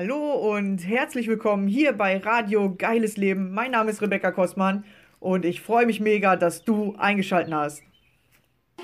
Hallo 0.00 0.54
und 0.54 0.78
herzlich 0.86 1.26
willkommen 1.26 1.66
hier 1.66 1.92
bei 1.92 2.18
Radio 2.18 2.72
Geiles 2.72 3.16
Leben. 3.16 3.50
Mein 3.50 3.72
Name 3.72 3.90
ist 3.90 4.00
Rebecca 4.00 4.30
Kostmann 4.30 4.84
und 5.18 5.44
ich 5.44 5.60
freue 5.60 5.86
mich 5.86 5.98
mega, 5.98 6.36
dass 6.36 6.62
du 6.62 6.94
eingeschaltet 6.98 7.52
hast. 7.52 7.82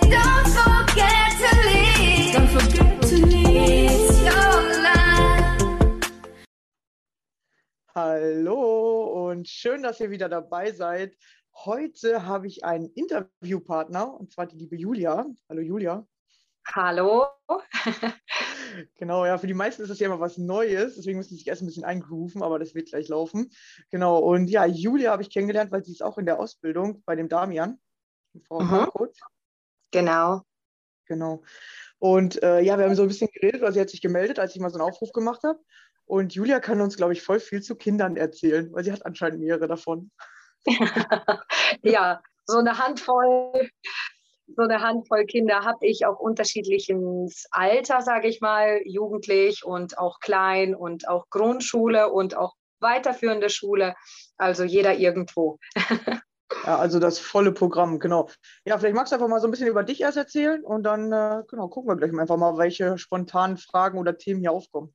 Don't 0.05 0.49
forget 0.49 1.37
to 1.37 1.55
leave. 1.69 2.35
Don't 2.35 2.49
forget 2.49 2.99
to 3.03 3.17
leave. 3.17 3.93
It's 3.93 4.23
your 4.23 4.63
life. 4.83 6.11
Hallo 7.95 9.29
und 9.29 9.47
schön, 9.47 9.83
dass 9.83 10.01
ihr 10.01 10.09
wieder 10.09 10.31
dabei 10.31 10.73
seid. 10.73 11.15
Heute 11.67 12.25
habe 12.25 12.47
ich 12.47 12.65
einen 12.65 12.87
Interviewpartner 12.95 14.19
und 14.19 14.33
zwar 14.33 14.47
die 14.47 14.57
liebe 14.57 14.77
Julia. 14.77 15.27
Hallo 15.51 15.61
Julia. 15.61 16.07
Hallo. 16.75 17.27
Genau, 18.97 19.27
ja, 19.27 19.39
für 19.39 19.47
die 19.47 19.55
meisten 19.55 19.83
ist 19.83 19.89
das 19.89 19.99
ja 19.99 20.07
immer 20.07 20.21
was 20.21 20.39
Neues, 20.39 20.95
deswegen 20.97 21.19
müssen 21.19 21.31
sie 21.31 21.37
sich 21.37 21.49
erst 21.49 21.63
ein 21.63 21.67
bisschen 21.67 21.85
eingrooven, 21.85 22.43
aber 22.43 22.59
das 22.59 22.75
wird 22.75 22.91
gleich 22.91 23.09
laufen. 23.09 23.51
Genau, 23.91 24.19
und 24.19 24.49
ja, 24.49 24.67
Julia 24.67 25.11
habe 25.11 25.23
ich 25.23 25.31
kennengelernt, 25.31 25.73
weil 25.73 25.83
sie 25.83 25.93
ist 25.93 26.03
auch 26.03 26.19
in 26.19 26.27
der 26.27 26.39
Ausbildung 26.39 27.03
bei 27.05 27.17
dem 27.17 27.29
Damian, 27.29 27.81
dem 28.35 28.43
Mhm. 28.51 28.89
Genau. 29.91 30.43
Genau. 31.07 31.43
Und 31.99 32.43
äh, 32.43 32.61
ja, 32.61 32.79
wir 32.79 32.85
haben 32.85 32.95
so 32.95 33.03
ein 33.03 33.09
bisschen 33.09 33.31
geredet, 33.33 33.63
weil 33.63 33.73
sie 33.73 33.81
hat 33.81 33.91
sich 33.91 34.03
gemeldet, 34.03 34.39
als 34.39 34.55
ich 34.55 34.61
mal 34.61 34.71
so 34.71 34.79
einen 34.79 34.89
Aufruf 34.89 35.11
gemacht 35.13 35.43
habe. 35.43 35.59
Und 36.05 36.35
Julia 36.35 36.61
kann 36.61 36.81
uns, 36.81 36.97
glaube 36.97 37.15
ich, 37.15 37.23
voll 37.23 37.41
viel 37.41 37.63
zu 37.63 37.75
Kindern 37.75 38.17
erzählen, 38.17 38.73
weil 38.73 38.85
sie 38.85 38.93
hat 38.93 39.05
anscheinend 39.05 39.41
mehrere 39.41 39.67
davon. 39.67 40.11
ja, 41.83 42.23
so 42.47 42.59
eine 42.59 42.79
Handvoll, 42.79 43.71
so 44.57 44.63
eine 44.63 44.81
Handvoll 44.81 45.25
Kinder 45.27 45.61
habe 45.65 45.87
ich 45.87 46.07
auch 46.07 46.19
unterschiedliches 46.19 47.47
Alter, 47.51 48.03
sage 48.03 48.29
ich 48.29 48.41
mal, 48.41 48.81
jugendlich 48.85 49.65
und 49.65 49.99
auch 49.99 50.21
klein 50.21 50.75
und 50.75 51.09
auch 51.09 51.27
Grundschule 51.31 52.11
und 52.11 52.37
auch 52.37 52.55
weiterführende 52.81 53.51
Schule. 53.51 53.95
Also 54.37 54.65
jeder 54.65 54.95
irgendwo. 54.95 55.59
Ja, 56.65 56.79
also 56.79 56.99
das 56.99 57.19
volle 57.19 57.53
Programm, 57.53 57.99
genau. 57.99 58.31
Ja, 58.65 58.79
vielleicht 58.79 58.95
magst 58.95 59.13
du 59.13 59.17
einfach 59.17 59.29
mal 59.29 59.41
so 59.41 59.47
ein 59.47 59.51
bisschen 59.51 59.69
über 59.69 59.85
dich 59.85 60.01
erst 60.01 60.17
erzählen 60.17 60.65
und 60.65 60.83
dann, 60.83 61.13
äh, 61.13 61.43
genau, 61.47 61.69
gucken 61.69 61.91
wir 61.91 61.97
gleich 61.97 62.19
einfach 62.19 62.39
mal, 62.39 62.57
welche 62.57 62.97
spontanen 62.97 63.59
Fragen 63.59 63.99
oder 63.99 64.17
Themen 64.17 64.41
hier 64.41 64.53
aufkommen. 64.53 64.95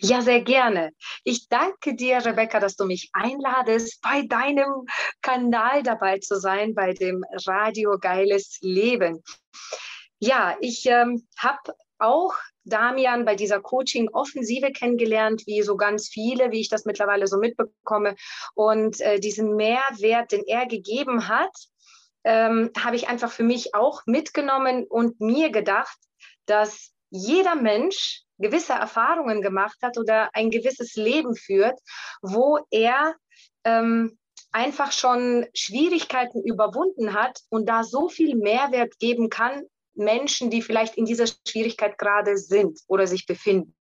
Ja, 0.00 0.22
sehr 0.22 0.40
gerne. 0.40 0.92
Ich 1.24 1.48
danke 1.48 1.94
dir, 1.94 2.24
Rebecca, 2.24 2.60
dass 2.60 2.76
du 2.76 2.86
mich 2.86 3.10
einladest, 3.12 4.00
bei 4.02 4.22
deinem 4.22 4.86
Kanal 5.22 5.82
dabei 5.82 6.18
zu 6.18 6.38
sein, 6.40 6.74
bei 6.74 6.92
dem 6.94 7.24
Radio 7.46 7.98
Geiles 7.98 8.58
Leben. 8.62 9.22
Ja, 10.18 10.56
ich 10.60 10.86
ähm, 10.86 11.26
habe 11.38 11.74
auch 11.98 12.34
Damian 12.64 13.24
bei 13.24 13.36
dieser 13.36 13.60
Coaching-Offensive 13.60 14.72
kennengelernt, 14.72 15.46
wie 15.46 15.62
so 15.62 15.76
ganz 15.76 16.08
viele, 16.08 16.50
wie 16.50 16.60
ich 16.60 16.68
das 16.68 16.84
mittlerweile 16.84 17.26
so 17.26 17.38
mitbekomme. 17.38 18.16
Und 18.54 19.00
äh, 19.00 19.20
diesen 19.20 19.56
Mehrwert, 19.56 20.32
den 20.32 20.42
er 20.46 20.66
gegeben 20.66 21.28
hat, 21.28 21.54
ähm, 22.24 22.70
habe 22.78 22.96
ich 22.96 23.08
einfach 23.08 23.30
für 23.30 23.44
mich 23.44 23.74
auch 23.74 24.02
mitgenommen 24.06 24.84
und 24.84 25.20
mir 25.20 25.50
gedacht, 25.50 25.96
dass 26.46 26.92
jeder 27.10 27.54
Mensch 27.54 28.25
gewisse 28.38 28.74
Erfahrungen 28.74 29.42
gemacht 29.42 29.78
hat 29.82 29.98
oder 29.98 30.30
ein 30.34 30.50
gewisses 30.50 30.94
Leben 30.94 31.34
führt, 31.34 31.78
wo 32.22 32.58
er 32.70 33.14
ähm, 33.64 34.18
einfach 34.52 34.92
schon 34.92 35.46
Schwierigkeiten 35.54 36.42
überwunden 36.42 37.14
hat 37.14 37.40
und 37.50 37.68
da 37.68 37.84
so 37.84 38.08
viel 38.08 38.36
Mehrwert 38.36 38.98
geben 38.98 39.28
kann 39.28 39.62
Menschen, 39.96 40.50
die 40.50 40.62
vielleicht 40.62 40.96
in 40.96 41.06
dieser 41.06 41.26
Schwierigkeit 41.26 41.98
gerade 41.98 42.36
sind 42.36 42.80
oder 42.86 43.06
sich 43.06 43.26
befinden. 43.26 43.74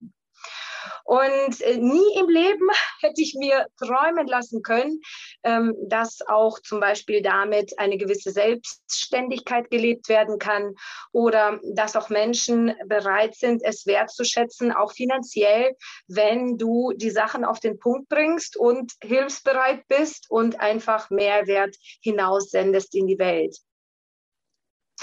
Und 1.06 1.62
äh, 1.62 1.78
nie 1.78 2.20
im 2.20 2.28
Leben 2.30 2.68
hätte 3.02 3.22
ich 3.22 3.36
mir 3.38 3.68
träumen 3.78 4.26
lassen 4.26 4.64
können, 4.64 5.00
ähm, 5.44 5.76
dass 5.88 6.20
auch 6.28 6.60
zum 6.60 6.80
Beispiel 6.80 7.22
damit 7.22 7.78
eine 7.78 7.98
gewisse 7.98 8.32
Selbstständigkeit 8.32 9.70
gelebt 9.70 10.10
werden 10.10 10.40
kann 10.40 10.74
oder 11.12 11.60
dass 11.74 11.96
auch 11.96 12.10
Menschen 12.10 12.74
bereit 12.88 13.36
sind, 13.36 13.62
es 13.64 13.86
wertzuschätzen, 13.86 14.72
auch 14.72 14.94
finanziell, 14.94 15.76
wenn 16.08 16.58
du 16.58 16.92
die 16.96 17.12
Sachen 17.12 17.46
auf 17.46 17.60
den 17.60 17.78
Punkt 17.78 18.10
bringst 18.10 18.58
und 18.58 18.94
hilfsbereit 19.04 19.88
bist 19.88 20.26
und 20.30 20.60
einfach 20.60 21.12
Mehrwert 21.12 21.76
hinaussendest 22.02 22.96
in 22.96 23.06
die 23.06 23.20
Welt. 23.20 23.56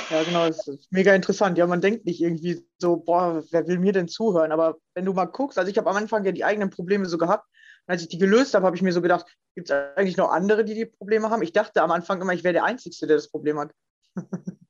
Ja, 0.08 0.22
genau, 0.24 0.46
das 0.46 0.68
ist 0.68 0.92
mega 0.92 1.14
interessant. 1.14 1.56
Ja, 1.56 1.66
man 1.66 1.80
denkt 1.80 2.04
nicht 2.04 2.20
irgendwie 2.20 2.66
so, 2.78 2.96
boah, 2.96 3.42
wer 3.50 3.66
will 3.66 3.78
mir 3.78 3.92
denn 3.92 4.08
zuhören? 4.08 4.52
Aber 4.52 4.76
wenn 4.94 5.04
du 5.06 5.12
mal 5.14 5.24
guckst, 5.24 5.58
also 5.58 5.70
ich 5.70 5.78
habe 5.78 5.88
am 5.88 5.96
Anfang 5.96 6.24
ja 6.24 6.32
die 6.32 6.44
eigenen 6.44 6.70
Probleme 6.70 7.06
so 7.06 7.16
gehabt. 7.16 7.48
Und 7.86 7.92
als 7.92 8.02
ich 8.02 8.08
die 8.08 8.18
gelöst 8.18 8.54
habe, 8.54 8.66
habe 8.66 8.76
ich 8.76 8.82
mir 8.82 8.92
so 8.92 9.00
gedacht, 9.00 9.26
gibt 9.54 9.70
es 9.70 9.76
eigentlich 9.96 10.16
noch 10.18 10.30
andere, 10.30 10.64
die 10.64 10.74
die 10.74 10.86
Probleme 10.86 11.30
haben? 11.30 11.42
Ich 11.42 11.52
dachte 11.52 11.82
am 11.82 11.90
Anfang 11.90 12.20
immer, 12.20 12.34
ich 12.34 12.44
wäre 12.44 12.52
der 12.52 12.64
Einzige, 12.64 12.94
der 13.06 13.16
das 13.16 13.30
Problem 13.30 13.58
hat. 13.58 13.72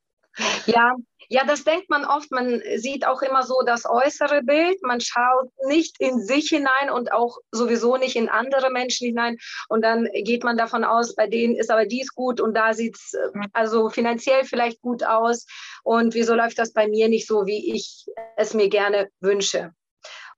Ja, 0.67 0.95
ja, 1.29 1.45
das 1.47 1.65
denkt 1.65 1.89
man 1.89 2.05
oft. 2.05 2.31
Man 2.31 2.61
sieht 2.77 3.07
auch 3.07 3.23
immer 3.23 3.43
so 3.43 3.63
das 3.65 3.87
äußere 3.87 4.43
Bild. 4.43 4.83
Man 4.83 5.01
schaut 5.01 5.51
nicht 5.67 5.99
in 5.99 6.21
sich 6.21 6.49
hinein 6.49 6.91
und 6.93 7.13
auch 7.13 7.39
sowieso 7.51 7.97
nicht 7.97 8.17
in 8.17 8.29
andere 8.29 8.71
Menschen 8.71 9.07
hinein. 9.07 9.39
Und 9.69 9.83
dann 9.83 10.09
geht 10.25 10.45
man 10.45 10.57
davon 10.57 10.85
aus, 10.85 11.15
bei 11.15 11.27
denen 11.27 11.57
ist 11.57 11.71
aber 11.71 11.87
dies 11.87 12.15
gut 12.15 12.41
und 12.41 12.55
da 12.55 12.75
sieht 12.75 12.97
es 12.97 13.15
also 13.53 13.89
finanziell 13.89 14.45
vielleicht 14.45 14.81
gut 14.83 15.05
aus. 15.05 15.47
Und 15.83 16.15
wieso 16.15 16.35
läuft 16.35 16.59
das 16.59 16.73
bei 16.73 16.87
mir 16.87 17.09
nicht 17.09 17.27
so, 17.27 17.47
wie 17.47 17.75
ich 17.75 18.07
es 18.37 18.53
mir 18.53 18.69
gerne 18.69 19.09
wünsche? 19.21 19.73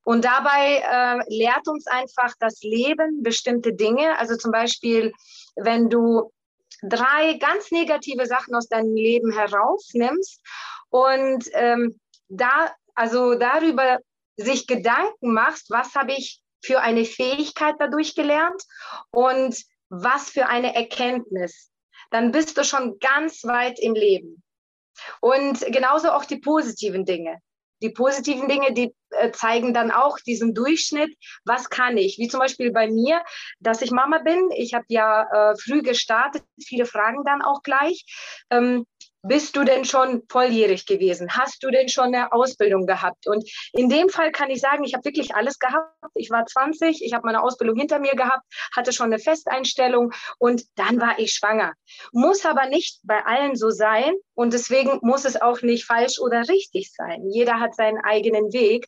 Und 0.05 0.23
dabei 0.23 0.83
äh, 0.87 1.35
lehrt 1.35 1.67
uns 1.67 1.87
einfach 1.87 2.33
das 2.39 2.61
Leben 2.61 3.23
bestimmte 3.23 3.73
Dinge. 3.73 4.17
Also 4.19 4.37
zum 4.37 4.51
Beispiel, 4.51 5.11
wenn 5.55 5.89
du 5.89 6.31
drei 6.89 7.37
ganz 7.39 7.71
negative 7.71 8.25
Sachen 8.25 8.55
aus 8.55 8.67
deinem 8.67 8.95
Leben 8.95 9.31
herausnimmst 9.31 10.41
und 10.89 11.45
ähm, 11.53 11.99
da 12.29 12.71
also 12.95 13.35
darüber 13.35 13.99
sich 14.37 14.67
Gedanken 14.67 15.33
machst, 15.33 15.69
was 15.69 15.95
habe 15.95 16.13
ich 16.13 16.41
für 16.63 16.81
eine 16.81 17.05
Fähigkeit 17.05 17.75
dadurch 17.79 18.15
gelernt 18.15 18.63
und 19.11 19.63
was 19.89 20.29
für 20.29 20.47
eine 20.47 20.75
Erkenntnis, 20.75 21.71
dann 22.11 22.31
bist 22.31 22.57
du 22.57 22.63
schon 22.63 22.97
ganz 22.99 23.43
weit 23.43 23.79
im 23.79 23.93
Leben. 23.93 24.43
Und 25.21 25.59
genauso 25.67 26.11
auch 26.11 26.25
die 26.25 26.39
positiven 26.39 27.05
Dinge. 27.05 27.39
Die 27.81 27.89
positiven 27.89 28.47
Dinge, 28.47 28.73
die 28.73 28.95
zeigen 29.31 29.73
dann 29.73 29.91
auch 29.91 30.19
diesen 30.19 30.53
Durchschnitt, 30.53 31.15
was 31.45 31.69
kann 31.69 31.97
ich? 31.97 32.17
Wie 32.17 32.27
zum 32.27 32.39
Beispiel 32.39 32.71
bei 32.71 32.87
mir, 32.87 33.21
dass 33.59 33.81
ich 33.81 33.91
Mama 33.91 34.19
bin. 34.19 34.49
Ich 34.55 34.73
habe 34.73 34.85
ja 34.89 35.51
äh, 35.51 35.55
früh 35.57 35.81
gestartet, 35.81 36.43
viele 36.63 36.85
fragen 36.85 37.23
dann 37.25 37.41
auch 37.41 37.61
gleich. 37.61 38.05
Ähm, 38.49 38.85
bist 39.27 39.55
du 39.55 39.63
denn 39.63 39.85
schon 39.85 40.23
volljährig 40.29 40.85
gewesen? 40.85 41.29
Hast 41.31 41.63
du 41.63 41.69
denn 41.69 41.89
schon 41.89 42.05
eine 42.05 42.31
Ausbildung 42.31 42.85
gehabt? 42.85 43.27
Und 43.27 43.49
in 43.73 43.89
dem 43.89 44.09
Fall 44.09 44.31
kann 44.31 44.49
ich 44.49 44.61
sagen, 44.61 44.83
ich 44.83 44.93
habe 44.93 45.05
wirklich 45.05 45.35
alles 45.35 45.59
gehabt. 45.59 45.91
Ich 46.15 46.29
war 46.29 46.45
20, 46.45 47.03
ich 47.03 47.13
habe 47.13 47.25
meine 47.25 47.41
Ausbildung 47.41 47.77
hinter 47.77 47.99
mir 47.99 48.15
gehabt, 48.15 48.43
hatte 48.75 48.93
schon 48.93 49.07
eine 49.07 49.19
Festeinstellung 49.19 50.13
und 50.37 50.63
dann 50.75 50.99
war 50.99 51.19
ich 51.19 51.33
schwanger. 51.33 51.73
Muss 52.11 52.45
aber 52.45 52.67
nicht 52.67 52.99
bei 53.03 53.25
allen 53.25 53.55
so 53.55 53.69
sein 53.69 54.13
und 54.33 54.53
deswegen 54.53 54.99
muss 55.01 55.25
es 55.25 55.41
auch 55.41 55.61
nicht 55.61 55.85
falsch 55.85 56.19
oder 56.19 56.47
richtig 56.47 56.91
sein. 56.93 57.29
Jeder 57.29 57.59
hat 57.59 57.75
seinen 57.75 57.99
eigenen 58.03 58.53
Weg. 58.53 58.87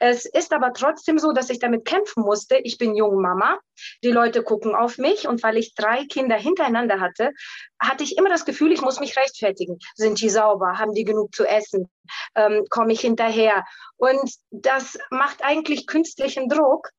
Es 0.00 0.26
ist 0.26 0.52
aber 0.52 0.72
trotzdem 0.72 1.18
so, 1.18 1.32
dass 1.32 1.50
ich 1.50 1.58
damit 1.58 1.84
kämpfen 1.84 2.22
musste. 2.22 2.56
Ich 2.58 2.78
bin 2.78 2.94
junge 2.94 3.20
Mama. 3.20 3.58
Die 4.04 4.10
Leute 4.10 4.42
gucken 4.42 4.74
auf 4.74 4.96
mich 4.98 5.26
und 5.26 5.42
weil 5.42 5.56
ich 5.56 5.74
drei 5.74 6.04
Kinder 6.06 6.36
hintereinander 6.36 7.00
hatte, 7.00 7.32
hatte 7.80 8.04
ich 8.04 8.16
immer 8.16 8.28
das 8.28 8.44
Gefühl, 8.44 8.72
ich 8.72 8.80
muss 8.80 9.00
mich 9.00 9.16
rechtfertigen. 9.16 9.78
Sind 9.96 10.20
die 10.20 10.30
sauber? 10.30 10.78
Haben 10.78 10.94
die 10.94 11.04
genug 11.04 11.34
zu 11.34 11.44
essen? 11.44 11.90
Ähm, 12.34 12.64
Komme 12.70 12.92
ich 12.92 13.00
hinterher? 13.00 13.64
Und 13.96 14.32
das 14.50 14.98
macht 15.10 15.42
eigentlich 15.42 15.86
künstlichen 15.86 16.48
Druck. 16.48 16.90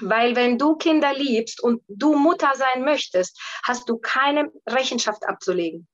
Weil 0.00 0.34
wenn 0.34 0.58
du 0.58 0.74
Kinder 0.76 1.14
liebst 1.14 1.62
und 1.62 1.82
du 1.86 2.16
Mutter 2.16 2.52
sein 2.54 2.84
möchtest, 2.84 3.40
hast 3.64 3.88
du 3.88 3.98
keine 3.98 4.50
Rechenschaft 4.66 5.24
abzulegen. 5.24 5.86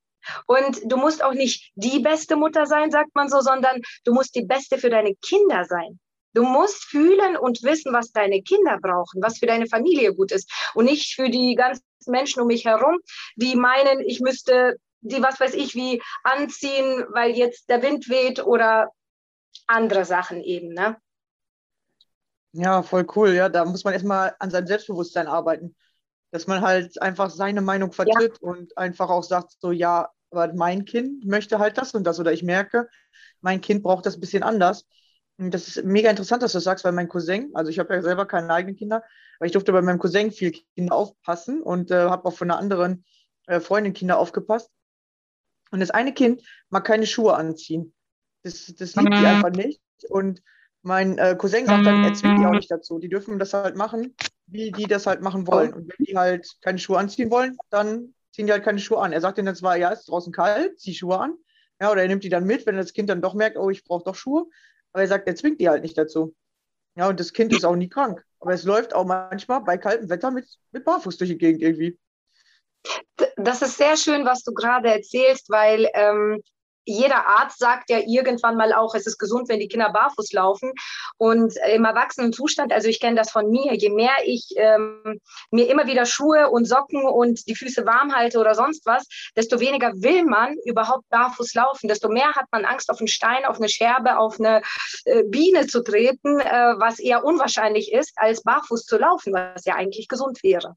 Und 0.46 0.80
du 0.84 0.96
musst 0.96 1.22
auch 1.22 1.34
nicht 1.34 1.70
die 1.74 1.98
beste 1.98 2.36
Mutter 2.36 2.66
sein, 2.66 2.90
sagt 2.90 3.14
man 3.14 3.28
so, 3.28 3.40
sondern 3.40 3.80
du 4.04 4.12
musst 4.12 4.34
die 4.34 4.44
beste 4.44 4.78
für 4.78 4.90
deine 4.90 5.14
Kinder 5.16 5.64
sein. 5.64 5.98
Du 6.32 6.44
musst 6.44 6.84
fühlen 6.84 7.36
und 7.36 7.62
wissen, 7.62 7.92
was 7.92 8.12
deine 8.12 8.42
Kinder 8.42 8.78
brauchen, 8.80 9.22
was 9.22 9.38
für 9.38 9.46
deine 9.46 9.66
Familie 9.66 10.14
gut 10.14 10.32
ist 10.32 10.50
und 10.74 10.84
nicht 10.84 11.14
für 11.14 11.28
die 11.28 11.54
ganzen 11.54 11.82
Menschen 12.06 12.40
um 12.40 12.46
mich 12.46 12.64
herum, 12.64 12.98
die 13.36 13.56
meinen, 13.56 14.00
ich 14.00 14.20
müsste 14.20 14.76
die, 15.00 15.22
was 15.22 15.40
weiß 15.40 15.54
ich, 15.54 15.74
wie 15.74 16.02
anziehen, 16.22 17.04
weil 17.12 17.32
jetzt 17.32 17.68
der 17.68 17.82
Wind 17.82 18.08
weht 18.08 18.44
oder 18.44 18.90
andere 19.66 20.04
Sachen 20.04 20.40
eben. 20.42 20.74
Ne? 20.74 20.96
Ja, 22.52 22.82
voll 22.82 23.06
cool. 23.16 23.30
Ja, 23.34 23.48
da 23.48 23.64
muss 23.64 23.84
man 23.84 23.94
erstmal 23.94 24.34
an 24.38 24.50
seinem 24.50 24.66
Selbstbewusstsein 24.66 25.26
arbeiten. 25.26 25.76
Dass 26.32 26.46
man 26.46 26.60
halt 26.60 27.00
einfach 27.02 27.30
seine 27.30 27.60
Meinung 27.60 27.92
vertritt 27.92 28.40
und 28.40 28.76
einfach 28.78 29.10
auch 29.10 29.24
sagt, 29.24 29.56
so, 29.60 29.72
ja, 29.72 30.10
aber 30.30 30.52
mein 30.54 30.84
Kind 30.84 31.26
möchte 31.26 31.58
halt 31.58 31.76
das 31.76 31.92
und 31.94 32.04
das 32.04 32.20
oder 32.20 32.32
ich 32.32 32.44
merke, 32.44 32.88
mein 33.40 33.60
Kind 33.60 33.82
braucht 33.82 34.06
das 34.06 34.16
ein 34.16 34.20
bisschen 34.20 34.44
anders. 34.44 34.86
Das 35.48 35.68
ist 35.68 35.84
mega 35.84 36.10
interessant, 36.10 36.42
dass 36.42 36.52
du 36.52 36.56
das 36.56 36.64
sagst, 36.64 36.84
weil 36.84 36.92
mein 36.92 37.08
Cousin, 37.08 37.50
also 37.54 37.70
ich 37.70 37.78
habe 37.78 37.94
ja 37.94 38.02
selber 38.02 38.26
keine 38.26 38.52
eigenen 38.52 38.76
Kinder, 38.76 39.02
aber 39.38 39.46
ich 39.46 39.52
durfte 39.52 39.72
bei 39.72 39.80
meinem 39.80 39.98
Cousin 39.98 40.32
viel 40.32 40.52
Kinder 40.74 40.94
aufpassen 40.94 41.62
und 41.62 41.90
äh, 41.90 42.10
habe 42.10 42.26
auch 42.26 42.34
von 42.34 42.50
einer 42.50 42.60
anderen 42.60 43.04
äh, 43.46 43.58
Freundin 43.58 43.94
Kinder 43.94 44.18
aufgepasst. 44.18 44.70
Und 45.70 45.80
das 45.80 45.90
eine 45.90 46.12
Kind 46.12 46.42
mag 46.68 46.84
keine 46.84 47.06
Schuhe 47.06 47.34
anziehen. 47.34 47.94
Das, 48.42 48.66
das 48.76 48.96
liebt 48.96 49.14
die 49.14 49.26
einfach 49.26 49.50
nicht. 49.50 49.80
Und 50.10 50.42
mein 50.82 51.16
äh, 51.16 51.36
Cousin 51.38 51.66
sagt 51.66 51.86
dann, 51.86 52.04
er 52.04 52.12
zwingt 52.12 52.38
die 52.38 52.46
auch 52.46 52.50
nicht 52.50 52.70
dazu. 52.70 52.98
Die 52.98 53.08
dürfen 53.08 53.38
das 53.38 53.54
halt 53.54 53.76
machen, 53.76 54.14
wie 54.46 54.72
die 54.72 54.84
das 54.84 55.06
halt 55.06 55.22
machen 55.22 55.46
wollen. 55.46 55.72
Und 55.72 55.88
wenn 55.88 56.04
die 56.06 56.16
halt 56.16 56.56
keine 56.60 56.78
Schuhe 56.78 56.98
anziehen 56.98 57.30
wollen, 57.30 57.56
dann 57.70 58.14
ziehen 58.32 58.46
die 58.46 58.52
halt 58.52 58.64
keine 58.64 58.78
Schuhe 58.78 59.00
an. 59.00 59.12
Er 59.12 59.20
sagt 59.20 59.38
ihnen 59.38 59.54
zwar, 59.54 59.76
ja, 59.76 59.92
es 59.92 60.00
ist 60.00 60.08
draußen 60.10 60.32
kalt, 60.32 60.78
zieh 60.80 60.94
Schuhe 60.94 61.18
an. 61.18 61.34
Ja, 61.80 61.90
oder 61.90 62.02
er 62.02 62.08
nimmt 62.08 62.24
die 62.24 62.28
dann 62.28 62.44
mit, 62.44 62.66
wenn 62.66 62.76
das 62.76 62.92
Kind 62.92 63.08
dann 63.08 63.22
doch 63.22 63.34
merkt, 63.34 63.56
oh, 63.56 63.70
ich 63.70 63.84
brauche 63.84 64.04
doch 64.04 64.14
Schuhe. 64.14 64.46
Aber 64.92 65.02
er 65.02 65.08
sagt, 65.08 65.26
er 65.28 65.36
zwingt 65.36 65.60
die 65.60 65.68
halt 65.68 65.82
nicht 65.82 65.96
dazu. 65.96 66.34
Ja, 66.96 67.08
und 67.08 67.20
das 67.20 67.32
Kind 67.32 67.52
ist 67.52 67.64
auch 67.64 67.76
nie 67.76 67.88
krank. 67.88 68.24
Aber 68.40 68.52
es 68.52 68.64
läuft 68.64 68.94
auch 68.94 69.06
manchmal 69.06 69.60
bei 69.62 69.78
kaltem 69.78 70.08
Wetter 70.08 70.30
mit, 70.30 70.46
mit 70.72 70.84
Barfuß 70.84 71.16
durch 71.18 71.30
die 71.30 71.38
Gegend 71.38 71.62
irgendwie. 71.62 71.98
Das 73.36 73.62
ist 73.62 73.76
sehr 73.76 73.96
schön, 73.96 74.24
was 74.24 74.42
du 74.42 74.52
gerade 74.52 74.88
erzählst, 74.88 75.50
weil 75.50 75.88
ähm, 75.94 76.42
jeder 76.84 77.26
Arzt 77.26 77.58
sagt 77.58 77.90
ja 77.90 77.98
irgendwann 77.98 78.56
mal 78.56 78.72
auch, 78.72 78.94
es 78.94 79.06
ist 79.06 79.18
gesund, 79.18 79.48
wenn 79.48 79.60
die 79.60 79.68
Kinder 79.68 79.90
barfuß 79.90 80.32
laufen. 80.32 80.72
Und 81.18 81.54
im 81.72 81.84
Erwachsenenzustand, 81.84 82.72
also 82.72 82.88
ich 82.88 83.00
kenne 83.00 83.16
das 83.16 83.30
von 83.30 83.50
mir, 83.50 83.74
je 83.74 83.90
mehr 83.90 84.14
ich 84.24 84.48
ähm, 84.56 85.20
mir 85.50 85.68
immer 85.68 85.86
wieder 85.86 86.06
Schuhe 86.06 86.50
und 86.50 86.64
Socken 86.64 87.04
und 87.04 87.46
die 87.46 87.54
Füße 87.54 87.84
warm 87.86 88.14
halte 88.14 88.38
oder 88.38 88.54
sonst 88.54 88.86
was, 88.86 89.06
desto 89.36 89.60
weniger 89.60 89.92
will 89.94 90.24
man 90.24 90.56
überhaupt 90.64 91.08
barfuß 91.10 91.54
laufen. 91.54 91.88
Desto 91.88 92.08
mehr 92.08 92.32
hat 92.34 92.46
man 92.50 92.64
Angst, 92.64 92.90
auf 92.90 92.98
einen 92.98 93.08
Stein, 93.08 93.44
auf 93.44 93.58
eine 93.58 93.68
Scherbe, 93.68 94.18
auf 94.18 94.38
eine 94.38 94.62
äh, 95.04 95.22
Biene 95.24 95.66
zu 95.66 95.82
treten, 95.82 96.40
äh, 96.40 96.74
was 96.78 96.98
eher 96.98 97.24
unwahrscheinlich 97.24 97.92
ist, 97.92 98.12
als 98.16 98.42
barfuß 98.42 98.84
zu 98.84 98.98
laufen, 98.98 99.32
was 99.32 99.64
ja 99.64 99.74
eigentlich 99.74 100.08
gesund 100.08 100.42
wäre. 100.42 100.76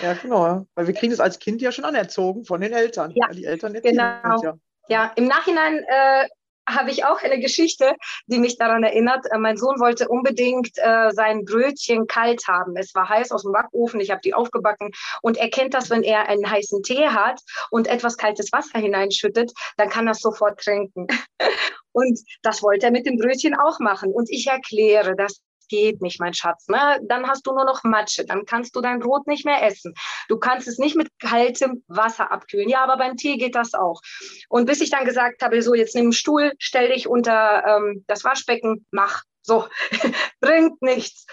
Ja, 0.00 0.14
genau. 0.14 0.66
Weil 0.74 0.86
wir 0.86 0.94
kriegen 0.94 1.12
es 1.12 1.20
als 1.20 1.38
Kind 1.38 1.62
ja 1.62 1.72
schon 1.72 1.84
anerzogen 1.84 2.44
von 2.44 2.60
den 2.60 2.72
Eltern. 2.72 3.12
Ja, 3.14 3.28
die 3.28 3.44
Eltern 3.44 3.72
genau. 3.74 4.34
uns 4.34 4.42
ja. 4.42 4.54
Ja, 4.90 5.12
im 5.14 5.26
Nachhinein 5.26 5.84
äh, 5.86 6.26
habe 6.68 6.90
ich 6.90 7.04
auch 7.04 7.22
eine 7.22 7.38
Geschichte, 7.38 7.94
die 8.26 8.40
mich 8.40 8.58
daran 8.58 8.82
erinnert. 8.82 9.24
Äh, 9.30 9.38
mein 9.38 9.56
Sohn 9.56 9.78
wollte 9.78 10.08
unbedingt 10.08 10.76
äh, 10.78 11.12
sein 11.12 11.44
Brötchen 11.44 12.08
kalt 12.08 12.48
haben. 12.48 12.76
Es 12.76 12.92
war 12.92 13.08
heiß 13.08 13.30
aus 13.30 13.42
dem 13.42 13.52
Backofen, 13.52 14.00
ich 14.00 14.10
habe 14.10 14.20
die 14.24 14.34
aufgebacken 14.34 14.90
und 15.22 15.36
er 15.36 15.48
kennt 15.48 15.74
das, 15.74 15.90
wenn 15.90 16.02
er 16.02 16.28
einen 16.28 16.50
heißen 16.50 16.82
Tee 16.82 17.06
hat 17.06 17.40
und 17.70 17.86
etwas 17.86 18.16
kaltes 18.16 18.50
Wasser 18.52 18.80
hineinschüttet, 18.80 19.52
dann 19.76 19.90
kann 19.90 20.08
er 20.08 20.12
es 20.12 20.20
sofort 20.20 20.58
trinken. 20.60 21.06
Und 21.92 22.20
das 22.42 22.62
wollte 22.62 22.86
er 22.86 22.92
mit 22.92 23.04
dem 23.04 23.16
Brötchen 23.16 23.56
auch 23.58 23.80
machen. 23.80 24.12
Und 24.12 24.30
ich 24.30 24.46
erkläre, 24.46 25.16
das 25.16 25.40
geht 25.70 26.02
nicht, 26.02 26.20
mein 26.20 26.34
Schatz. 26.34 26.68
Ne? 26.68 27.00
Dann 27.04 27.26
hast 27.26 27.46
du 27.46 27.52
nur 27.52 27.64
noch 27.64 27.82
Matsche, 27.84 28.26
dann 28.26 28.44
kannst 28.44 28.76
du 28.76 28.82
dein 28.82 28.98
Brot 28.98 29.26
nicht 29.26 29.46
mehr 29.46 29.62
essen. 29.62 29.94
Du 30.28 30.38
kannst 30.38 30.68
es 30.68 30.78
nicht 30.78 30.96
mit 30.96 31.08
kaltem 31.18 31.82
Wasser 31.88 32.30
abkühlen. 32.30 32.68
Ja, 32.68 32.82
aber 32.84 32.98
beim 32.98 33.16
Tee 33.16 33.38
geht 33.38 33.54
das 33.54 33.72
auch. 33.72 34.02
Und 34.50 34.66
bis 34.66 34.82
ich 34.82 34.90
dann 34.90 35.06
gesagt 35.06 35.42
habe, 35.42 35.62
so 35.62 35.74
jetzt 35.74 35.94
nimm 35.94 36.06
einen 36.06 36.12
Stuhl, 36.12 36.52
stell 36.58 36.92
dich 36.92 37.08
unter 37.08 37.64
ähm, 37.66 38.04
das 38.06 38.24
Waschbecken, 38.24 38.84
mach. 38.90 39.22
So, 39.42 39.66
bringt 40.40 40.82
nichts. 40.82 41.26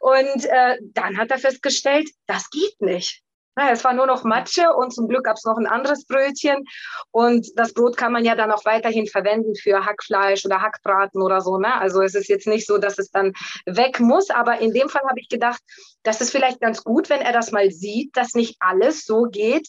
Und 0.00 0.44
äh, 0.44 0.76
dann 0.82 1.16
hat 1.16 1.30
er 1.30 1.38
festgestellt, 1.38 2.10
das 2.26 2.50
geht 2.50 2.80
nicht. 2.80 3.23
Ja, 3.56 3.70
es 3.70 3.84
war 3.84 3.92
nur 3.92 4.06
noch 4.06 4.24
Matsche 4.24 4.72
und 4.74 4.92
zum 4.92 5.06
Glück 5.06 5.24
gab 5.24 5.36
es 5.36 5.44
noch 5.44 5.56
ein 5.56 5.66
anderes 5.66 6.06
Brötchen. 6.06 6.64
Und 7.12 7.46
das 7.56 7.72
Brot 7.72 7.96
kann 7.96 8.12
man 8.12 8.24
ja 8.24 8.34
dann 8.34 8.50
auch 8.50 8.64
weiterhin 8.64 9.06
verwenden 9.06 9.54
für 9.54 9.84
Hackfleisch 9.84 10.44
oder 10.44 10.60
Hackbraten 10.60 11.22
oder 11.22 11.40
so. 11.40 11.58
Ne? 11.58 11.72
Also 11.72 12.02
es 12.02 12.14
ist 12.14 12.28
jetzt 12.28 12.48
nicht 12.48 12.66
so, 12.66 12.78
dass 12.78 12.98
es 12.98 13.10
dann 13.10 13.32
weg 13.64 14.00
muss. 14.00 14.30
Aber 14.30 14.58
in 14.58 14.72
dem 14.72 14.88
Fall 14.88 15.02
habe 15.08 15.20
ich 15.20 15.28
gedacht, 15.28 15.60
das 16.02 16.20
ist 16.20 16.30
vielleicht 16.30 16.60
ganz 16.60 16.82
gut, 16.82 17.08
wenn 17.10 17.20
er 17.20 17.32
das 17.32 17.52
mal 17.52 17.70
sieht, 17.70 18.16
dass 18.16 18.34
nicht 18.34 18.56
alles 18.58 19.04
so 19.04 19.24
geht. 19.24 19.68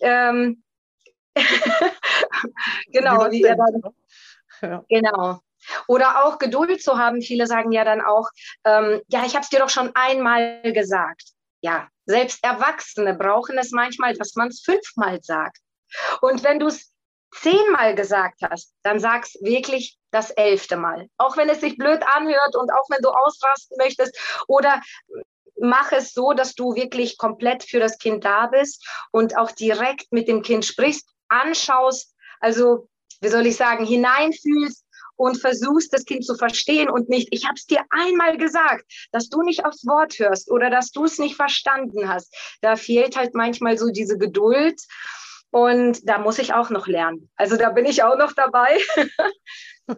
Ähm 0.00 0.62
genau, 2.92 3.30
wie 3.30 3.42
er 3.42 3.56
dann, 3.56 3.82
ja. 4.62 4.84
genau. 4.88 5.40
Oder 5.86 6.24
auch 6.24 6.38
Geduld 6.38 6.82
zu 6.82 6.98
haben. 6.98 7.20
Viele 7.20 7.46
sagen 7.46 7.72
ja 7.72 7.84
dann 7.84 8.00
auch, 8.00 8.28
ähm, 8.64 9.02
ja, 9.08 9.24
ich 9.26 9.34
habe 9.34 9.42
es 9.42 9.50
dir 9.50 9.58
doch 9.58 9.68
schon 9.68 9.90
einmal 9.94 10.62
gesagt. 10.72 11.34
Ja, 11.60 11.88
selbst 12.06 12.42
Erwachsene 12.42 13.14
brauchen 13.14 13.58
es 13.58 13.70
manchmal, 13.70 14.14
dass 14.14 14.34
man 14.34 14.48
es 14.48 14.62
fünfmal 14.62 15.20
sagt. 15.22 15.58
Und 16.20 16.44
wenn 16.44 16.58
du 16.58 16.66
es 16.66 16.92
zehnmal 17.34 17.94
gesagt 17.94 18.40
hast, 18.42 18.74
dann 18.82 19.00
sag's 19.00 19.34
wirklich 19.40 19.98
das 20.10 20.30
elfte 20.30 20.76
Mal. 20.76 21.08
Auch 21.18 21.36
wenn 21.36 21.48
es 21.48 21.60
sich 21.60 21.76
blöd 21.76 22.02
anhört 22.06 22.56
und 22.56 22.72
auch 22.72 22.88
wenn 22.88 23.02
du 23.02 23.10
ausrasten 23.10 23.76
möchtest 23.78 24.18
oder 24.46 24.80
mach 25.60 25.92
es 25.92 26.12
so, 26.12 26.32
dass 26.32 26.54
du 26.54 26.74
wirklich 26.74 27.18
komplett 27.18 27.64
für 27.64 27.80
das 27.80 27.98
Kind 27.98 28.24
da 28.24 28.46
bist 28.46 28.86
und 29.10 29.36
auch 29.36 29.50
direkt 29.50 30.12
mit 30.12 30.28
dem 30.28 30.42
Kind 30.42 30.64
sprichst, 30.64 31.08
anschaust, 31.28 32.14
also 32.40 32.88
wie 33.20 33.28
soll 33.28 33.46
ich 33.46 33.56
sagen, 33.56 33.84
hineinfühlst, 33.84 34.84
und 35.18 35.36
versuchst, 35.36 35.92
das 35.92 36.04
Kind 36.04 36.24
zu 36.24 36.36
verstehen 36.36 36.88
und 36.88 37.08
nicht, 37.08 37.28
ich 37.32 37.44
habe 37.44 37.56
es 37.56 37.66
dir 37.66 37.80
einmal 37.90 38.38
gesagt, 38.38 38.84
dass 39.12 39.28
du 39.28 39.42
nicht 39.42 39.66
aufs 39.66 39.84
Wort 39.84 40.18
hörst 40.18 40.50
oder 40.50 40.70
dass 40.70 40.92
du 40.92 41.04
es 41.04 41.18
nicht 41.18 41.34
verstanden 41.34 42.08
hast. 42.08 42.34
Da 42.62 42.76
fehlt 42.76 43.16
halt 43.16 43.34
manchmal 43.34 43.76
so 43.76 43.90
diese 43.90 44.16
Geduld. 44.16 44.80
Und 45.50 46.06
da 46.06 46.18
muss 46.18 46.38
ich 46.38 46.52
auch 46.52 46.68
noch 46.68 46.86
lernen. 46.86 47.30
Also 47.34 47.56
da 47.56 47.70
bin 47.70 47.86
ich 47.86 48.02
auch 48.02 48.18
noch 48.18 48.34
dabei. 48.34 48.78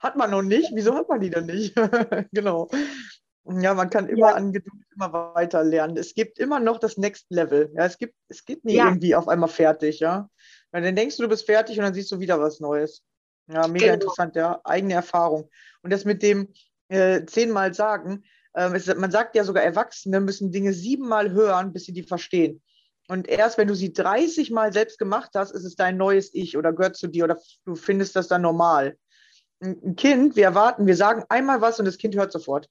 hat 0.00 0.16
man 0.16 0.30
noch 0.30 0.42
nicht? 0.42 0.70
Wieso 0.74 0.94
hat 0.94 1.08
man 1.08 1.20
die 1.20 1.30
denn 1.30 1.46
nicht? 1.46 1.74
genau. 2.32 2.70
Ja, 3.44 3.74
man 3.74 3.90
kann 3.90 4.08
immer 4.08 4.28
ja. 4.28 4.34
an 4.36 4.52
Geduld 4.52 4.84
immer 4.94 5.34
weiter 5.34 5.64
lernen. 5.64 5.96
Es 5.96 6.14
gibt 6.14 6.38
immer 6.38 6.60
noch 6.60 6.78
das 6.78 6.96
Next 6.96 7.26
Level. 7.30 7.72
Ja, 7.74 7.84
es 7.84 7.98
gibt, 7.98 8.14
es 8.28 8.44
geht 8.44 8.64
nie 8.64 8.76
ja. 8.76 8.86
irgendwie 8.86 9.16
auf 9.16 9.26
einmal 9.26 9.48
fertig, 9.48 9.98
ja. 9.98 10.30
Weil 10.70 10.82
dann 10.82 10.94
denkst 10.94 11.16
du, 11.16 11.24
du 11.24 11.28
bist 11.28 11.46
fertig 11.46 11.76
und 11.78 11.84
dann 11.84 11.94
siehst 11.94 12.12
du 12.12 12.20
wieder 12.20 12.40
was 12.40 12.60
Neues. 12.60 13.02
Ja, 13.48 13.66
mega 13.66 13.86
genau. 13.86 13.94
interessant, 13.94 14.36
ja. 14.36 14.60
Eigene 14.64 14.94
Erfahrung. 14.94 15.48
Und 15.82 15.92
das 15.92 16.04
mit 16.04 16.22
dem 16.22 16.48
äh, 16.88 17.24
zehnmal 17.26 17.74
sagen, 17.74 18.24
äh, 18.54 18.74
es, 18.74 18.94
man 18.94 19.10
sagt 19.10 19.34
ja 19.34 19.44
sogar, 19.44 19.62
Erwachsene 19.62 20.20
müssen 20.20 20.52
Dinge 20.52 20.72
siebenmal 20.72 21.30
hören, 21.32 21.72
bis 21.72 21.84
sie 21.84 21.92
die 21.92 22.02
verstehen. 22.02 22.62
Und 23.08 23.28
erst 23.28 23.58
wenn 23.58 23.68
du 23.68 23.74
sie 23.74 23.92
30 23.92 24.50
Mal 24.50 24.72
selbst 24.72 24.98
gemacht 24.98 25.30
hast, 25.34 25.50
ist 25.50 25.64
es 25.64 25.74
dein 25.74 25.96
neues 25.96 26.32
Ich 26.34 26.56
oder 26.56 26.72
gehört 26.72 26.96
zu 26.96 27.08
dir 27.08 27.24
oder 27.24 27.38
du 27.64 27.74
findest 27.74 28.16
das 28.16 28.28
dann 28.28 28.42
normal. 28.42 28.96
Ein 29.60 29.96
Kind, 29.96 30.36
wir 30.36 30.44
erwarten, 30.44 30.86
wir 30.86 30.96
sagen 30.96 31.24
einmal 31.28 31.60
was 31.60 31.78
und 31.78 31.84
das 31.84 31.98
Kind 31.98 32.14
hört 32.14 32.32
sofort. 32.32 32.68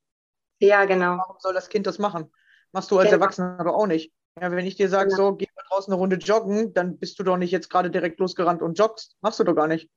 Ja, 0.59 0.85
genau. 0.85 1.17
Warum 1.17 1.37
soll 1.39 1.53
das 1.53 1.69
Kind 1.69 1.87
das 1.87 1.99
machen? 1.99 2.31
Machst 2.71 2.91
du 2.91 2.97
als 2.97 3.09
genau. 3.09 3.21
Erwachsener 3.21 3.59
aber 3.59 3.75
auch 3.75 3.87
nicht. 3.87 4.13
Ja, 4.39 4.51
wenn 4.51 4.65
ich 4.65 4.75
dir 4.75 4.89
sage, 4.89 5.09
genau. 5.09 5.29
so, 5.29 5.35
geh 5.35 5.47
mal 5.55 5.63
draußen 5.69 5.91
eine 5.91 5.99
Runde 5.99 6.15
joggen, 6.15 6.73
dann 6.73 6.97
bist 6.97 7.19
du 7.19 7.23
doch 7.23 7.37
nicht 7.37 7.51
jetzt 7.51 7.69
gerade 7.69 7.91
direkt 7.91 8.19
losgerannt 8.19 8.61
und 8.61 8.77
joggst. 8.77 9.17
Machst 9.21 9.39
du 9.39 9.43
doch 9.43 9.55
gar 9.55 9.67
nicht. 9.67 9.89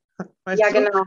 Weißt 0.45 0.61
ja, 0.61 0.69
du? 0.69 0.75
genau. 0.75 1.05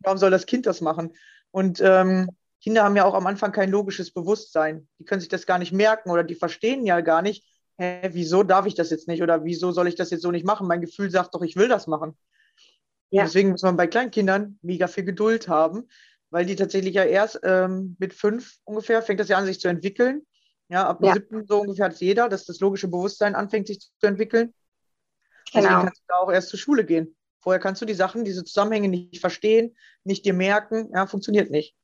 Warum 0.00 0.18
soll 0.18 0.30
das 0.30 0.46
Kind 0.46 0.66
das 0.66 0.80
machen? 0.80 1.14
Und 1.50 1.80
ähm, 1.80 2.28
Kinder 2.60 2.84
haben 2.84 2.96
ja 2.96 3.04
auch 3.04 3.14
am 3.14 3.26
Anfang 3.26 3.52
kein 3.52 3.70
logisches 3.70 4.12
Bewusstsein. 4.12 4.88
Die 4.98 5.04
können 5.04 5.20
sich 5.20 5.30
das 5.30 5.46
gar 5.46 5.58
nicht 5.58 5.72
merken 5.72 6.10
oder 6.10 6.22
die 6.22 6.34
verstehen 6.34 6.84
ja 6.84 7.00
gar 7.00 7.22
nicht, 7.22 7.44
hä, 7.78 8.10
wieso 8.12 8.42
darf 8.42 8.66
ich 8.66 8.74
das 8.74 8.90
jetzt 8.90 9.08
nicht 9.08 9.22
oder 9.22 9.44
wieso 9.44 9.72
soll 9.72 9.88
ich 9.88 9.94
das 9.94 10.10
jetzt 10.10 10.22
so 10.22 10.30
nicht 10.30 10.44
machen? 10.44 10.66
Mein 10.66 10.82
Gefühl 10.82 11.10
sagt 11.10 11.34
doch, 11.34 11.42
ich 11.42 11.56
will 11.56 11.68
das 11.68 11.86
machen. 11.86 12.16
Ja. 13.08 13.24
Deswegen 13.24 13.50
muss 13.50 13.62
man 13.62 13.76
bei 13.76 13.86
Kleinkindern 13.86 14.58
mega 14.62 14.86
viel 14.86 15.04
Geduld 15.04 15.48
haben, 15.48 15.88
weil 16.28 16.44
die 16.44 16.56
tatsächlich 16.56 16.94
ja 16.94 17.04
erst 17.04 17.40
ähm, 17.42 17.96
mit 17.98 18.14
fünf 18.14 18.58
ungefähr 18.64 19.02
fängt 19.02 19.20
das 19.20 19.28
ja 19.28 19.38
an, 19.38 19.46
sich 19.46 19.60
zu 19.60 19.68
entwickeln. 19.68 20.26
Ja, 20.68 20.86
ab 20.86 21.00
dem 21.00 21.06
ja. 21.06 21.14
siebten 21.14 21.46
so 21.46 21.62
ungefähr 21.62 21.86
hat 21.86 21.94
es 21.94 22.00
jeder, 22.00 22.28
dass 22.28 22.44
das 22.44 22.60
logische 22.60 22.86
Bewusstsein 22.86 23.34
anfängt, 23.34 23.66
sich 23.66 23.80
zu 23.80 24.06
entwickeln. 24.06 24.54
Genau. 25.52 25.62
Deswegen 25.66 25.84
kannst 25.86 26.02
du 26.02 26.04
da 26.06 26.14
auch 26.16 26.30
erst 26.30 26.50
zur 26.50 26.60
Schule 26.60 26.84
gehen. 26.84 27.16
Vorher 27.40 27.60
kannst 27.60 27.80
du 27.80 27.86
die 27.86 27.94
Sachen, 27.94 28.24
diese 28.24 28.44
Zusammenhänge 28.44 28.88
nicht 28.88 29.20
verstehen, 29.20 29.76
nicht 30.04 30.24
dir 30.24 30.34
merken, 30.34 30.90
ja, 30.94 31.06
funktioniert 31.06 31.50
nicht. 31.50 31.74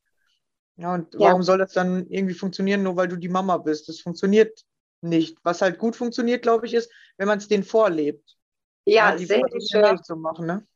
Ja, 0.76 0.94
und 0.94 1.14
ja. 1.14 1.20
warum 1.20 1.42
soll 1.42 1.58
das 1.58 1.72
dann 1.72 2.06
irgendwie 2.08 2.34
funktionieren, 2.34 2.82
nur 2.82 2.96
weil 2.96 3.08
du 3.08 3.16
die 3.16 3.30
Mama 3.30 3.56
bist? 3.56 3.88
Das 3.88 4.00
funktioniert 4.00 4.64
nicht. 5.00 5.38
Was 5.42 5.62
halt 5.62 5.78
gut 5.78 5.96
funktioniert, 5.96 6.42
glaube 6.42 6.66
ich, 6.66 6.74
ist, 6.74 6.90
wenn 7.16 7.28
man 7.28 7.38
es 7.38 7.48
denen 7.48 7.64
vorlebt. 7.64 8.36
Ja, 8.84 9.16
ja 9.16 9.18
sehr 9.18 9.42
schön. 9.70 10.02
Zu 10.02 10.16
machen, 10.16 10.46
ne? 10.46 10.66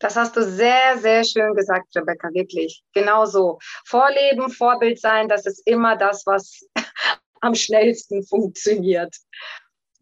Das 0.00 0.16
hast 0.16 0.36
du 0.36 0.44
sehr, 0.44 0.98
sehr 0.98 1.24
schön 1.24 1.54
gesagt, 1.54 1.94
Rebecca, 1.96 2.28
wirklich. 2.34 2.82
Genau 2.92 3.24
so. 3.26 3.58
Vorleben, 3.86 4.50
Vorbild 4.50 5.00
sein, 5.00 5.28
das 5.28 5.46
ist 5.46 5.62
immer 5.66 5.96
das, 5.96 6.26
was 6.26 6.60
am 7.40 7.54
schnellsten 7.54 8.22
funktioniert. 8.26 9.16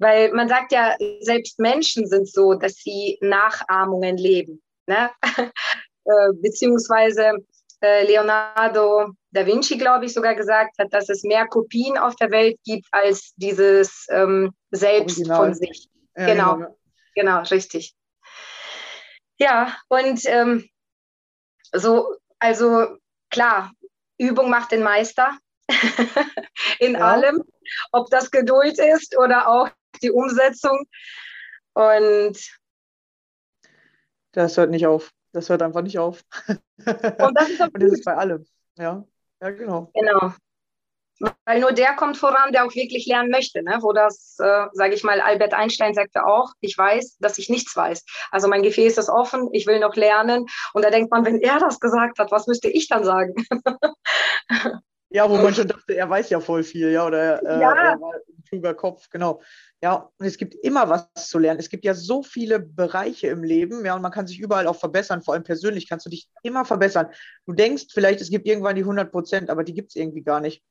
Weil 0.03 0.33
man 0.33 0.49
sagt 0.49 0.73
ja, 0.73 0.97
selbst 1.21 1.59
Menschen 1.61 2.07
sind 2.07 2.29
so, 2.29 2.55
dass 2.55 2.75
sie 2.75 3.19
Nachahmungen 3.21 4.17
leben. 4.17 4.63
Ne? 4.87 5.11
Äh, 6.05 6.33
beziehungsweise 6.43 7.37
äh, 7.81 8.05
Leonardo 8.05 9.13
da 9.31 9.47
Vinci, 9.47 9.79
glaube 9.79 10.07
ich, 10.07 10.13
sogar 10.13 10.35
gesagt 10.35 10.77
hat, 10.81 10.93
dass 10.93 11.09
es 11.09 11.23
mehr 11.23 11.47
Kopien 11.47 11.97
auf 11.97 12.17
der 12.17 12.33
Welt 12.33 12.59
gibt 12.65 12.89
als 12.91 13.33
dieses 13.37 14.09
ähm, 14.11 14.53
Selbst 14.73 15.19
Original. 15.19 15.37
von 15.37 15.55
sich. 15.55 15.89
Ja, 16.17 16.27
genau. 16.27 16.57
genau. 16.57 16.77
Genau, 17.15 17.43
richtig. 17.43 17.95
Ja, 19.39 19.77
und 19.89 20.23
ähm, 20.25 20.69
so, 21.73 22.17
also 22.41 22.97
klar, 23.31 23.71
Übung 24.19 24.51
macht 24.51 24.73
den 24.73 24.83
Meister 24.83 25.39
in 26.81 26.95
Ja. 26.95 27.01
allem, 27.01 27.45
ob 27.93 28.11
das 28.11 28.33
Geduld 28.33 28.81
ist 28.81 29.17
oder 29.17 29.47
auch 29.47 29.69
die 30.03 30.11
Umsetzung. 30.11 30.87
Und, 31.75 32.39
Das 34.33 34.57
hört 34.57 34.71
nicht 34.71 34.87
auf. 34.87 35.11
Das 35.33 35.49
hört 35.49 35.63
einfach 35.63 35.83
nicht 35.83 35.99
auf. 35.99 36.23
und 36.49 37.35
das 37.35 37.49
ist 37.49 37.61
auch 37.63 37.69
Und 37.69 37.83
das 37.83 37.93
ist 37.93 38.05
bei 38.05 38.15
allem. 38.15 38.45
Ja, 38.77 39.05
ja, 39.41 39.51
genau. 39.51 39.91
Genau. 39.95 40.33
Weil 41.45 41.61
nur 41.61 41.73
der 41.73 41.95
kommt 41.95 42.17
voran, 42.17 42.53
der 42.53 42.67
auch 42.67 42.75
wirklich 42.75 43.07
lernen 43.07 43.31
möchte. 43.31 43.63
Ne? 43.63 43.79
Wo 43.81 43.93
das, 43.93 44.37
äh, 44.41 44.67
sage 44.73 44.95
ich 44.95 45.05
mal, 45.05 45.21
Albert 45.21 45.55
Einstein 45.55 45.95
sagte 45.95 46.27
auch, 46.27 46.53
ich 46.61 46.77
weiß, 46.77 47.19
dass 47.21 47.39
ich 47.39 47.49
nichts 47.49 47.77
weiß. 47.77 48.05
Also 48.33 48.49
mein 48.49 48.63
Gefäß 48.63 48.99
ist 48.99 49.09
offen, 49.09 49.49
ich 49.53 49.67
will 49.67 49.79
noch 49.79 49.95
lernen. 49.95 50.47
Und 50.75 50.85
da 50.85 50.91
denkt 50.91 51.13
man, 51.13 51.25
wenn 51.25 51.41
er 51.41 51.61
das 51.61 51.79
gesagt 51.79 52.19
hat, 52.19 52.33
was 52.33 52.49
müsste 52.49 52.69
ich 52.69 52.89
dann 52.89 53.05
sagen? 53.05 53.35
Ja, 55.13 55.29
wo 55.29 55.37
man 55.37 55.55
schon 55.55 55.69
dachte, 55.69 55.95
er 55.95 56.09
weiß 56.09 56.31
ja 56.31 56.41
voll 56.41 56.63
viel, 56.63 56.91
ja, 56.91 57.07
oder 57.07 57.43
äh, 57.43 57.61
Ja. 57.61 57.73
er 57.93 58.01
war 58.01 58.15
ein 58.15 58.45
kluger 58.49 58.75
Kopf, 58.75 59.09
genau. 59.11 59.43
Ja, 59.83 60.11
und 60.19 60.27
es 60.27 60.39
gibt 60.39 60.55
immer 60.55 60.89
was 60.89 61.09
zu 61.29 61.39
lernen. 61.39 61.61
Es 61.61 61.69
gibt 61.69 61.85
ja 61.85 61.95
so 61.95 62.23
viele 62.23 62.61
Bereiche 62.61 63.27
im 63.29 63.43
Leben, 63.43 63.85
ja, 63.85 63.95
und 63.95 64.03
man 64.03 64.13
kann 64.13 64.27
sich 64.27 64.41
überall 64.41 64.67
auch 64.67 64.77
verbessern, 64.77 65.23
vor 65.23 65.35
allem 65.35 65.43
persönlich 65.45 65.89
kannst 65.89 66.07
du 66.07 66.11
dich 66.11 66.29
immer 66.43 66.65
verbessern. 66.65 67.09
Du 67.47 67.53
denkst 67.53 67.87
vielleicht, 67.93 68.21
es 68.21 68.31
gibt 68.31 68.47
irgendwann 68.47 68.77
die 68.77 68.85
100 68.85 69.11
Prozent, 69.11 69.51
aber 69.51 69.65
die 69.65 69.75
gibt 69.75 69.91
es 69.91 69.97
irgendwie 69.97 70.23
gar 70.23 70.41
nicht. 70.41 70.63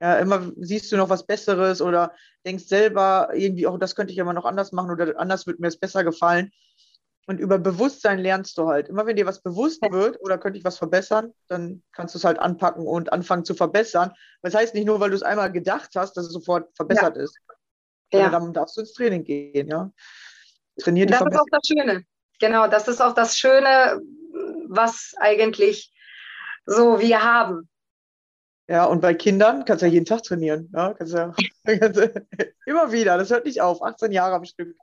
Ja, 0.00 0.18
immer 0.18 0.52
siehst 0.58 0.92
du 0.92 0.96
noch 0.96 1.08
was 1.08 1.26
Besseres 1.26 1.80
oder 1.80 2.12
denkst 2.44 2.64
selber 2.64 3.30
irgendwie, 3.32 3.66
oh, 3.66 3.78
das 3.78 3.94
könnte 3.94 4.10
ich 4.10 4.18
ja 4.18 4.24
mal 4.24 4.34
noch 4.34 4.44
anders 4.44 4.72
machen 4.72 4.90
oder 4.90 5.18
anders 5.18 5.46
wird 5.46 5.58
mir 5.58 5.68
es 5.68 5.78
besser 5.78 6.04
gefallen. 6.04 6.50
Und 7.28 7.40
über 7.40 7.58
Bewusstsein 7.58 8.18
lernst 8.20 8.56
du 8.56 8.68
halt. 8.68 8.88
Immer 8.88 9.04
wenn 9.06 9.16
dir 9.16 9.26
was 9.26 9.42
bewusst 9.42 9.82
Ja. 9.84 9.90
wird 9.90 10.20
oder 10.20 10.38
könnte 10.38 10.58
ich 10.58 10.64
was 10.64 10.78
verbessern, 10.78 11.32
dann 11.48 11.82
kannst 11.92 12.14
du 12.14 12.18
es 12.18 12.24
halt 12.24 12.38
anpacken 12.38 12.86
und 12.86 13.12
anfangen 13.12 13.44
zu 13.44 13.54
verbessern. 13.54 14.12
Das 14.42 14.54
heißt 14.54 14.74
nicht 14.74 14.86
nur, 14.86 15.00
weil 15.00 15.10
du 15.10 15.16
es 15.16 15.24
einmal 15.24 15.50
gedacht 15.50 15.90
hast, 15.96 16.16
dass 16.16 16.26
es 16.26 16.32
sofort 16.32 16.68
verbessert 16.76 17.16
ist. 17.16 17.36
Sondern 18.12 18.32
Ja. 18.32 18.38
dann 18.38 18.52
darfst 18.52 18.76
du 18.76 18.82
ins 18.82 18.92
Training 18.92 19.24
gehen, 19.24 19.68
ja. 19.68 19.90
Trainier 20.80 21.06
die 21.06 21.12
Das 21.12 21.20
ist 21.22 21.36
auch 21.36 21.46
das 21.50 21.66
Schöne. 21.66 22.04
Genau, 22.38 22.68
das 22.68 22.86
ist 22.86 23.00
auch 23.00 23.14
das 23.14 23.36
Schöne, 23.36 24.00
was 24.68 25.14
eigentlich 25.18 25.92
so 26.66 27.00
wir 27.00 27.22
haben. 27.24 27.68
Ja, 28.68 28.84
und 28.86 29.00
bei 29.00 29.14
Kindern 29.14 29.64
kannst 29.64 29.82
du 29.82 29.86
ja 29.86 29.92
jeden 29.92 30.06
Tag 30.06 30.24
trainieren. 30.24 30.70
Ja, 30.74 30.92
kannst 30.94 31.14
ja, 31.14 31.32
kannst 31.66 32.00
du, 32.00 32.26
immer 32.66 32.90
wieder, 32.90 33.16
das 33.16 33.30
hört 33.30 33.44
nicht 33.44 33.60
auf, 33.60 33.82
18 33.82 34.10
Jahre 34.10 34.34
am 34.34 34.44
Stück. 34.44 34.76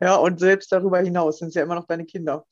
Ja, 0.00 0.16
und 0.16 0.40
selbst 0.40 0.72
darüber 0.72 0.98
hinaus 0.98 1.38
sind 1.38 1.48
es 1.48 1.54
ja 1.54 1.62
immer 1.62 1.76
noch 1.76 1.86
deine 1.86 2.06
Kinder. 2.06 2.44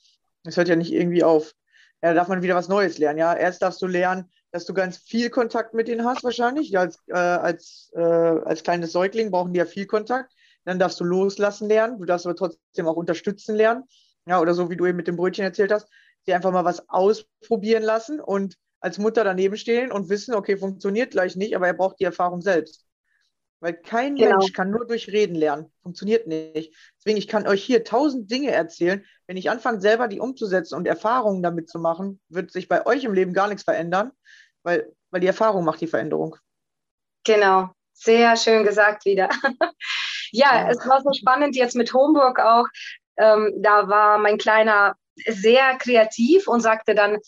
Das 0.44 0.56
hört 0.56 0.68
ja 0.68 0.76
nicht 0.76 0.92
irgendwie 0.92 1.24
auf. 1.24 1.52
Ja, 2.00 2.10
da 2.10 2.14
darf 2.14 2.28
man 2.28 2.42
wieder 2.42 2.54
was 2.54 2.68
Neues 2.68 2.98
lernen. 2.98 3.18
Ja, 3.18 3.34
erst 3.34 3.60
darfst 3.62 3.82
du 3.82 3.86
lernen, 3.88 4.30
dass 4.52 4.66
du 4.66 4.74
ganz 4.74 4.98
viel 4.98 5.30
Kontakt 5.30 5.74
mit 5.74 5.88
denen 5.88 6.04
hast, 6.04 6.22
wahrscheinlich. 6.22 6.70
Ja, 6.70 6.80
als, 6.80 7.02
äh, 7.08 7.14
als, 7.14 7.90
äh, 7.96 8.00
als 8.00 8.62
kleines 8.62 8.92
Säugling 8.92 9.32
brauchen 9.32 9.52
die 9.52 9.58
ja 9.58 9.66
viel 9.66 9.86
Kontakt. 9.86 10.32
Dann 10.64 10.78
darfst 10.78 11.00
du 11.00 11.04
loslassen 11.04 11.68
lernen. 11.68 11.98
Du 11.98 12.04
darfst 12.04 12.24
aber 12.24 12.36
trotzdem 12.36 12.86
auch 12.86 12.96
unterstützen 12.96 13.56
lernen. 13.56 13.84
Ja, 14.26 14.40
oder 14.40 14.54
so 14.54 14.70
wie 14.70 14.76
du 14.76 14.86
eben 14.86 14.96
mit 14.96 15.08
dem 15.08 15.16
Brötchen 15.16 15.44
erzählt 15.44 15.72
hast, 15.72 15.88
dir 16.26 16.36
einfach 16.36 16.52
mal 16.52 16.64
was 16.64 16.88
ausprobieren 16.88 17.82
lassen 17.82 18.20
und 18.20 18.56
als 18.80 18.98
Mutter 18.98 19.24
daneben 19.24 19.56
stehen 19.56 19.92
und 19.92 20.08
wissen, 20.08 20.34
okay, 20.34 20.56
funktioniert 20.56 21.12
gleich 21.12 21.36
nicht, 21.36 21.54
aber 21.56 21.66
er 21.66 21.74
braucht 21.74 22.00
die 22.00 22.04
Erfahrung 22.04 22.40
selbst. 22.40 22.84
Weil 23.60 23.74
kein 23.74 24.14
Genau. 24.14 24.38
Mensch 24.38 24.52
kann 24.52 24.70
nur 24.70 24.86
durch 24.86 25.08
Reden 25.08 25.34
lernen. 25.34 25.72
Funktioniert 25.82 26.28
nicht. 26.28 26.74
Deswegen, 26.98 27.18
ich 27.18 27.26
kann 27.26 27.48
euch 27.48 27.64
hier 27.64 27.82
tausend 27.84 28.30
Dinge 28.30 28.52
erzählen. 28.52 29.04
Wenn 29.26 29.36
ich 29.36 29.50
anfange, 29.50 29.80
selber 29.80 30.06
die 30.06 30.20
umzusetzen 30.20 30.76
und 30.76 30.86
Erfahrungen 30.86 31.42
damit 31.42 31.68
zu 31.68 31.80
machen, 31.80 32.20
wird 32.28 32.52
sich 32.52 32.68
bei 32.68 32.86
euch 32.86 33.02
im 33.04 33.14
Leben 33.14 33.32
gar 33.32 33.48
nichts 33.48 33.64
verändern, 33.64 34.12
weil, 34.62 34.92
weil 35.10 35.20
die 35.20 35.26
Erfahrung 35.26 35.64
macht 35.64 35.80
die 35.80 35.88
Veränderung. 35.88 36.36
Genau, 37.24 37.70
sehr 37.92 38.36
schön 38.36 38.64
gesagt 38.64 39.04
wieder. 39.04 39.28
ja, 40.32 40.60
Ja. 40.62 40.70
es 40.70 40.78
war 40.86 41.02
so 41.02 41.12
spannend 41.12 41.56
jetzt 41.56 41.74
mit 41.76 41.92
Homburg 41.92 42.38
auch. 42.40 42.66
Ähm, 43.16 43.52
da 43.58 43.88
war 43.88 44.18
mein 44.18 44.38
Kleiner 44.38 44.94
sehr 45.26 45.76
kreativ 45.78 46.46
und 46.46 46.60
sagte 46.60 46.94
dann, 46.94 47.18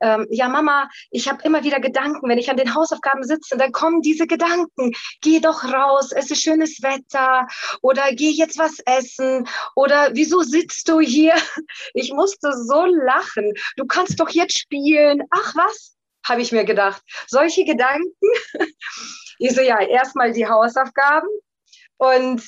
ähm, 0.00 0.26
ja 0.30 0.48
Mama, 0.48 0.88
ich 1.10 1.28
habe 1.28 1.42
immer 1.44 1.64
wieder 1.64 1.80
Gedanken, 1.80 2.28
wenn 2.28 2.38
ich 2.38 2.50
an 2.50 2.56
den 2.56 2.74
Hausaufgaben 2.74 3.24
sitze, 3.24 3.56
dann 3.56 3.72
kommen 3.72 4.02
diese 4.02 4.26
Gedanken, 4.26 4.92
geh 5.20 5.40
doch 5.40 5.64
raus, 5.64 6.12
es 6.12 6.30
ist 6.30 6.42
schönes 6.42 6.82
Wetter 6.82 7.46
oder 7.82 8.12
geh 8.12 8.30
jetzt 8.30 8.58
was 8.58 8.78
essen 8.84 9.48
oder 9.74 10.10
wieso 10.12 10.42
sitzt 10.42 10.88
du 10.88 11.00
hier? 11.00 11.34
Ich 11.94 12.12
musste 12.12 12.52
so 12.52 12.84
lachen, 12.84 13.52
du 13.76 13.86
kannst 13.86 14.20
doch 14.20 14.28
jetzt 14.28 14.58
spielen. 14.58 15.22
Ach 15.30 15.54
was, 15.54 15.96
habe 16.26 16.42
ich 16.42 16.52
mir 16.52 16.64
gedacht. 16.64 17.02
Solche 17.26 17.64
Gedanken. 17.64 18.12
Ich 19.38 19.54
so, 19.54 19.60
ja, 19.60 19.78
erstmal 19.80 20.32
die 20.32 20.46
Hausaufgaben 20.48 21.28
und 21.98 22.42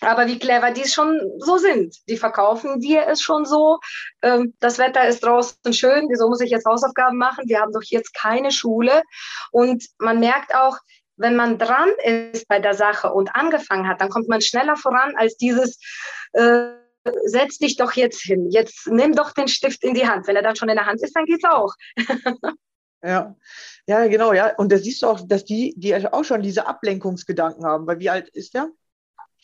aber 0.00 0.26
wie 0.26 0.38
clever 0.38 0.70
die 0.70 0.86
schon 0.86 1.20
so 1.38 1.58
sind. 1.58 1.96
Die 2.08 2.16
verkaufen 2.16 2.80
dir 2.80 3.06
es 3.06 3.22
schon 3.22 3.44
so. 3.44 3.78
Ähm, 4.22 4.54
das 4.60 4.78
Wetter 4.78 5.06
ist 5.06 5.24
draußen 5.24 5.72
schön, 5.72 6.08
wieso 6.08 6.28
muss 6.28 6.40
ich 6.40 6.50
jetzt 6.50 6.66
Hausaufgaben 6.66 7.18
machen? 7.18 7.44
Wir 7.46 7.60
haben 7.60 7.72
doch 7.72 7.82
jetzt 7.84 8.14
keine 8.14 8.50
Schule. 8.50 9.02
Und 9.50 9.84
man 9.98 10.20
merkt 10.20 10.54
auch, 10.54 10.78
wenn 11.16 11.36
man 11.36 11.58
dran 11.58 11.90
ist 12.32 12.48
bei 12.48 12.58
der 12.58 12.74
Sache 12.74 13.12
und 13.12 13.34
angefangen 13.34 13.86
hat, 13.86 14.00
dann 14.00 14.08
kommt 14.08 14.28
man 14.28 14.40
schneller 14.40 14.76
voran 14.76 15.14
als 15.16 15.36
dieses, 15.36 15.78
äh, 16.32 16.70
setz 17.24 17.58
dich 17.58 17.76
doch 17.76 17.92
jetzt 17.92 18.22
hin, 18.22 18.50
jetzt 18.50 18.86
nimm 18.86 19.14
doch 19.14 19.32
den 19.32 19.48
Stift 19.48 19.84
in 19.84 19.94
die 19.94 20.08
Hand. 20.08 20.26
Wenn 20.26 20.36
er 20.36 20.42
dann 20.42 20.56
schon 20.56 20.70
in 20.70 20.76
der 20.76 20.86
Hand 20.86 21.02
ist, 21.02 21.14
dann 21.14 21.26
geht's 21.26 21.44
auch. 21.44 21.74
Ja, 23.02 23.34
ja, 23.86 24.06
genau, 24.08 24.34
ja. 24.34 24.54
Und 24.56 24.70
da 24.70 24.76
siehst 24.76 25.02
du 25.02 25.06
auch, 25.06 25.26
dass 25.26 25.44
die, 25.46 25.74
die 25.76 25.94
auch 26.12 26.24
schon 26.24 26.42
diese 26.42 26.66
Ablenkungsgedanken 26.66 27.64
haben. 27.64 27.86
Weil 27.86 27.98
wie 27.98 28.10
alt 28.10 28.28
ist 28.28 28.54
der? 28.54 28.68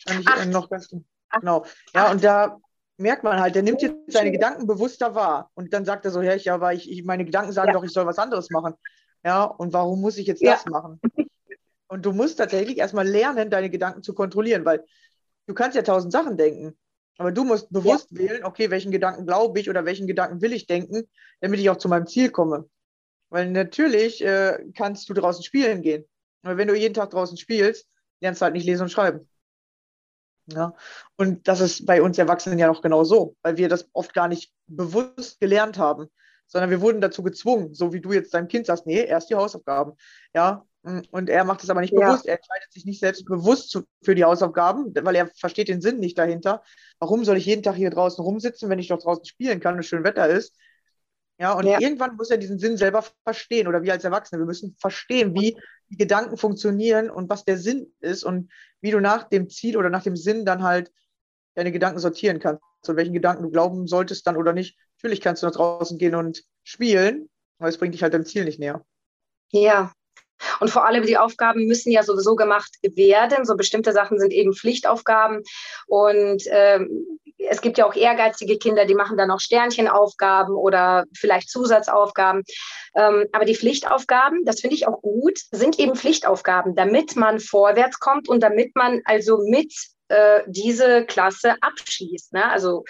Wahrscheinlich 0.05 0.27
Acht. 0.27 0.45
äh, 0.45 0.45
noch 0.45 0.69
ganz 0.69 0.93
Acht. 1.29 1.39
genau. 1.41 1.65
Ja, 1.93 2.05
Acht. 2.05 2.13
und 2.13 2.23
da 2.23 2.57
merkt 2.97 3.23
man 3.23 3.39
halt, 3.39 3.55
der 3.55 3.63
nimmt 3.63 3.81
jetzt 3.81 3.95
seine. 4.07 4.31
Gedanken 4.31 4.67
bewusster 4.67 5.13
wahr. 5.15 5.51
Und 5.53 5.73
dann 5.73 5.85
sagt 5.85 6.05
er 6.05 6.11
so, 6.11 6.21
ja, 6.21 6.35
ich, 6.35 6.51
aber 6.51 6.73
ich, 6.73 6.89
ich, 6.91 7.03
meine 7.03 7.25
Gedanken 7.25 7.51
sagen 7.51 7.69
Ja. 7.69 7.73
doch, 7.73 7.83
ich 7.83 7.91
soll 7.91 8.05
was 8.05 8.17
anderes 8.19 8.49
machen. 8.49 8.73
Ja, 9.23 9.43
und 9.43 9.73
warum 9.73 10.01
muss 10.01 10.17
ich 10.17 10.27
jetzt 10.27 10.41
Ja. 10.41 10.53
das 10.53 10.65
machen? 10.65 10.99
Und 11.89 12.05
du 12.05 12.11
musst 12.11 12.37
tatsächlich 12.37 12.79
erstmal 12.79 13.07
lernen, 13.07 13.49
deine 13.49 13.69
Gedanken 13.69 14.03
zu 14.03 14.13
kontrollieren, 14.13 14.65
weil 14.65 14.83
du 15.45 15.53
kannst 15.53 15.77
ja 15.77 15.83
tausend 15.83 16.11
Sachen 16.11 16.35
denken. 16.35 16.77
Aber 17.17 17.31
du 17.31 17.45
musst 17.45 17.71
bewusst 17.71 18.13
wählen, 18.13 18.43
okay, 18.43 18.69
welchen 18.69 18.91
Gedanken 18.91 19.25
glaube 19.25 19.57
ich 19.57 19.69
oder 19.69 19.85
welchen 19.85 20.05
Gedanken 20.05 20.41
will 20.41 20.51
ich 20.51 20.67
denken, 20.67 21.07
damit 21.39 21.61
ich 21.61 21.69
auch 21.69 21.77
zu 21.77 21.87
meinem 21.87 22.05
Ziel 22.05 22.29
komme. 22.29 22.69
Weil 23.29 23.49
natürlich 23.51 24.21
äh, 24.21 24.59
kannst 24.75 25.07
du 25.07 25.13
draußen 25.13 25.43
spielen 25.45 25.81
gehen. 25.81 26.03
Aber 26.43 26.57
wenn 26.57 26.67
du 26.67 26.75
jeden 26.75 26.93
Tag 26.93 27.11
draußen 27.11 27.37
spielst, 27.37 27.87
lernst 28.19 28.41
du 28.41 28.43
halt 28.43 28.53
nicht 28.53 28.65
lesen 28.65 28.83
und 28.83 28.89
schreiben. 28.89 29.29
Ja? 30.47 30.73
Und 31.17 31.47
das 31.47 31.59
ist 31.59 31.85
bei 31.85 32.01
uns 32.01 32.17
Erwachsenen 32.17 32.59
ja 32.59 32.67
noch 32.67 32.81
genau 32.81 33.03
so, 33.03 33.35
weil 33.41 33.57
wir 33.57 33.69
das 33.69 33.89
oft 33.93 34.13
gar 34.13 34.27
nicht 34.27 34.51
bewusst 34.67 35.39
gelernt 35.39 35.77
haben, 35.77 36.07
sondern 36.47 36.69
wir 36.69 36.81
wurden 36.81 37.01
dazu 37.01 37.23
gezwungen, 37.23 37.73
so 37.73 37.91
wie 37.93 38.01
du 38.01 38.13
jetzt 38.13 38.33
deinem 38.33 38.47
Kind 38.47 38.65
sagst, 38.65 38.85
nee, 38.85 39.03
erst 39.03 39.29
die 39.29 39.35
Hausaufgaben. 39.35 39.93
Ja, 40.33 40.65
und 41.11 41.29
er 41.29 41.43
macht 41.43 41.63
es 41.63 41.69
aber 41.69 41.81
nicht 41.81 41.93
Ja. 41.93 41.99
bewusst. 41.99 42.25
Er 42.25 42.35
entscheidet 42.37 42.71
sich 42.71 42.85
nicht 42.85 43.01
selbst 43.01 43.25
bewusst 43.25 43.69
zu, 43.71 43.83
für 44.03 44.15
die 44.15 44.23
Hausaufgaben, 44.23 44.93
weil 45.01 45.15
er 45.15 45.27
versteht 45.35 45.67
den 45.67 45.81
Sinn 45.81 45.99
nicht 45.99 46.17
dahinter. 46.17 46.63
Warum 46.99 47.25
soll 47.25 47.35
ich 47.37 47.45
jeden 47.45 47.63
Tag 47.63 47.75
hier 47.75 47.89
draußen 47.89 48.23
rumsitzen, 48.23 48.69
wenn 48.69 48.79
ich 48.79 48.87
doch 48.87 48.99
draußen 49.01 49.25
spielen 49.25 49.59
kann 49.59 49.75
und 49.75 49.83
schön 49.83 50.05
Wetter 50.05 50.29
ist? 50.29 50.55
Ja, 51.39 51.53
und 51.53 51.65
Ja. 51.67 51.79
irgendwann 51.79 52.15
muss 52.15 52.31
er 52.31 52.37
diesen 52.37 52.57
Sinn 52.57 52.77
selber 52.77 53.03
verstehen 53.23 53.67
oder 53.67 53.83
wir 53.83 53.93
als 53.93 54.03
Erwachsene, 54.03 54.41
wir 54.41 54.47
müssen 54.47 54.75
verstehen, 54.79 55.35
wie 55.35 55.57
die 55.89 55.97
Gedanken 55.97 56.37
funktionieren 56.37 57.09
und 57.09 57.29
was 57.29 57.45
der 57.45 57.57
Sinn 57.57 57.93
ist 57.99 58.23
und 58.23 58.51
wie 58.81 58.91
du 58.91 58.99
nach 58.99 59.23
dem 59.29 59.49
Ziel 59.49 59.77
oder 59.77 59.89
nach 59.89 60.03
dem 60.03 60.15
Sinn 60.15 60.45
dann 60.45 60.63
halt 60.63 60.91
deine 61.55 61.71
Gedanken 61.71 61.99
sortieren 61.99 62.39
kannst 62.39 62.61
und 62.87 62.95
welchen 62.95 63.13
Gedanken 63.13 63.43
du 63.43 63.49
glauben 63.51 63.87
solltest 63.87 64.25
dann 64.27 64.37
oder 64.37 64.53
nicht. 64.53 64.77
Natürlich 64.97 65.21
kannst 65.21 65.43
du 65.43 65.47
nach 65.47 65.53
draußen 65.53 65.97
gehen 65.97 66.15
und 66.15 66.43
spielen, 66.63 67.29
aber 67.59 67.69
es 67.69 67.77
bringt 67.77 67.93
dich 67.93 68.03
halt 68.03 68.13
deinem 68.13 68.25
Ziel 68.25 68.45
nicht 68.45 68.59
näher. 68.59 68.85
Ja. 69.51 69.91
Und 70.59 70.69
vor 70.69 70.85
allem 70.85 71.03
die 71.03 71.17
Aufgaben 71.17 71.65
müssen 71.65 71.91
ja 71.91 72.03
sowieso 72.03 72.35
gemacht 72.35 72.77
werden. 72.83 73.45
So 73.45 73.55
bestimmte 73.55 73.91
Sachen 73.91 74.19
sind 74.19 74.31
eben 74.31 74.53
Pflichtaufgaben. 74.53 75.41
Und 75.87 76.43
ähm, 76.51 77.19
es 77.37 77.61
gibt 77.61 77.77
ja 77.77 77.85
auch 77.85 77.95
ehrgeizige 77.95 78.57
Kinder, 78.57 78.85
die 78.85 78.95
machen 78.95 79.17
dann 79.17 79.31
auch 79.31 79.39
Sternchenaufgaben 79.39 80.55
oder 80.55 81.05
vielleicht 81.15 81.49
Zusatzaufgaben. 81.49 82.43
Ähm, 82.95 83.27
aber 83.31 83.45
die 83.45 83.55
Pflichtaufgaben, 83.55 84.43
das 84.45 84.61
finde 84.61 84.75
ich 84.75 84.87
auch 84.87 85.01
gut, 85.01 85.39
sind 85.51 85.79
eben 85.79 85.95
Pflichtaufgaben, 85.95 86.75
damit 86.75 87.15
man 87.15 87.39
vorwärts 87.39 87.99
kommt 87.99 88.27
und 88.27 88.41
damit 88.41 88.75
man 88.75 89.01
also 89.05 89.39
mit 89.47 89.73
äh, 90.09 90.41
diese 90.47 91.05
Klasse 91.05 91.55
abschließt. 91.61 92.33
Ne? 92.33 92.49
Also, 92.49 92.83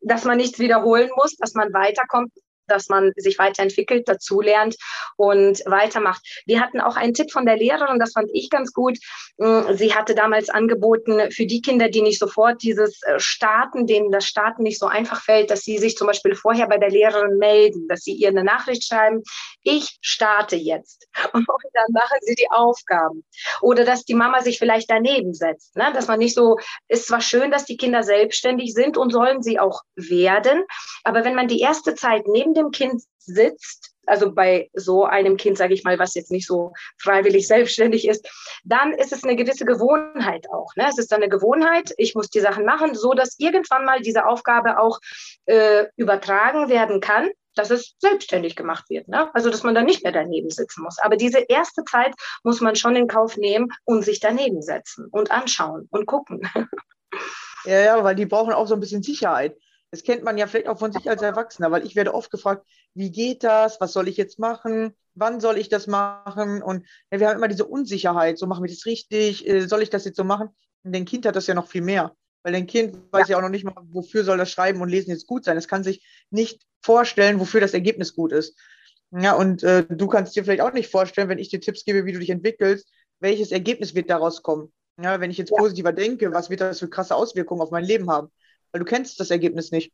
dass 0.00 0.24
man 0.24 0.38
nichts 0.38 0.58
wiederholen 0.58 1.10
muss, 1.16 1.36
dass 1.36 1.54
man 1.54 1.72
weiterkommt 1.72 2.32
dass 2.70 2.88
man 2.88 3.12
sich 3.16 3.38
weiterentwickelt, 3.38 4.08
dazulernt 4.08 4.76
und 5.16 5.60
weitermacht. 5.66 6.22
Wir 6.46 6.60
hatten 6.60 6.80
auch 6.80 6.96
einen 6.96 7.14
Tipp 7.14 7.30
von 7.30 7.46
der 7.46 7.56
Lehrerin, 7.56 7.98
das 7.98 8.12
fand 8.12 8.30
ich 8.32 8.50
ganz 8.50 8.72
gut. 8.72 8.98
Mm, 9.38 9.72
sie 9.74 9.94
hatte 9.94 10.14
damals 10.14 10.48
angeboten, 10.48 11.30
für 11.30 11.46
die 11.46 11.60
Kinder, 11.60 11.88
die 11.88 12.02
nicht 12.02 12.18
sofort 12.18 12.62
dieses 12.62 13.02
äh, 13.02 13.18
Starten, 13.18 13.86
denen 13.86 14.10
das 14.10 14.26
Starten 14.26 14.62
nicht 14.62 14.78
so 14.78 14.86
einfach 14.86 15.22
fällt, 15.22 15.50
dass 15.50 15.62
sie 15.62 15.78
sich 15.78 15.96
zum 15.96 16.06
Beispiel 16.06 16.34
vorher 16.34 16.68
bei 16.68 16.78
der 16.78 16.90
Lehrerin 16.90 17.38
melden, 17.38 17.88
dass 17.88 18.00
sie 18.00 18.12
ihr 18.12 18.28
eine 18.28 18.44
Nachricht 18.44 18.84
schreiben, 18.84 19.22
ich 19.62 19.98
starte 20.00 20.56
jetzt. 20.56 21.08
Und 21.32 21.46
dann 21.74 21.92
machen 21.92 22.18
sie 22.22 22.34
die 22.34 22.50
Aufgaben. 22.50 23.24
Oder 23.60 23.84
dass 23.84 24.04
die 24.04 24.14
Mama 24.14 24.40
sich 24.40 24.58
vielleicht 24.58 24.90
daneben 24.90 25.34
setzt. 25.34 25.76
Ne? 25.76 25.90
Dass 25.94 26.06
man 26.06 26.18
nicht 26.18 26.34
so, 26.34 26.58
ist 26.88 27.06
zwar 27.06 27.20
schön, 27.20 27.50
dass 27.50 27.64
die 27.64 27.76
Kinder 27.76 28.02
selbstständig 28.02 28.74
sind 28.74 28.96
und 28.96 29.10
sollen 29.10 29.42
sie 29.42 29.58
auch 29.58 29.82
werden, 29.96 30.64
aber 31.04 31.24
wenn 31.24 31.34
man 31.34 31.48
die 31.48 31.60
erste 31.60 31.94
Zeit 31.94 32.26
neben 32.26 32.54
dem 32.54 32.59
Kind 32.70 33.02
sitzt, 33.18 33.92
also 34.06 34.32
bei 34.32 34.70
so 34.74 35.04
einem 35.04 35.36
Kind, 35.36 35.56
sage 35.56 35.74
ich 35.74 35.84
mal, 35.84 35.98
was 35.98 36.14
jetzt 36.14 36.30
nicht 36.30 36.46
so 36.46 36.72
freiwillig 36.98 37.46
selbstständig 37.46 38.06
ist, 38.08 38.28
dann 38.64 38.92
ist 38.92 39.12
es 39.12 39.24
eine 39.24 39.36
gewisse 39.36 39.64
Gewohnheit 39.64 40.46
auch. 40.52 40.74
Ne? 40.76 40.86
Es 40.88 40.98
ist 40.98 41.12
dann 41.12 41.22
eine 41.22 41.30
Gewohnheit, 41.30 41.92
ich 41.96 42.14
muss 42.14 42.28
die 42.28 42.40
Sachen 42.40 42.64
machen, 42.64 42.94
so 42.94 43.14
dass 43.14 43.38
irgendwann 43.38 43.84
mal 43.84 44.00
diese 44.00 44.26
Aufgabe 44.26 44.78
auch 44.78 44.98
äh, 45.46 45.86
übertragen 45.96 46.68
werden 46.68 47.00
kann 47.00 47.30
dass 47.56 47.70
es 47.70 47.96
selbstständig 47.98 48.54
gemacht 48.56 48.88
wird. 48.88 49.08
Ne? 49.08 49.28
Also, 49.34 49.50
dass 49.50 49.64
man 49.64 49.74
dann 49.74 49.84
nicht 49.84 50.04
mehr 50.04 50.12
daneben 50.12 50.50
sitzen 50.50 50.82
muss. 50.82 50.98
Aber 51.00 51.16
diese 51.16 51.40
erste 51.40 51.84
Zeit 51.84 52.14
muss 52.44 52.60
man 52.60 52.76
schon 52.76 52.96
in 52.96 53.08
Kauf 53.08 53.36
nehmen 53.36 53.68
und 53.84 54.04
sich 54.04 54.20
daneben 54.20 54.62
setzen 54.62 55.08
und 55.10 55.30
anschauen 55.30 55.88
und 55.90 56.06
gucken. 56.06 56.48
Ja, 57.64 57.78
ja, 57.80 58.04
weil 58.04 58.14
die 58.14 58.24
brauchen 58.24 58.54
auch 58.54 58.66
so 58.66 58.74
ein 58.74 58.80
bisschen 58.80 59.02
Sicherheit. 59.02 59.56
Das 59.90 60.04
kennt 60.04 60.22
man 60.22 60.38
ja 60.38 60.46
vielleicht 60.46 60.68
auch 60.68 60.78
von 60.78 60.92
sich 60.92 61.10
als 61.10 61.20
Erwachsener, 61.22 61.70
weil 61.70 61.84
ich 61.84 61.96
werde 61.96 62.14
oft 62.14 62.30
gefragt, 62.30 62.64
wie 62.94 63.10
geht 63.10 63.42
das? 63.42 63.80
Was 63.80 63.92
soll 63.92 64.06
ich 64.06 64.16
jetzt 64.16 64.38
machen? 64.38 64.94
Wann 65.14 65.40
soll 65.40 65.58
ich 65.58 65.68
das 65.68 65.88
machen? 65.88 66.62
Und 66.62 66.86
ja, 67.10 67.18
wir 67.18 67.28
haben 67.28 67.36
immer 67.36 67.48
diese 67.48 67.66
Unsicherheit, 67.66 68.38
so 68.38 68.46
machen 68.46 68.62
wir 68.62 68.70
das 68.70 68.86
richtig, 68.86 69.46
äh, 69.48 69.66
soll 69.66 69.82
ich 69.82 69.90
das 69.90 70.04
jetzt 70.04 70.16
so 70.16 70.24
machen? 70.24 70.50
Und 70.84 70.94
dein 70.94 71.04
Kind 71.04 71.26
hat 71.26 71.34
das 71.34 71.48
ja 71.48 71.54
noch 71.54 71.68
viel 71.68 71.82
mehr. 71.82 72.14
Weil 72.42 72.52
dein 72.52 72.66
Kind 72.66 72.96
weiß 73.10 73.28
ja. 73.28 73.32
ja 73.32 73.38
auch 73.38 73.42
noch 73.42 73.50
nicht 73.50 73.64
mal, 73.64 73.74
wofür 73.90 74.24
soll 74.24 74.38
das 74.38 74.50
Schreiben 74.50 74.80
und 74.80 74.88
Lesen 74.88 75.10
jetzt 75.10 75.26
gut 75.26 75.44
sein. 75.44 75.56
Es 75.56 75.68
kann 75.68 75.84
sich 75.84 76.04
nicht 76.30 76.62
vorstellen, 76.82 77.40
wofür 77.40 77.60
das 77.60 77.74
Ergebnis 77.74 78.14
gut 78.14 78.32
ist. 78.32 78.56
Ja, 79.10 79.34
und 79.34 79.62
äh, 79.64 79.84
du 79.88 80.06
kannst 80.06 80.36
dir 80.36 80.44
vielleicht 80.44 80.62
auch 80.62 80.72
nicht 80.72 80.90
vorstellen, 80.90 81.28
wenn 81.28 81.38
ich 81.38 81.48
dir 81.48 81.60
Tipps 81.60 81.84
gebe, 81.84 82.04
wie 82.06 82.12
du 82.12 82.20
dich 82.20 82.30
entwickelst, 82.30 82.88
welches 83.18 83.50
Ergebnis 83.50 83.94
wird 83.94 84.08
daraus 84.08 84.42
kommen. 84.42 84.72
Ja, 85.02 85.20
wenn 85.20 85.30
ich 85.30 85.38
jetzt 85.38 85.50
positiver 85.50 85.92
denke, 85.92 86.32
was 86.32 86.48
wird 86.48 86.60
das 86.60 86.78
für 86.78 86.88
krasse 86.88 87.14
Auswirkungen 87.14 87.60
auf 87.60 87.70
mein 87.70 87.84
Leben 87.84 88.08
haben? 88.10 88.30
Weil 88.72 88.80
du 88.80 88.84
kennst 88.84 89.20
das 89.20 89.30
Ergebnis 89.30 89.70
nicht. 89.70 89.92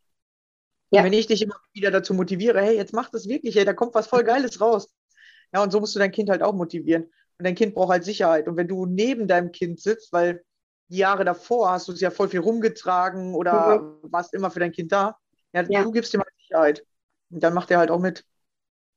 Ja. 0.90 1.00
Und 1.00 1.06
wenn 1.06 1.12
ich 1.12 1.26
dich 1.26 1.42
immer 1.42 1.56
wieder 1.72 1.90
dazu 1.90 2.14
motiviere, 2.14 2.60
hey, 2.60 2.76
jetzt 2.76 2.92
mach 2.92 3.10
das 3.10 3.28
wirklich, 3.28 3.56
hey, 3.56 3.64
da 3.64 3.72
kommt 3.72 3.94
was 3.94 4.06
voll 4.06 4.24
Geiles 4.24 4.60
raus. 4.60 4.88
Ja, 5.52 5.62
und 5.62 5.70
so 5.72 5.80
musst 5.80 5.94
du 5.94 5.98
dein 5.98 6.12
Kind 6.12 6.30
halt 6.30 6.42
auch 6.42 6.54
motivieren. 6.54 7.04
Und 7.38 7.44
dein 7.44 7.54
Kind 7.54 7.74
braucht 7.74 7.90
halt 7.90 8.04
Sicherheit. 8.04 8.48
Und 8.48 8.56
wenn 8.56 8.68
du 8.68 8.86
neben 8.86 9.28
deinem 9.28 9.52
Kind 9.52 9.80
sitzt, 9.80 10.12
weil 10.12 10.44
die 10.88 10.98
Jahre 10.98 11.24
davor 11.24 11.70
hast 11.72 11.88
du 11.88 11.92
es 11.92 12.00
ja 12.00 12.10
voll 12.10 12.28
viel 12.28 12.40
rumgetragen 12.40 13.34
oder 13.34 13.80
mhm. 13.80 14.12
warst 14.12 14.34
immer 14.34 14.50
für 14.50 14.60
dein 14.60 14.72
Kind 14.72 14.92
da, 14.92 15.18
ja, 15.52 15.62
ja. 15.68 15.82
du 15.82 15.90
gibst 15.90 16.14
ihm 16.14 16.20
halt 16.20 16.32
Sicherheit. 16.38 16.86
Und 17.30 17.42
dann 17.42 17.54
macht 17.54 17.70
er 17.70 17.78
halt 17.78 17.90
auch 17.90 17.98
mit 18.00 18.24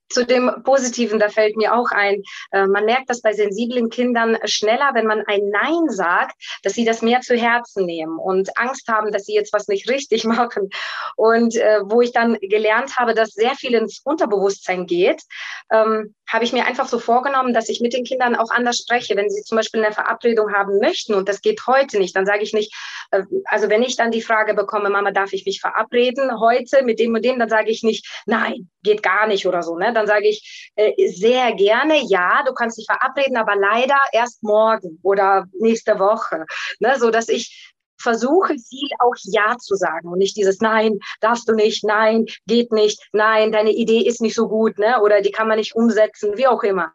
zu 0.09 0.25
dem 0.25 0.51
Positiven, 0.63 1.19
da 1.19 1.29
fällt 1.29 1.55
mir 1.55 1.73
auch 1.73 1.91
ein, 1.91 2.23
äh, 2.51 2.65
man 2.65 2.85
merkt 2.85 3.09
das 3.09 3.21
bei 3.21 3.33
sensiblen 3.33 3.89
Kindern 3.89 4.37
schneller, 4.45 4.91
wenn 4.93 5.05
man 5.05 5.23
ein 5.27 5.49
Nein 5.49 5.89
sagt, 5.89 6.35
dass 6.63 6.73
sie 6.73 6.85
das 6.85 7.01
mehr 7.01 7.21
zu 7.21 7.35
Herzen 7.35 7.85
nehmen 7.85 8.17
und 8.17 8.57
Angst 8.57 8.87
haben, 8.87 9.11
dass 9.11 9.25
sie 9.25 9.33
jetzt 9.33 9.53
was 9.53 9.67
nicht 9.67 9.89
richtig 9.89 10.23
machen. 10.25 10.69
Und 11.15 11.55
äh, 11.55 11.79
wo 11.83 12.01
ich 12.01 12.11
dann 12.11 12.37
gelernt 12.41 12.97
habe, 12.97 13.13
dass 13.13 13.31
sehr 13.31 13.55
viel 13.55 13.73
ins 13.73 14.01
Unterbewusstsein 14.03 14.85
geht, 14.85 15.21
ähm, 15.71 16.15
habe 16.27 16.43
ich 16.43 16.53
mir 16.53 16.65
einfach 16.65 16.87
so 16.87 16.99
vorgenommen, 16.99 17.53
dass 17.53 17.69
ich 17.69 17.81
mit 17.81 17.93
den 17.93 18.03
Kindern 18.03 18.35
auch 18.35 18.51
anders 18.51 18.77
spreche. 18.77 19.15
Wenn 19.15 19.29
sie 19.29 19.41
zum 19.43 19.57
Beispiel 19.57 19.83
eine 19.83 19.93
Verabredung 19.93 20.53
haben 20.53 20.79
möchten 20.79 21.13
und 21.13 21.27
das 21.27 21.41
geht 21.41 21.65
heute 21.67 21.97
nicht, 21.97 22.15
dann 22.15 22.25
sage 22.25 22.43
ich 22.43 22.53
nicht, 22.53 22.73
also 23.45 23.69
wenn 23.69 23.83
ich 23.83 23.95
dann 23.95 24.11
die 24.11 24.21
Frage 24.21 24.53
bekomme, 24.53 24.89
Mama, 24.89 25.11
darf 25.11 25.33
ich 25.33 25.45
mich 25.45 25.59
verabreden 25.59 26.39
heute 26.39 26.83
mit 26.83 26.99
dem 26.99 27.13
und 27.13 27.25
dem, 27.25 27.39
dann 27.39 27.49
sage 27.49 27.69
ich 27.69 27.83
nicht, 27.83 28.07
nein, 28.25 28.69
geht 28.83 29.03
gar 29.03 29.27
nicht 29.27 29.47
oder 29.47 29.63
so. 29.63 29.77
Ne? 29.77 29.93
Dann 29.93 30.07
sage 30.07 30.27
ich 30.27 30.71
äh, 30.75 31.07
sehr 31.09 31.53
gerne, 31.53 32.01
ja, 32.07 32.43
du 32.45 32.53
kannst 32.53 32.77
dich 32.77 32.85
verabreden, 32.85 33.37
aber 33.37 33.55
leider 33.55 33.97
erst 34.13 34.43
morgen 34.43 34.99
oder 35.03 35.45
nächste 35.59 35.99
Woche. 35.99 36.45
Ne? 36.79 36.95
So 36.97 37.09
dass 37.11 37.29
ich 37.29 37.73
versuche 38.01 38.55
viel 38.57 38.89
auch 38.99 39.15
Ja 39.23 39.57
zu 39.57 39.75
sagen 39.75 40.07
und 40.07 40.19
nicht 40.19 40.37
dieses 40.37 40.59
Nein, 40.61 40.99
darfst 41.19 41.49
du 41.49 41.53
nicht, 41.53 41.83
nein, 41.83 42.25
geht 42.47 42.71
nicht, 42.71 43.01
nein, 43.11 43.51
deine 43.51 43.71
Idee 43.71 44.01
ist 44.01 44.21
nicht 44.21 44.35
so 44.35 44.47
gut, 44.47 44.79
ne? 44.79 45.01
Oder 45.01 45.21
die 45.21 45.31
kann 45.31 45.47
man 45.47 45.57
nicht 45.57 45.75
umsetzen, 45.75 46.37
wie 46.37 46.47
auch 46.47 46.63
immer. 46.63 46.93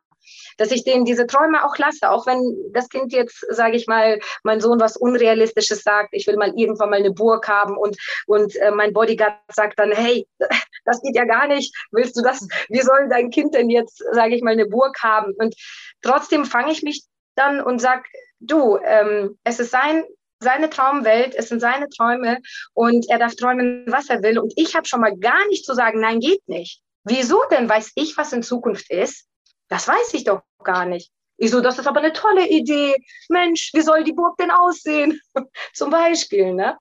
Dass 0.59 0.71
ich 0.71 0.85
denen 0.85 1.05
diese 1.05 1.27
Träume 1.27 1.65
auch 1.65 1.77
lasse, 1.79 2.11
auch 2.11 2.27
wenn 2.27 2.73
das 2.73 2.89
Kind 2.89 3.13
jetzt, 3.13 3.45
sage 3.51 3.77
ich 3.77 3.87
mal, 3.87 4.19
mein 4.43 4.61
Sohn 4.61 4.81
was 4.81 4.97
Unrealistisches 4.97 5.83
sagt, 5.83 6.11
ich 6.13 6.27
will 6.27 6.37
mal 6.37 6.53
irgendwann 6.57 6.91
mal 6.91 6.99
eine 6.99 7.13
Burg 7.13 7.49
haben 7.49 7.77
und, 7.77 7.97
und 8.27 8.57
äh, 8.57 8.71
mein 8.71 8.93
Bodyguard 8.93 9.39
sagt 9.53 9.79
dann, 9.79 9.93
hey, 9.93 10.27
das 10.85 11.01
geht 11.03 11.17
ja 11.17 11.25
gar 11.25 11.47
nicht, 11.47 11.75
willst 11.93 12.17
du 12.17 12.23
das, 12.23 12.47
wie 12.69 12.81
soll 12.81 13.09
dein 13.09 13.31
Kind 13.31 13.55
denn 13.55 13.71
jetzt, 13.71 14.03
sage 14.13 14.35
ich 14.35 14.43
mal, 14.43 14.53
eine 14.53 14.67
Burg 14.67 15.03
haben? 15.03 15.35
Und 15.39 15.55
trotzdem 16.03 16.45
fange 16.45 16.73
ich 16.73 16.83
mich 16.83 17.05
dann 17.35 17.61
und 17.61 17.81
sage, 17.81 18.05
du, 18.41 18.79
ähm, 18.85 19.39
es 19.45 19.61
ist 19.61 19.71
sein 19.71 20.05
seine 20.41 20.71
Traumwelt, 20.71 21.35
es 21.35 21.49
sind 21.49 21.61
seine 21.61 21.89
Träume 21.89 22.39
und 22.75 23.09
er 23.09 23.19
darf 23.19 23.35
träumen, 23.35 23.85
was 23.89 24.11
er 24.11 24.23
will. 24.23 24.39
Und 24.39 24.53
ich 24.57 24.77
habe 24.77 24.87
schon 24.87 25.01
mal 25.01 25.17
gar 25.17 25.47
nicht 25.49 25.65
zu 25.65 25.75
sagen, 25.75 26.01
nein, 26.01 26.21
geht 26.21 26.47
nicht. 26.47 26.83
Wieso 27.05 27.43
denn? 27.51 27.69
Weiß 27.69 27.93
ich, 27.97 28.17
was 28.17 28.33
in 28.33 28.43
Zukunft 28.43 28.91
ist? 28.91 29.27
Das 29.75 29.89
weiß 29.89 30.15
ich 30.15 30.23
doch 30.23 30.43
gar 30.63 30.87
nicht. 30.87 31.11
Ich 31.37 31.51
so, 31.51 31.61
das 31.61 31.81
ist 31.81 31.89
aber 31.89 31.99
eine 31.99 32.13
tolle 32.13 32.49
Idee. 32.49 32.95
Mensch, 33.29 33.73
wie 33.75 33.81
soll 33.81 34.05
die 34.05 34.13
Burg 34.13 34.37
denn 34.37 34.53
aussehen? 34.53 35.21
Zum 35.75 35.91
Beispiel, 35.91 36.55
ne? 36.55 36.79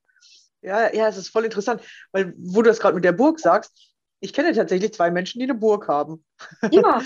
Ja, 0.62 0.94
ja, 0.94 1.08
es 1.08 1.18
ist 1.18 1.30
voll 1.30 1.46
interessant, 1.46 1.82
weil 2.12 2.36
wo 2.38 2.62
du 2.62 2.70
das 2.70 2.80
gerade 2.80 2.94
mit 2.94 3.04
der 3.04 3.12
Burg 3.14 3.40
sagst, 3.40 3.96
ich 4.20 4.32
kenne 4.32 4.54
tatsächlich 4.54 4.94
zwei 4.94 5.10
Menschen, 5.10 5.40
die 5.40 5.46
eine 5.46 5.56
Burg 5.56 5.88
haben. 5.88 6.24
Ja. 6.72 7.02
So. 7.02 7.06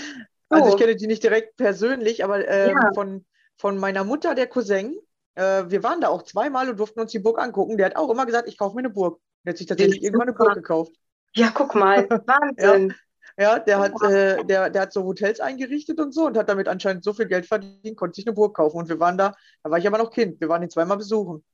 Also 0.50 0.70
ich 0.70 0.76
kenne 0.78 0.96
die 0.96 1.06
nicht 1.06 1.22
direkt 1.22 1.58
persönlich, 1.58 2.24
aber 2.24 2.48
äh, 2.48 2.70
ja. 2.70 2.90
von, 2.94 3.26
von 3.58 3.76
meiner 3.76 4.02
Mutter, 4.02 4.34
der 4.34 4.46
Cousin, 4.46 4.96
äh, 5.34 5.64
wir 5.68 5.82
waren 5.82 6.00
da 6.00 6.08
auch 6.08 6.22
zweimal 6.22 6.70
und 6.70 6.78
durften 6.78 7.00
uns 7.00 7.12
die 7.12 7.18
Burg 7.18 7.38
angucken. 7.38 7.76
Der 7.76 7.84
hat 7.84 7.96
auch 7.96 8.08
immer 8.08 8.24
gesagt, 8.24 8.48
ich 8.48 8.56
kaufe 8.56 8.74
mir 8.74 8.80
eine 8.80 8.88
Burg. 8.88 9.20
Der 9.44 9.52
hat 9.52 9.58
sich 9.58 9.66
tatsächlich 9.66 10.02
irgendwann 10.02 10.28
eine 10.28 10.36
Burg 10.38 10.54
gekauft. 10.54 10.92
Ja, 11.34 11.50
guck 11.52 11.74
mal, 11.74 12.08
Wahnsinn. 12.26 12.88
ja, 12.88 12.94
ja, 13.38 13.58
der, 13.58 13.78
hat, 13.78 13.92
äh, 14.02 14.44
der, 14.44 14.68
der 14.70 14.82
hat 14.82 14.92
so 14.92 15.04
Hotels 15.04 15.40
eingerichtet 15.40 16.00
und 16.00 16.12
so 16.12 16.26
und 16.26 16.36
hat 16.36 16.48
damit 16.48 16.66
anscheinend 16.66 17.04
so 17.04 17.12
viel 17.12 17.26
Geld 17.26 17.46
verdient, 17.46 17.96
konnte 17.96 18.16
sich 18.16 18.26
eine 18.26 18.34
Burg 18.34 18.56
kaufen. 18.56 18.78
Und 18.78 18.88
wir 18.88 18.98
waren 18.98 19.16
da, 19.16 19.34
da 19.62 19.70
war 19.70 19.78
ich 19.78 19.86
aber 19.86 19.98
noch 19.98 20.10
Kind, 20.10 20.40
wir 20.40 20.48
waren 20.48 20.62
ihn 20.62 20.70
zweimal 20.70 20.96
besuchen. 20.96 21.44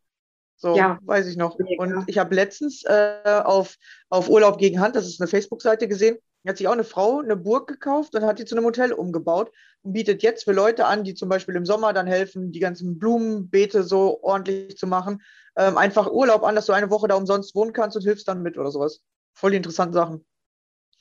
So, 0.57 0.77
ja. 0.77 0.99
weiß 1.03 1.27
ich 1.27 1.37
noch. 1.37 1.57
Und 1.57 2.05
ich 2.07 2.19
habe 2.19 2.35
letztens 2.35 2.85
äh, 2.85 3.43
auf, 3.45 3.77
auf 4.09 4.31
Urlaub 4.31 4.59
gegen 4.59 4.81
Hand, 4.81 4.97
das 4.97 5.07
ist 5.07 5.21
eine 5.21 5.29
Facebook-Seite 5.29 5.87
gesehen, 5.89 6.17
hat 6.47 6.59
sich 6.59 6.69
auch 6.69 6.73
eine 6.73 6.85
Frau 6.85 7.21
eine 7.21 7.37
Burg 7.37 7.67
gekauft 7.67 8.15
und 8.15 8.25
hat 8.25 8.39
die 8.39 8.45
zu 8.45 8.57
einem 8.57 8.67
Hotel 8.67 8.93
umgebaut 8.93 9.51
und 9.83 9.93
bietet 9.93 10.23
jetzt 10.23 10.45
für 10.45 10.53
Leute 10.53 10.87
an, 10.87 11.05
die 11.05 11.15
zum 11.15 11.29
Beispiel 11.29 11.57
im 11.57 11.67
Sommer 11.67 11.93
dann 11.93 12.07
helfen, 12.07 12.53
die 12.53 12.61
ganzen 12.61 12.99
Blumenbeete 12.99 13.83
so 13.83 14.23
ordentlich 14.23 14.77
zu 14.77 14.87
machen, 14.87 15.23
ähm, 15.57 15.77
einfach 15.79 16.11
Urlaub 16.11 16.45
an, 16.45 16.55
dass 16.55 16.67
du 16.67 16.73
eine 16.73 16.91
Woche 16.91 17.09
da 17.09 17.15
umsonst 17.15 17.55
wohnen 17.55 17.73
kannst 17.73 17.97
und 17.97 18.03
hilfst 18.03 18.29
dann 18.29 18.43
mit 18.43 18.59
oder 18.59 18.71
sowas. 18.71 19.01
Voll 19.35 19.53
die 19.53 19.57
interessanten 19.57 19.95
Sachen. 19.95 20.25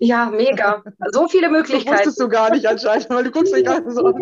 Ja, 0.04 0.26
mega. 0.26 0.84
So 1.12 1.30
viele 1.30 1.50
Möglichkeiten. 1.58 1.90
Das 1.90 2.00
wusstest 2.00 2.20
du 2.20 2.28
gar 2.28 2.52
nicht 2.52 2.68
anscheinend, 2.68 3.10
weil 3.10 3.24
du 3.24 3.32
guckst 3.32 3.54
nicht 3.54 3.66
gerade 3.66 3.90
so. 3.92 4.10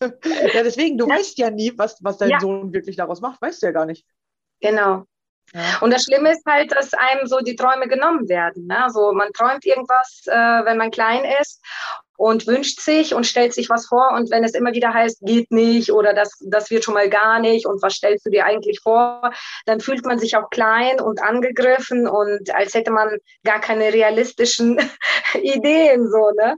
ja, 0.00 0.62
deswegen, 0.62 0.96
du 0.96 1.08
weißt 1.08 1.38
ja 1.38 1.50
nie, 1.50 1.72
was, 1.76 2.02
was 2.04 2.18
dein 2.18 2.30
ja. 2.30 2.40
Sohn 2.40 2.72
wirklich 2.72 2.96
daraus 2.96 3.20
macht, 3.20 3.42
weißt 3.42 3.62
du 3.62 3.66
ja 3.66 3.72
gar 3.72 3.86
nicht. 3.86 4.06
Genau. 4.60 5.04
Ja. 5.52 5.78
Und 5.80 5.92
das 5.92 6.04
Schlimme 6.04 6.30
ist 6.30 6.44
halt, 6.46 6.72
dass 6.72 6.92
einem 6.94 7.26
so 7.26 7.40
die 7.40 7.56
Träume 7.56 7.88
genommen 7.88 8.28
werden. 8.28 8.66
Ne? 8.66 8.84
Also 8.84 9.12
man 9.12 9.32
träumt 9.32 9.64
irgendwas, 9.64 10.22
äh, 10.26 10.34
wenn 10.64 10.76
man 10.76 10.90
klein 10.90 11.24
ist 11.40 11.62
und 12.16 12.46
wünscht 12.46 12.80
sich 12.80 13.14
und 13.14 13.26
stellt 13.26 13.54
sich 13.54 13.68
was 13.68 13.86
vor. 13.86 14.12
Und 14.12 14.30
wenn 14.30 14.44
es 14.44 14.54
immer 14.54 14.72
wieder 14.72 14.92
heißt, 14.92 15.20
geht 15.22 15.50
nicht 15.50 15.92
oder 15.92 16.14
das, 16.14 16.38
das 16.46 16.70
wird 16.70 16.84
schon 16.84 16.94
mal 16.94 17.08
gar 17.08 17.40
nicht 17.40 17.66
und 17.66 17.82
was 17.82 17.94
stellst 17.94 18.26
du 18.26 18.30
dir 18.30 18.44
eigentlich 18.46 18.80
vor, 18.82 19.32
dann 19.66 19.80
fühlt 19.80 20.04
man 20.04 20.18
sich 20.18 20.36
auch 20.36 20.50
klein 20.50 21.00
und 21.00 21.22
angegriffen 21.22 22.08
und 22.08 22.54
als 22.54 22.74
hätte 22.74 22.90
man 22.90 23.18
gar 23.44 23.60
keine 23.60 23.92
realistischen 23.92 24.78
Ideen. 25.34 26.08
So, 26.10 26.30
ne? 26.30 26.56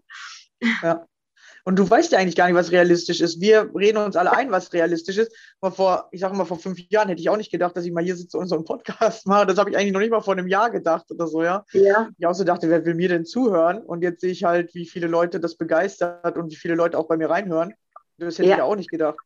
Ja. 0.82 1.07
Und 1.68 1.78
du 1.78 1.90
weißt 1.90 2.12
ja 2.12 2.18
eigentlich 2.18 2.34
gar 2.34 2.46
nicht, 2.46 2.54
was 2.54 2.72
realistisch 2.72 3.20
ist. 3.20 3.42
Wir 3.42 3.70
reden 3.74 3.98
uns 3.98 4.16
alle 4.16 4.32
ein, 4.32 4.50
was 4.50 4.72
realistisch 4.72 5.18
ist. 5.18 5.30
Aber 5.60 5.70
vor, 5.70 6.08
ich 6.12 6.20
sage 6.22 6.34
mal, 6.34 6.46
vor 6.46 6.58
fünf 6.58 6.78
Jahren 6.88 7.10
hätte 7.10 7.20
ich 7.20 7.28
auch 7.28 7.36
nicht 7.36 7.52
gedacht, 7.52 7.76
dass 7.76 7.84
ich 7.84 7.92
mal 7.92 8.02
hier 8.02 8.16
sitze 8.16 8.38
und 8.38 8.48
so 8.48 8.54
einen 8.54 8.64
Podcast 8.64 9.26
mache. 9.26 9.44
Das 9.44 9.58
habe 9.58 9.68
ich 9.68 9.76
eigentlich 9.76 9.92
noch 9.92 10.00
nicht 10.00 10.10
mal 10.10 10.22
vor 10.22 10.32
einem 10.32 10.46
Jahr 10.46 10.70
gedacht 10.70 11.10
oder 11.10 11.26
so, 11.26 11.42
ja. 11.42 11.66
Ja. 11.74 12.08
Ich 12.16 12.26
auch 12.26 12.32
so 12.32 12.44
dachte, 12.44 12.70
wer 12.70 12.86
will 12.86 12.94
mir 12.94 13.10
denn 13.10 13.26
zuhören? 13.26 13.82
Und 13.82 14.00
jetzt 14.00 14.22
sehe 14.22 14.30
ich 14.30 14.44
halt, 14.44 14.74
wie 14.74 14.86
viele 14.86 15.08
Leute 15.08 15.40
das 15.40 15.56
begeistert 15.56 16.38
und 16.38 16.50
wie 16.50 16.56
viele 16.56 16.74
Leute 16.74 16.96
auch 16.96 17.06
bei 17.06 17.18
mir 17.18 17.28
reinhören. 17.28 17.74
Das 18.16 18.38
hätte 18.38 18.48
ja. 18.48 18.54
ich 18.54 18.58
ja 18.60 18.64
auch 18.64 18.76
nicht 18.76 18.88
gedacht. 18.88 19.18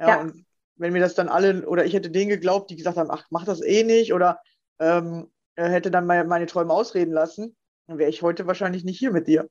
Ja, 0.00 0.08
ja, 0.08 0.20
und 0.22 0.44
wenn 0.78 0.92
mir 0.92 1.00
das 1.00 1.14
dann 1.14 1.28
alle, 1.28 1.64
oder 1.64 1.84
ich 1.84 1.92
hätte 1.92 2.10
denen 2.10 2.28
geglaubt, 2.28 2.70
die 2.70 2.76
gesagt 2.76 2.96
haben, 2.96 3.12
ach, 3.12 3.26
mach 3.30 3.44
das 3.44 3.62
eh 3.62 3.84
nicht, 3.84 4.12
oder 4.12 4.40
ähm, 4.80 5.30
hätte 5.54 5.92
dann 5.92 6.06
meine, 6.06 6.24
meine 6.24 6.46
Träume 6.46 6.72
ausreden 6.72 7.12
lassen, 7.12 7.54
dann 7.88 7.98
wäre 7.98 8.10
ich 8.10 8.20
heute 8.20 8.46
wahrscheinlich 8.46 8.84
nicht 8.84 8.98
hier 8.98 9.10
mit 9.10 9.26
dir. 9.26 9.48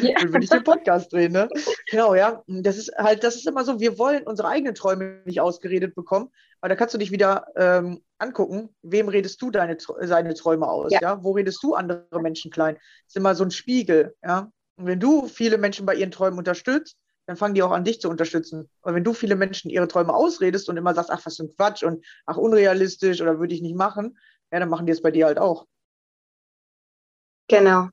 Ja. 0.00 0.14
Dann 0.18 0.32
würde 0.32 0.44
ich 0.44 0.50
den 0.50 0.64
Podcast 0.64 1.12
drehen, 1.12 1.32
ne? 1.32 1.48
Genau, 1.90 2.14
ja. 2.14 2.42
Das 2.46 2.78
ist 2.78 2.90
halt, 2.96 3.22
das 3.22 3.36
ist 3.36 3.46
immer 3.46 3.64
so, 3.64 3.78
wir 3.78 3.98
wollen 3.98 4.22
unsere 4.22 4.48
eigenen 4.48 4.74
Träume 4.74 5.20
nicht 5.26 5.42
ausgeredet 5.42 5.94
bekommen, 5.94 6.30
aber 6.62 6.70
da 6.70 6.74
kannst 6.74 6.94
du 6.94 6.98
dich 6.98 7.10
wieder 7.10 7.46
ähm, 7.56 8.00
angucken, 8.18 8.74
wem 8.80 9.08
redest 9.08 9.42
du 9.42 9.50
deine, 9.50 9.76
seine 9.78 10.32
Träume 10.34 10.66
aus, 10.68 10.90
ja. 10.90 11.00
Ja. 11.02 11.22
Wo 11.22 11.32
redest 11.32 11.62
du 11.62 11.74
andere 11.74 12.06
Menschen 12.20 12.50
klein? 12.50 12.76
Das 12.76 13.08
ist 13.08 13.16
immer 13.16 13.34
so 13.34 13.44
ein 13.44 13.50
Spiegel, 13.50 14.16
ja. 14.24 14.50
Und 14.76 14.86
wenn 14.86 14.98
du 14.98 15.26
viele 15.28 15.58
Menschen 15.58 15.84
bei 15.84 15.94
ihren 15.94 16.10
Träumen 16.10 16.38
unterstützt, 16.38 16.96
dann 17.26 17.36
fangen 17.36 17.54
die 17.54 17.62
auch 17.62 17.72
an, 17.72 17.84
dich 17.84 18.00
zu 18.00 18.08
unterstützen. 18.08 18.70
Und 18.80 18.94
wenn 18.94 19.04
du 19.04 19.12
viele 19.12 19.36
Menschen 19.36 19.70
ihre 19.70 19.86
Träume 19.86 20.14
ausredest 20.14 20.70
und 20.70 20.78
immer 20.78 20.94
sagst, 20.94 21.10
ach, 21.10 21.20
was 21.26 21.36
für 21.36 21.44
ein 21.44 21.54
Quatsch 21.54 21.82
und 21.82 22.04
ach, 22.24 22.38
unrealistisch 22.38 23.20
oder 23.20 23.38
würde 23.38 23.54
ich 23.54 23.60
nicht 23.60 23.76
machen, 23.76 24.18
ja, 24.50 24.58
dann 24.60 24.70
machen 24.70 24.86
die 24.86 24.92
es 24.92 25.02
bei 25.02 25.10
dir 25.10 25.26
halt 25.26 25.38
auch. 25.38 25.66
Genau. 27.50 27.88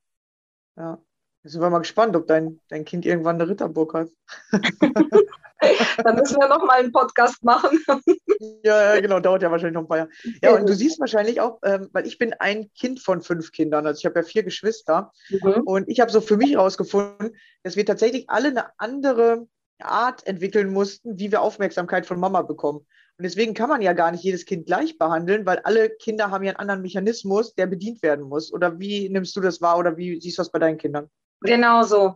Ja. 0.78 1.00
Jetzt 1.44 1.54
sind 1.54 1.62
wir 1.62 1.70
mal 1.70 1.80
gespannt, 1.80 2.16
ob 2.16 2.28
dein, 2.28 2.60
dein 2.70 2.86
Kind 2.86 3.06
irgendwann 3.06 3.36
eine 3.36 3.50
Ritterburg 3.50 3.94
hat. 3.94 4.10
Dann 6.04 6.16
müssen 6.16 6.40
wir 6.40 6.48
nochmal 6.48 6.80
einen 6.80 6.92
Podcast 6.92 7.44
machen. 7.44 7.80
Ja, 8.64 8.94
ja, 8.94 9.02
genau, 9.02 9.20
dauert 9.20 9.42
ja 9.42 9.50
wahrscheinlich 9.50 9.74
noch 9.74 9.82
ein 9.82 9.88
paar 9.88 9.98
Jahre. 9.98 10.10
Ja, 10.44 10.54
und 10.54 10.70
du 10.70 10.76
siehst 10.76 11.00
wahrscheinlich 11.00 11.42
auch, 11.42 11.58
ähm, 11.64 11.90
weil 11.92 12.06
ich 12.06 12.20
bin 12.20 12.34
ein 12.34 12.72
Kind 12.74 13.00
von 13.00 13.24
fünf 13.24 13.52
Kindern, 13.52 13.88
also 13.88 13.98
ich 13.98 14.06
habe 14.06 14.20
ja 14.20 14.24
vier 14.24 14.44
Geschwister 14.44 15.12
Mhm. 15.30 15.64
und 15.66 15.90
ich 15.90 16.00
habe 16.00 16.12
so 16.12 16.22
für 16.22 16.38
mich 16.38 16.52
herausgefunden, 16.52 17.36
dass 17.64 17.78
wir 17.78 17.86
tatsächlich 17.86 18.30
alle 18.30 18.50
eine 18.50 18.66
andere 18.78 19.48
Art 19.80 20.28
entwickeln 20.28 20.72
mussten, 20.72 21.18
wie 21.18 21.32
wir 21.32 21.42
Aufmerksamkeit 21.42 22.06
von 22.06 22.20
Mama 22.20 22.44
bekommen. 22.44 22.86
Und 23.18 23.24
deswegen 23.24 23.56
kann 23.56 23.70
man 23.70 23.82
ja 23.82 23.94
gar 23.94 24.12
nicht 24.12 24.24
jedes 24.24 24.46
Kind 24.46 24.68
gleich 24.68 25.00
behandeln, 25.00 25.46
weil 25.46 25.58
alle 25.60 25.90
Kinder 25.90 26.30
haben 26.30 26.44
ja 26.44 26.52
einen 26.52 26.60
anderen 26.60 26.84
Mechanismus, 26.84 27.56
der 27.56 27.66
bedient 27.66 28.04
werden 28.04 28.26
muss. 28.26 28.54
Oder 28.54 28.80
wie 28.80 29.10
nimmst 29.10 29.36
du 29.36 29.42
das 29.42 29.60
wahr 29.60 29.80
oder 29.80 29.98
wie 29.98 30.22
siehst 30.22 30.38
du 30.38 30.42
das 30.42 30.52
bei 30.52 30.60
deinen 30.60 30.78
Kindern? 30.78 31.10
Genau 31.42 31.82
so. 31.82 32.16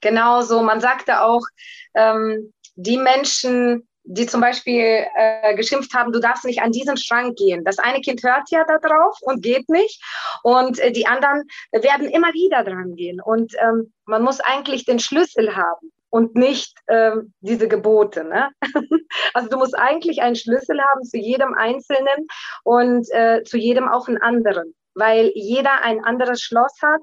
Genau 0.00 0.42
so. 0.42 0.62
Man 0.62 0.80
sagte 0.80 1.22
auch, 1.22 1.42
ähm, 1.94 2.52
die 2.74 2.98
Menschen, 2.98 3.88
die 4.02 4.26
zum 4.26 4.40
Beispiel 4.40 5.06
äh, 5.14 5.54
geschimpft 5.54 5.94
haben, 5.94 6.12
du 6.12 6.18
darfst 6.18 6.44
nicht 6.44 6.60
an 6.60 6.72
diesen 6.72 6.96
Schrank 6.96 7.36
gehen. 7.36 7.64
Das 7.64 7.78
eine 7.78 8.00
Kind 8.00 8.24
hört 8.24 8.50
ja 8.50 8.64
da 8.64 8.78
drauf 8.78 9.18
und 9.20 9.42
geht 9.42 9.68
nicht. 9.68 10.02
Und 10.42 10.80
äh, 10.80 10.90
die 10.90 11.06
anderen 11.06 11.44
werden 11.70 12.08
immer 12.08 12.32
wieder 12.32 12.64
dran 12.64 12.96
gehen. 12.96 13.20
Und 13.20 13.54
ähm, 13.62 13.92
man 14.06 14.22
muss 14.22 14.40
eigentlich 14.40 14.84
den 14.84 14.98
Schlüssel 14.98 15.54
haben 15.54 15.92
und 16.10 16.34
nicht 16.34 16.76
ähm, 16.88 17.32
diese 17.40 17.68
Gebote. 17.68 18.24
Ne? 18.24 18.50
also 19.34 19.48
du 19.48 19.56
musst 19.58 19.76
eigentlich 19.76 20.22
einen 20.22 20.36
Schlüssel 20.36 20.80
haben 20.80 21.04
zu 21.04 21.18
jedem 21.18 21.54
Einzelnen 21.54 22.26
und 22.64 23.06
äh, 23.12 23.42
zu 23.44 23.58
jedem 23.58 23.88
auch 23.88 24.08
einen 24.08 24.20
anderen, 24.20 24.74
weil 24.94 25.32
jeder 25.34 25.82
ein 25.82 26.04
anderes 26.04 26.40
Schloss 26.40 26.74
hat. 26.82 27.02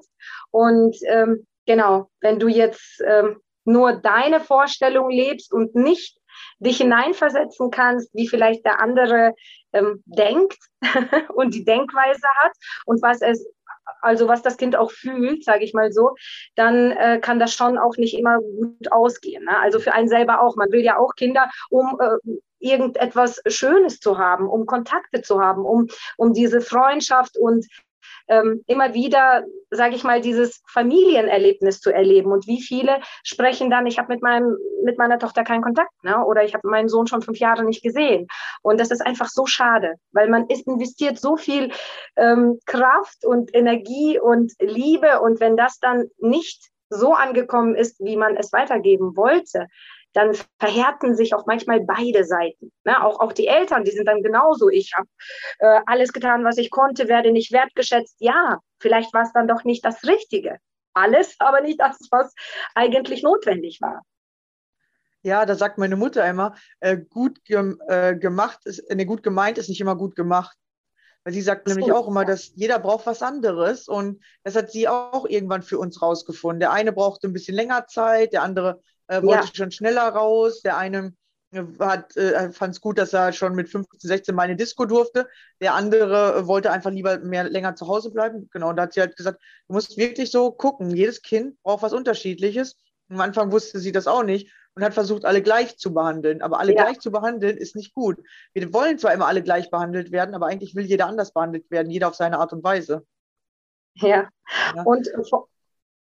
Und 0.50 0.96
ähm, 1.06 1.46
genau, 1.66 2.10
wenn 2.20 2.38
du 2.38 2.48
jetzt 2.48 3.02
ähm, 3.06 3.40
nur 3.64 3.94
deine 3.94 4.40
Vorstellung 4.40 5.10
lebst 5.10 5.52
und 5.52 5.74
nicht 5.74 6.18
dich 6.58 6.78
hineinversetzen 6.78 7.70
kannst, 7.70 8.12
wie 8.14 8.28
vielleicht 8.28 8.64
der 8.64 8.80
andere 8.80 9.34
ähm, 9.72 10.02
denkt 10.06 10.58
und 11.34 11.54
die 11.54 11.64
Denkweise 11.64 12.26
hat 12.38 12.52
und 12.86 13.02
was 13.02 13.20
es 13.20 13.46
also 14.04 14.28
was 14.28 14.42
das 14.42 14.56
Kind 14.56 14.76
auch 14.76 14.90
fühlt, 14.90 15.44
sage 15.44 15.64
ich 15.64 15.74
mal 15.74 15.92
so, 15.92 16.14
dann 16.54 16.92
äh, 16.92 17.18
kann 17.20 17.38
das 17.38 17.54
schon 17.54 17.78
auch 17.78 17.96
nicht 17.96 18.16
immer 18.18 18.38
gut 18.38 18.92
ausgehen. 18.92 19.44
Ne? 19.44 19.58
Also 19.58 19.80
für 19.80 19.92
einen 19.92 20.08
selber 20.08 20.40
auch. 20.40 20.56
Man 20.56 20.70
will 20.72 20.82
ja 20.82 20.98
auch 20.98 21.14
Kinder, 21.14 21.50
um 21.70 21.98
äh, 22.00 22.36
irgendetwas 22.64 23.42
Schönes 23.46 24.00
zu 24.00 24.18
haben, 24.18 24.48
um 24.48 24.66
Kontakte 24.66 25.22
zu 25.22 25.40
haben, 25.40 25.64
um, 25.64 25.88
um 26.16 26.32
diese 26.32 26.60
Freundschaft 26.60 27.36
und 27.36 27.66
ähm, 28.28 28.62
immer 28.66 28.94
wieder, 28.94 29.44
sage 29.70 29.94
ich 29.94 30.04
mal, 30.04 30.20
dieses 30.20 30.62
Familienerlebnis 30.68 31.80
zu 31.80 31.90
erleben. 31.90 32.32
Und 32.32 32.46
wie 32.46 32.62
viele 32.62 33.00
sprechen 33.22 33.70
dann, 33.70 33.86
ich 33.86 33.98
habe 33.98 34.14
mit, 34.14 34.22
mit 34.84 34.98
meiner 34.98 35.18
Tochter 35.18 35.44
keinen 35.44 35.62
Kontakt 35.62 35.92
ne? 36.02 36.24
oder 36.24 36.44
ich 36.44 36.54
habe 36.54 36.68
meinen 36.68 36.88
Sohn 36.88 37.06
schon 37.06 37.22
fünf 37.22 37.38
Jahre 37.38 37.64
nicht 37.64 37.82
gesehen. 37.82 38.26
Und 38.62 38.80
das 38.80 38.90
ist 38.90 39.04
einfach 39.04 39.28
so 39.28 39.46
schade, 39.46 39.94
weil 40.12 40.28
man 40.28 40.46
ist 40.48 40.66
investiert 40.66 41.18
so 41.18 41.36
viel 41.36 41.70
ähm, 42.16 42.58
Kraft 42.66 43.24
und 43.24 43.54
Energie 43.54 44.18
und 44.18 44.52
Liebe. 44.60 45.20
Und 45.20 45.40
wenn 45.40 45.56
das 45.56 45.78
dann 45.78 46.04
nicht 46.18 46.70
so 46.90 47.12
angekommen 47.12 47.74
ist, 47.74 47.98
wie 48.00 48.16
man 48.16 48.36
es 48.36 48.52
weitergeben 48.52 49.16
wollte, 49.16 49.66
dann 50.14 50.34
verhärten 50.58 51.14
sich 51.14 51.34
auch 51.34 51.44
manchmal 51.46 51.80
beide 51.80 52.24
Seiten. 52.24 52.72
Ne? 52.84 53.04
Auch, 53.04 53.20
auch 53.20 53.32
die 53.32 53.48
Eltern, 53.48 53.84
die 53.84 53.90
sind 53.90 54.06
dann 54.06 54.22
genauso. 54.22 54.70
Ich 54.70 54.92
habe 54.96 55.08
äh, 55.58 55.80
alles 55.86 56.12
getan, 56.12 56.44
was 56.44 56.56
ich 56.56 56.70
konnte, 56.70 57.08
werde 57.08 57.32
nicht 57.32 57.52
wertgeschätzt. 57.52 58.16
Ja, 58.20 58.60
vielleicht 58.78 59.12
war 59.12 59.22
es 59.22 59.32
dann 59.32 59.48
doch 59.48 59.64
nicht 59.64 59.84
das 59.84 60.04
Richtige. 60.04 60.58
Alles, 60.94 61.34
aber 61.40 61.60
nicht 61.60 61.80
das, 61.80 61.98
was 62.10 62.32
eigentlich 62.74 63.22
notwendig 63.22 63.80
war. 63.80 64.02
Ja, 65.22 65.46
da 65.46 65.56
sagt 65.56 65.78
meine 65.78 65.96
Mutter 65.96 66.24
immer, 66.28 66.54
äh, 66.80 66.98
gut 66.98 67.44
gem 67.44 67.80
äh, 67.88 68.14
gemacht 68.14 68.60
ist, 68.66 68.88
ne, 68.90 69.06
gut 69.06 69.22
gemeint 69.22 69.58
ist 69.58 69.68
nicht 69.68 69.80
immer 69.80 69.96
gut 69.96 70.14
gemacht. 70.14 70.56
Weil 71.24 71.32
sie 71.32 71.40
sagt 71.40 71.66
nämlich 71.66 71.90
auch 71.90 72.06
immer, 72.06 72.26
dass 72.26 72.52
jeder 72.54 72.78
braucht 72.78 73.06
was 73.06 73.22
anderes 73.22 73.88
und 73.88 74.22
das 74.42 74.54
hat 74.54 74.70
sie 74.70 74.86
auch 74.88 75.24
irgendwann 75.26 75.62
für 75.62 75.78
uns 75.78 76.02
rausgefunden. 76.02 76.60
Der 76.60 76.70
eine 76.70 76.92
brauchte 76.92 77.26
ein 77.26 77.32
bisschen 77.32 77.56
länger 77.56 77.86
Zeit, 77.86 78.34
der 78.34 78.42
andere 78.42 78.82
äh, 79.08 79.22
wollte 79.22 79.54
schon 79.54 79.70
schneller 79.70 80.08
raus, 80.08 80.62
der 80.62 80.76
eine 80.76 81.12
äh, 81.52 81.62
hat, 81.78 82.16
äh, 82.16 82.50
fand 82.52 82.74
es 82.74 82.80
gut, 82.80 82.98
dass 82.98 83.12
er 83.12 83.32
schon 83.32 83.54
mit 83.54 83.68
15, 83.68 84.00
16 84.00 84.34
mal 84.34 84.44
in 84.50 84.56
die 84.56 84.62
Disco 84.62 84.84
durfte. 84.84 85.28
Der 85.60 85.74
andere 85.74 86.36
äh, 86.38 86.46
wollte 86.46 86.70
einfach 86.70 86.90
lieber 86.90 87.18
mehr 87.18 87.44
länger 87.44 87.74
zu 87.76 87.86
Hause 87.86 88.10
bleiben. 88.10 88.48
Genau, 88.52 88.70
und 88.70 88.76
da 88.76 88.82
hat 88.84 88.92
sie 88.92 89.00
halt 89.00 89.16
gesagt, 89.16 89.40
du 89.68 89.74
musst 89.74 89.96
wirklich 89.96 90.30
so 90.30 90.50
gucken. 90.50 90.90
Jedes 90.90 91.22
Kind 91.22 91.60
braucht 91.62 91.82
was 91.82 91.92
Unterschiedliches. 91.92 92.76
Am 93.08 93.20
Anfang 93.20 93.52
wusste 93.52 93.78
sie 93.78 93.92
das 93.92 94.06
auch 94.06 94.22
nicht 94.22 94.50
und 94.74 94.82
hat 94.82 94.94
versucht, 94.94 95.24
alle 95.24 95.42
gleich 95.42 95.76
zu 95.76 95.94
behandeln. 95.94 96.42
Aber 96.42 96.58
alle 96.58 96.74
Ja. 96.74 96.82
gleich 96.82 96.98
zu 96.98 97.10
behandeln 97.12 97.56
ist 97.56 97.76
nicht 97.76 97.94
gut. 97.94 98.18
Wir 98.54 98.72
wollen 98.72 98.98
zwar 98.98 99.12
immer 99.12 99.26
alle 99.26 99.42
gleich 99.42 99.70
behandelt 99.70 100.10
werden, 100.10 100.34
aber 100.34 100.46
eigentlich 100.46 100.74
will 100.74 100.84
jeder 100.84 101.06
anders 101.06 101.32
behandelt 101.32 101.70
werden, 101.70 101.90
jeder 101.90 102.08
auf 102.08 102.14
seine 102.16 102.38
Art 102.38 102.52
und 102.52 102.64
Weise. 102.64 103.06
Ja. 103.94 104.28
Ja. 104.74 104.82
Und 104.82 105.08
vor, 105.28 105.48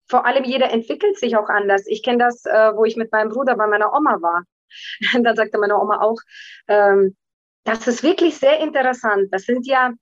vor 0.07 0.25
allem 0.25 0.43
jeder 0.43 0.71
entwickelt 0.71 1.17
sich 1.17 1.35
auch 1.35 1.49
anders. 1.49 1.83
Ich 1.87 2.03
kenne 2.03 2.19
das, 2.19 2.45
äh, 2.45 2.75
wo 2.75 2.85
ich 2.85 2.95
mit 2.95 3.11
meinem 3.11 3.29
Bruder 3.29 3.55
bei 3.55 3.67
meiner 3.67 3.93
Oma 3.93 4.21
war. 4.21 4.43
Dann 5.13 5.35
sagte 5.35 5.57
meine 5.57 5.79
Oma 5.79 6.01
auch, 6.01 6.19
ähm, 6.67 7.15
das 7.63 7.87
ist 7.87 8.03
wirklich 8.03 8.37
sehr 8.37 8.59
interessant. 8.59 9.29
Das 9.31 9.43
sind 9.43 9.65
ja 9.65 9.93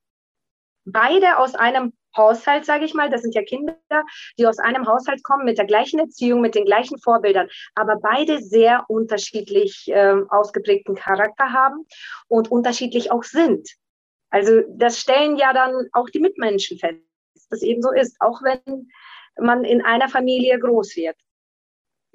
beide 0.86 1.38
aus 1.38 1.56
einem 1.56 1.94
Haushalt, 2.16 2.66
sage 2.66 2.86
ich 2.86 2.94
mal. 2.94 3.10
Das 3.10 3.22
sind 3.22 3.34
ja 3.36 3.44
Kinder, 3.44 3.76
die 4.38 4.46
aus 4.46 4.60
einem 4.60 4.88
Haushalt 4.88 5.24
kommen 5.24 5.46
mit 5.46 5.58
der 5.58 5.66
gleichen 5.66 6.00
Erziehung, 6.00 6.42
mit 6.42 6.56
den 6.56 6.66
gleichen 6.66 7.00
Vorbildern, 7.00 7.50
aber 7.76 7.98
beide 8.02 8.42
sehr 8.42 8.86
unterschiedlich 8.88 9.86
ähm, 9.88 10.30
ausgeprägten 10.30 10.96
Charakter 10.96 11.52
haben 11.52 11.86
und 12.28 12.52
unterschiedlich 12.52 13.12
auch 13.12 13.24
sind. 13.24 13.68
Also 14.30 14.62
das 14.68 15.00
stellen 15.00 15.38
ja 15.38 15.54
dann 15.54 15.88
auch 15.94 16.10
die 16.10 16.20
Mitmenschen 16.20 16.78
fest, 16.78 17.00
dass 17.36 17.48
das 17.50 17.62
eben 17.62 17.82
so 17.82 17.92
ist, 17.92 18.18
auch 18.20 18.42
wenn 18.44 18.90
man 19.40 19.64
in 19.64 19.82
einer 19.84 20.10
Familie 20.10 20.60
groß 20.60 20.96
wird. 20.96 21.16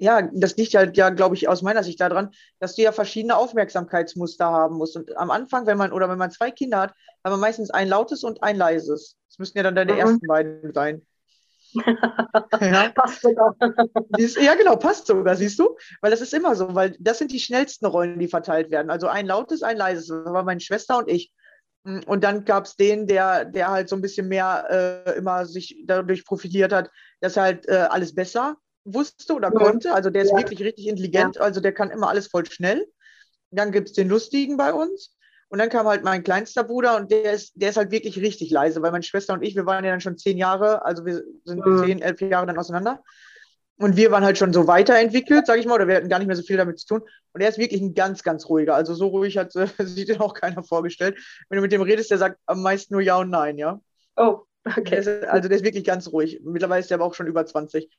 Ja, 0.01 0.21
das 0.33 0.55
liegt 0.55 0.75
halt 0.75 0.95
ja, 0.95 1.09
glaube 1.09 1.35
ich, 1.35 1.49
aus 1.49 1.61
meiner 1.61 1.83
Sicht 1.83 1.99
daran, 1.99 2.31
dass 2.59 2.75
du 2.75 2.81
ja 2.83 2.93
verschiedene 2.93 3.35
Aufmerksamkeitsmuster 3.35 4.45
haben 4.45 4.77
musst. 4.77 4.95
Und 4.95 5.15
am 5.17 5.29
Anfang, 5.29 5.65
wenn 5.65 5.77
man 5.77 5.91
oder 5.91 6.07
wenn 6.09 6.17
man 6.17 6.31
zwei 6.31 6.51
Kinder 6.51 6.79
hat, 6.79 6.93
haben 7.23 7.33
wir 7.33 7.37
meistens 7.37 7.69
ein 7.69 7.89
lautes 7.89 8.23
und 8.23 8.41
ein 8.41 8.55
leises. 8.55 9.17
Das 9.27 9.39
müssten 9.39 9.57
ja 9.57 9.63
dann 9.63 9.75
deine 9.75 9.93
Mhm. 9.93 9.99
ersten 9.99 10.27
beiden 10.27 10.73
sein. 10.73 11.05
ja. 12.61 12.89
Passt 12.95 13.21
sogar. 13.21 13.55
Ja, 14.17 14.55
genau, 14.55 14.75
passt 14.77 15.07
sogar, 15.07 15.35
siehst 15.35 15.59
du? 15.59 15.77
Weil 16.01 16.11
das 16.11 16.21
ist 16.21 16.33
immer 16.33 16.55
so, 16.55 16.73
weil 16.73 16.95
das 16.99 17.17
sind 17.17 17.31
die 17.31 17.39
schnellsten 17.39 17.85
Rollen, 17.85 18.19
die 18.19 18.27
verteilt 18.27 18.71
werden. 18.71 18.89
Also 18.89 19.07
ein 19.07 19.25
lautes, 19.27 19.63
ein 19.63 19.77
leises. 19.77 20.07
Das 20.07 20.25
war 20.25 20.43
meine 20.43 20.61
Schwester 20.61 20.97
und 20.97 21.09
ich. 21.09 21.31
Mm, 21.83 21.99
Und 22.05 22.23
dann 22.23 22.45
gab 22.45 22.65
es 22.65 22.75
den, 22.75 23.07
der, 23.07 23.45
der 23.45 23.69
halt 23.69 23.89
so 23.89 23.95
ein 23.95 24.01
bisschen 24.01 24.27
mehr 24.27 25.05
äh, 25.07 25.17
immer 25.17 25.45
sich 25.45 25.83
dadurch 25.85 26.25
profitiert 26.25 26.73
hat, 26.73 26.89
dass 27.21 27.37
er 27.37 27.43
halt 27.43 27.67
äh, 27.67 27.87
alles 27.89 28.13
besser 28.15 28.57
wusste 28.85 29.33
oder 29.33 29.51
Mhm. 29.51 29.55
konnte. 29.57 29.93
Also 29.93 30.09
der 30.09 30.23
ist 30.23 30.31
Ja. 30.31 30.37
wirklich 30.37 30.61
richtig 30.63 30.87
intelligent, 30.87 31.37
also 31.39 31.61
der 31.61 31.73
kann 31.73 31.91
immer 31.91 32.09
alles 32.09 32.27
voll 32.27 32.45
schnell. 32.45 32.85
Dann 33.51 33.71
gibt 33.71 33.89
es 33.89 33.93
den 33.95 34.09
Lustigen 34.09 34.57
bei 34.57 34.73
uns. 34.73 35.15
Und 35.49 35.59
dann 35.59 35.69
kam 35.69 35.87
halt 35.87 36.03
mein 36.03 36.23
kleinster 36.23 36.63
Bruder 36.63 36.95
und 36.97 37.11
der 37.11 37.33
ist, 37.33 37.53
der 37.55 37.71
ist 37.71 37.77
halt 37.77 37.91
wirklich 37.91 38.19
richtig 38.19 38.51
leise, 38.51 38.83
weil 38.83 38.91
meine 38.91 39.03
Schwester 39.03 39.33
und 39.33 39.41
ich, 39.41 39.55
wir 39.55 39.65
waren 39.65 39.83
ja 39.83 39.89
dann 39.91 40.01
schon 40.01 40.15
zehn 40.17 40.37
Jahre, 40.37 40.85
also 40.85 41.05
wir 41.05 41.23
sind 41.43 41.65
Mhm. 41.65 41.75
zehn, 41.75 42.01
elf 42.03 42.21
Jahre 42.21 42.45
dann 42.45 42.59
auseinander. 42.59 43.03
Und 43.79 43.95
wir 43.95 44.11
waren 44.11 44.25
halt 44.25 44.37
schon 44.37 44.51
so 44.51 44.67
weiterentwickelt, 44.67 45.45
sage 45.47 45.61
ich 45.61 45.65
mal, 45.65 45.75
oder 45.75 45.87
wir 45.87 45.95
hatten 45.95 46.09
gar 46.09 46.19
nicht 46.19 46.27
mehr 46.27 46.35
so 46.35 46.43
viel 46.43 46.57
damit 46.57 46.79
zu 46.79 46.85
tun. 46.85 47.01
Und 47.31 47.41
er 47.41 47.47
ist 47.47 47.57
wirklich 47.57 47.81
ein 47.81 47.93
ganz, 47.93 48.23
ganz 48.23 48.49
ruhiger. 48.49 48.75
Also 48.75 48.93
so 48.93 49.07
ruhig 49.07 49.37
hat 49.37 49.55
äh, 49.55 49.67
sich 49.85 50.05
den 50.05 50.19
auch 50.19 50.33
keiner 50.33 50.63
vorgestellt. 50.63 51.17
Wenn 51.47 51.55
du 51.57 51.61
mit 51.61 51.71
dem 51.71 51.81
redest, 51.81 52.11
der 52.11 52.17
sagt 52.17 52.39
am 52.45 52.61
meisten 52.61 52.93
nur 52.93 53.01
Ja 53.01 53.17
und 53.17 53.29
Nein, 53.29 53.57
ja. 53.57 53.79
Oh, 54.17 54.41
Der 54.65 54.77
okay. 54.79 54.99
ist, 54.99 55.07
also 55.07 55.47
der 55.47 55.57
ist 55.57 55.63
wirklich 55.63 55.85
ganz 55.85 56.11
ruhig. 56.11 56.41
Mittlerweile 56.43 56.81
ist 56.81 56.89
der 56.89 56.95
aber 56.95 57.05
auch 57.05 57.13
schon 57.13 57.27
über 57.27 57.45
20. 57.45 57.89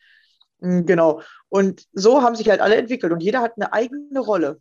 Mm, 0.58 0.84
Genau. 0.84 1.22
Und 1.48 1.86
so 1.94 2.20
haben 2.20 2.36
sich 2.36 2.50
halt 2.50 2.60
alle 2.60 2.76
entwickelt 2.76 3.12
und 3.12 3.22
jeder 3.22 3.40
hat 3.40 3.54
eine 3.56 3.72
eigene 3.72 4.20
Rolle. 4.20 4.60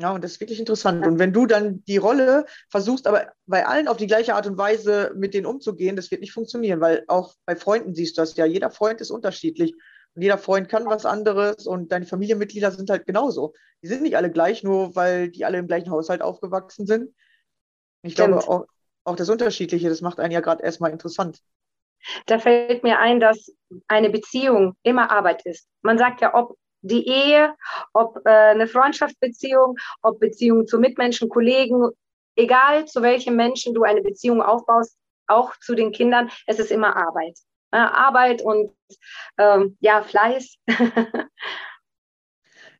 Ja, 0.00 0.12
und 0.12 0.22
das 0.22 0.32
ist 0.32 0.40
wirklich 0.40 0.60
interessant. 0.60 1.04
Und 1.06 1.18
wenn 1.18 1.32
du 1.32 1.46
dann 1.46 1.84
die 1.86 1.96
Rolle 1.96 2.46
versuchst, 2.70 3.06
aber 3.08 3.32
bei 3.46 3.66
allen 3.66 3.88
auf 3.88 3.96
die 3.96 4.06
gleiche 4.06 4.34
Art 4.34 4.46
und 4.46 4.56
Weise 4.56 5.12
mit 5.16 5.34
denen 5.34 5.46
umzugehen, 5.46 5.96
das 5.96 6.10
wird 6.10 6.20
nicht 6.20 6.32
funktionieren, 6.32 6.80
weil 6.80 7.04
auch 7.08 7.34
bei 7.46 7.56
Freunden 7.56 7.94
siehst 7.94 8.16
du 8.16 8.22
das 8.22 8.36
ja. 8.36 8.44
Jeder 8.44 8.70
Freund 8.70 9.00
ist 9.00 9.10
unterschiedlich. 9.10 9.74
Jeder 10.20 10.38
Freund 10.38 10.68
kann 10.68 10.86
was 10.86 11.06
anderes 11.06 11.66
und 11.66 11.92
deine 11.92 12.06
Familienmitglieder 12.06 12.70
sind 12.70 12.90
halt 12.90 13.06
genauso. 13.06 13.54
Die 13.82 13.88
sind 13.88 14.02
nicht 14.02 14.16
alle 14.16 14.30
gleich, 14.30 14.62
nur 14.62 14.96
weil 14.96 15.30
die 15.30 15.44
alle 15.44 15.58
im 15.58 15.66
gleichen 15.66 15.90
Haushalt 15.90 16.22
aufgewachsen 16.22 16.86
sind. 16.86 17.14
Ich 18.02 18.14
Stimmt. 18.14 18.40
glaube, 18.40 18.48
auch, 18.48 18.66
auch 19.04 19.16
das 19.16 19.28
Unterschiedliche, 19.28 19.88
das 19.88 20.00
macht 20.00 20.20
einen 20.20 20.32
ja 20.32 20.40
gerade 20.40 20.62
erstmal 20.62 20.90
interessant. 20.90 21.40
Da 22.26 22.38
fällt 22.38 22.82
mir 22.82 22.98
ein, 22.98 23.20
dass 23.20 23.52
eine 23.88 24.10
Beziehung 24.10 24.74
immer 24.82 25.10
Arbeit 25.10 25.44
ist. 25.44 25.68
Man 25.82 25.98
sagt 25.98 26.20
ja, 26.20 26.34
ob 26.34 26.56
die 26.82 27.06
Ehe, 27.08 27.54
ob 27.92 28.24
äh, 28.24 28.30
eine 28.30 28.68
Freundschaftsbeziehung, 28.68 29.76
ob 30.02 30.20
Beziehungen 30.20 30.66
zu 30.66 30.78
Mitmenschen, 30.78 31.28
Kollegen, 31.28 31.90
egal 32.36 32.86
zu 32.86 33.02
welchem 33.02 33.36
Menschen 33.36 33.74
du 33.74 33.82
eine 33.82 34.02
Beziehung 34.02 34.42
aufbaust, 34.42 34.96
auch 35.26 35.56
zu 35.60 35.74
den 35.74 35.92
Kindern, 35.92 36.30
es 36.46 36.58
ist 36.58 36.70
immer 36.70 36.96
Arbeit. 36.96 37.38
Ja, 37.72 37.90
Arbeit 37.92 38.42
und 38.42 38.72
ähm, 39.38 39.76
ja, 39.80 40.02
Fleiß. 40.02 40.56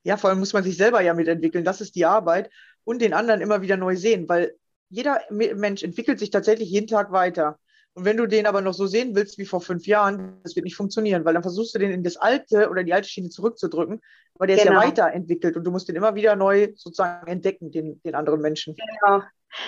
Ja, 0.05 0.17
vor 0.17 0.31
allem 0.31 0.39
muss 0.39 0.53
man 0.53 0.63
sich 0.63 0.77
selber 0.77 1.01
ja 1.01 1.13
mitentwickeln. 1.15 1.65
Das 1.65 1.81
ist 1.81 1.95
die 1.95 2.07
Arbeit 2.07 2.51
und 2.85 3.03
den 3.03 3.13
anderen 3.13 3.41
immer 3.41 3.63
wieder 3.63 3.77
neu 3.77 3.97
sehen, 3.97 4.29
weil 4.29 4.55
jeder 4.89 5.21
Me- 5.31 5.55
Mensch 5.55 5.83
entwickelt 5.83 6.19
sich 6.19 6.31
tatsächlich 6.31 6.71
jeden 6.71 6.87
Tag 6.87 7.13
weiter. 7.13 7.59
Und 7.95 8.05
wenn 8.05 8.17
du 8.17 8.27
den 8.27 8.47
aber 8.47 8.61
noch 8.61 8.75
so 8.75 8.87
sehen 8.87 9.15
willst 9.17 9.39
wie 9.39 9.45
vor 9.45 9.61
fünf 9.61 9.87
Jahren, 9.87 10.41
das 10.45 10.55
wird 10.55 10.65
nicht 10.65 10.77
funktionieren, 10.77 11.25
weil 11.25 11.35
dann 11.35 11.43
versuchst 11.43 11.75
du 11.75 11.79
den 11.81 11.91
in 11.91 12.05
das 12.05 12.17
alte 12.17 12.71
oder 12.71 12.85
die 12.85 12.95
alte 12.95 13.09
Schiene 13.09 13.29
zurückzudrücken, 13.29 14.01
aber 14.37 14.47
der 14.47 14.57
ist 14.57 14.63
Genau. 14.63 14.81
ja 14.81 14.87
weiterentwickelt 14.87 15.57
und 15.57 15.65
du 15.65 15.71
musst 15.73 15.89
den 15.89 15.97
immer 15.97 16.15
wieder 16.15 16.37
neu 16.37 16.69
sozusagen 16.77 17.27
entdecken, 17.27 17.73
den, 17.73 18.01
den 18.03 18.15
anderen 18.15 18.41
Menschen. 18.41 18.77
Genau. 18.77 19.23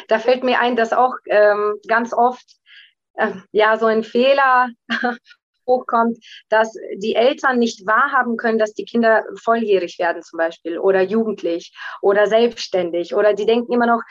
Da 0.09 0.18
fällt 0.20 0.44
mir 0.44 0.61
ein, 0.61 0.76
dass 0.76 0.92
auch 0.92 1.14
ähm, 1.26 1.74
ganz 1.88 2.12
oft 2.12 2.56
äh, 3.20 3.33
ja 3.52 3.76
so 3.78 3.87
ein 3.87 4.02
Fehler 4.02 4.68
hochkommt, 5.66 6.18
dass 6.48 6.72
die 6.96 7.14
Eltern 7.14 7.59
nicht 7.59 7.87
wahrhaben 7.87 8.37
können, 8.37 8.59
dass 8.59 8.74
die 8.74 8.85
Kinder 8.85 9.24
volljährig 9.40 9.98
werden 9.98 10.22
zum 10.22 10.38
Beispiel 10.38 10.78
oder 10.78 11.02
jugendlich 11.02 11.72
oder 12.02 12.26
selbstständig. 12.26 13.14
Oder 13.14 13.35
die 13.35 13.46
denken 13.46 13.72
immer 13.72 13.87
noch, 13.87 14.02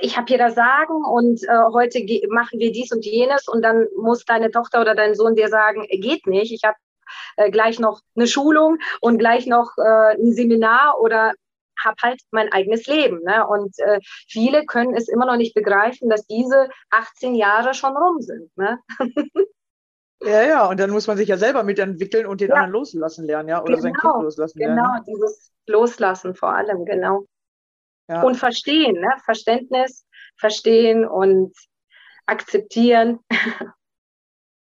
ich 0.00 0.16
habe 0.16 0.26
hier 0.26 0.38
das 0.38 0.54
Sagen 0.54 1.04
und 1.04 1.42
äh, 1.44 1.72
heute 1.72 2.00
machen 2.28 2.58
wir 2.58 2.72
dies 2.72 2.92
und 2.92 3.04
jenes 3.04 3.46
und 3.48 3.62
dann 3.62 3.86
muss 3.96 4.24
deine 4.24 4.50
Tochter 4.50 4.80
oder 4.80 4.94
dein 4.94 5.14
Sohn 5.14 5.36
dir 5.36 5.48
sagen, 5.48 5.86
geht 5.88 6.26
nicht, 6.26 6.52
ich 6.52 6.64
habe 6.64 6.76
äh, 7.36 7.50
gleich 7.50 7.78
noch 7.78 8.00
eine 8.16 8.26
Schulung 8.26 8.78
und 9.00 9.18
gleich 9.18 9.46
noch 9.46 9.72
äh, 9.78 10.16
ein 10.16 10.32
Seminar 10.32 11.00
oder 11.00 11.32
habe 11.82 11.96
halt 12.02 12.20
mein 12.30 12.52
eigenes 12.52 12.86
Leben. 12.86 13.20
Ne? 13.24 13.46
Und 13.46 13.78
äh, 13.78 14.00
viele 14.28 14.64
können 14.66 14.94
es 14.94 15.08
immer 15.08 15.26
noch 15.26 15.36
nicht 15.36 15.54
begreifen, 15.54 16.08
dass 16.10 16.26
diese 16.26 16.68
18 16.90 17.34
Jahre 17.34 17.74
schon 17.74 17.96
rum 17.96 18.20
sind. 18.20 18.50
Ne? 18.56 18.78
Ja, 20.20 20.42
ja, 20.42 20.68
und 20.68 20.80
dann 20.80 20.90
muss 20.90 21.06
man 21.06 21.16
sich 21.18 21.28
ja 21.28 21.36
selber 21.36 21.62
mitentwickeln 21.64 22.26
und 22.26 22.40
den 22.40 22.50
Ja. 22.50 22.54
anderen 22.56 22.72
loslassen 22.72 23.26
lernen, 23.26 23.48
ja, 23.48 23.62
oder 23.62 23.80
sein 23.80 23.92
Genau, 23.92 24.12
Kind 24.12 24.22
loslassen 24.22 24.62
lernen. 24.62 24.76
Genau, 24.76 25.04
dieses 25.06 25.52
Loslassen 25.66 26.34
vor 26.34 26.54
allem, 26.54 26.84
genau. 26.84 27.26
Ja. 28.08 28.22
Und 28.22 28.36
verstehen, 28.36 29.00
ne? 29.00 29.08
Verständnis, 29.24 30.06
verstehen 30.36 31.06
und 31.06 31.54
akzeptieren. 32.26 33.20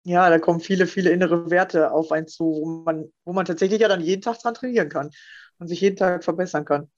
Ja, 0.04 0.30
da 0.30 0.38
kommen 0.38 0.60
viele, 0.60 0.86
viele 0.86 1.10
innere 1.10 1.50
Werte 1.50 1.90
auf 1.92 2.12
einen 2.12 2.26
zu, 2.28 2.44
wo 2.44 2.66
man, 2.84 3.12
wo 3.24 3.32
man 3.32 3.44
tatsächlich 3.44 3.80
ja 3.80 3.88
dann 3.88 4.00
jeden 4.00 4.22
Tag 4.22 4.38
dran 4.38 4.54
trainieren 4.54 4.88
kann 4.88 5.10
und 5.58 5.66
sich 5.68 5.80
jeden 5.80 5.96
Tag 5.96 6.24
verbessern 6.24 6.64
kann. 6.64 6.90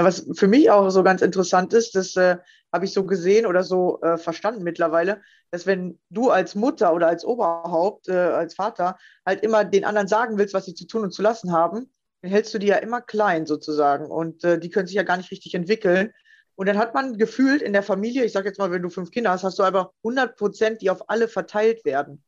Ja, 0.00 0.06
was 0.06 0.26
für 0.32 0.48
mich 0.48 0.70
auch 0.70 0.88
so 0.88 1.02
ganz 1.02 1.20
interessant 1.20 1.74
ist, 1.74 1.94
das 1.94 2.16
äh, 2.16 2.38
habe 2.72 2.86
ich 2.86 2.92
so 2.94 3.04
gesehen 3.04 3.44
oder 3.44 3.62
so 3.62 4.00
äh, 4.00 4.16
verstanden 4.16 4.62
mittlerweile, 4.62 5.20
dass 5.50 5.66
wenn 5.66 6.00
du 6.08 6.30
als 6.30 6.54
Mutter 6.54 6.94
oder 6.94 7.06
als 7.06 7.22
Oberhaupt, 7.22 8.08
äh, 8.08 8.14
als 8.14 8.54
Vater 8.54 8.96
halt 9.26 9.42
immer 9.42 9.62
den 9.62 9.84
anderen 9.84 10.08
sagen 10.08 10.38
willst, 10.38 10.54
was 10.54 10.64
sie 10.64 10.72
zu 10.72 10.86
tun 10.86 11.02
und 11.02 11.12
zu 11.12 11.20
lassen 11.20 11.52
haben, 11.52 11.92
dann 12.22 12.30
hältst 12.30 12.54
du 12.54 12.58
die 12.58 12.68
ja 12.68 12.76
immer 12.76 13.02
klein 13.02 13.44
sozusagen 13.44 14.06
und 14.06 14.42
äh, 14.42 14.58
die 14.58 14.70
können 14.70 14.86
sich 14.86 14.96
ja 14.96 15.02
gar 15.02 15.18
nicht 15.18 15.30
richtig 15.32 15.54
entwickeln. 15.54 16.14
Und 16.54 16.66
dann 16.66 16.78
hat 16.78 16.94
man 16.94 17.18
gefühlt 17.18 17.60
in 17.60 17.74
der 17.74 17.82
Familie, 17.82 18.24
ich 18.24 18.32
sage 18.32 18.48
jetzt 18.48 18.58
mal, 18.58 18.70
wenn 18.70 18.80
du 18.80 18.88
fünf 18.88 19.10
Kinder 19.10 19.32
hast, 19.32 19.44
hast 19.44 19.58
du 19.58 19.64
aber 19.64 19.92
100 20.02 20.34
Prozent, 20.34 20.80
die 20.80 20.88
auf 20.88 21.10
alle 21.10 21.28
verteilt 21.28 21.84
werden. 21.84 22.24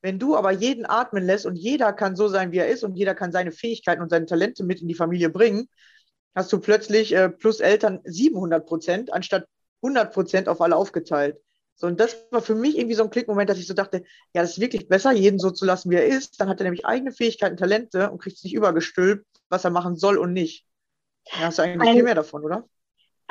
Wenn 0.00 0.18
du 0.18 0.34
aber 0.34 0.50
jeden 0.50 0.86
atmen 0.90 1.24
lässt 1.24 1.46
und 1.46 1.54
jeder 1.54 1.92
kann 1.92 2.16
so 2.16 2.26
sein, 2.26 2.50
wie 2.50 2.58
er 2.58 2.66
ist 2.68 2.82
und 2.82 2.96
jeder 2.96 3.14
kann 3.14 3.30
seine 3.30 3.52
Fähigkeiten 3.52 4.02
und 4.02 4.10
seine 4.10 4.26
Talente 4.26 4.64
mit 4.64 4.82
in 4.82 4.88
die 4.88 4.96
Familie 4.96 5.30
bringen, 5.30 5.68
hast 6.34 6.52
du 6.52 6.60
plötzlich 6.60 7.12
äh, 7.14 7.28
plus 7.28 7.60
Eltern 7.60 8.00
700 8.04 8.66
Prozent 8.66 9.12
anstatt 9.12 9.46
100 9.82 10.12
Prozent 10.12 10.48
auf 10.48 10.60
alle 10.60 10.76
aufgeteilt. 10.76 11.38
So, 11.74 11.86
und 11.86 11.98
das 11.98 12.16
war 12.30 12.42
für 12.42 12.54
mich 12.54 12.76
irgendwie 12.78 12.94
so 12.94 13.02
ein 13.02 13.10
Klickmoment, 13.10 13.50
dass 13.50 13.58
ich 13.58 13.66
so 13.66 13.74
dachte, 13.74 14.04
ja, 14.34 14.42
das 14.42 14.52
ist 14.52 14.60
wirklich 14.60 14.88
besser, 14.88 15.12
jeden 15.12 15.38
so 15.38 15.50
zu 15.50 15.64
lassen, 15.64 15.90
wie 15.90 15.96
er 15.96 16.06
ist. 16.06 16.40
Dann 16.40 16.48
hat 16.48 16.60
er 16.60 16.64
nämlich 16.64 16.86
eigene 16.86 17.12
Fähigkeiten, 17.12 17.56
Talente 17.56 18.10
und 18.10 18.20
kriegt 18.20 18.36
es 18.36 18.44
nicht 18.44 18.54
übergestülpt, 18.54 19.26
was 19.48 19.64
er 19.64 19.70
machen 19.70 19.96
soll 19.96 20.18
und 20.18 20.32
nicht. 20.32 20.66
Da 21.36 21.46
hast 21.46 21.58
du 21.58 21.62
eigentlich 21.62 21.90
Ein- 21.90 21.94
viel 21.94 22.04
mehr 22.04 22.14
davon, 22.14 22.44
oder? 22.44 22.68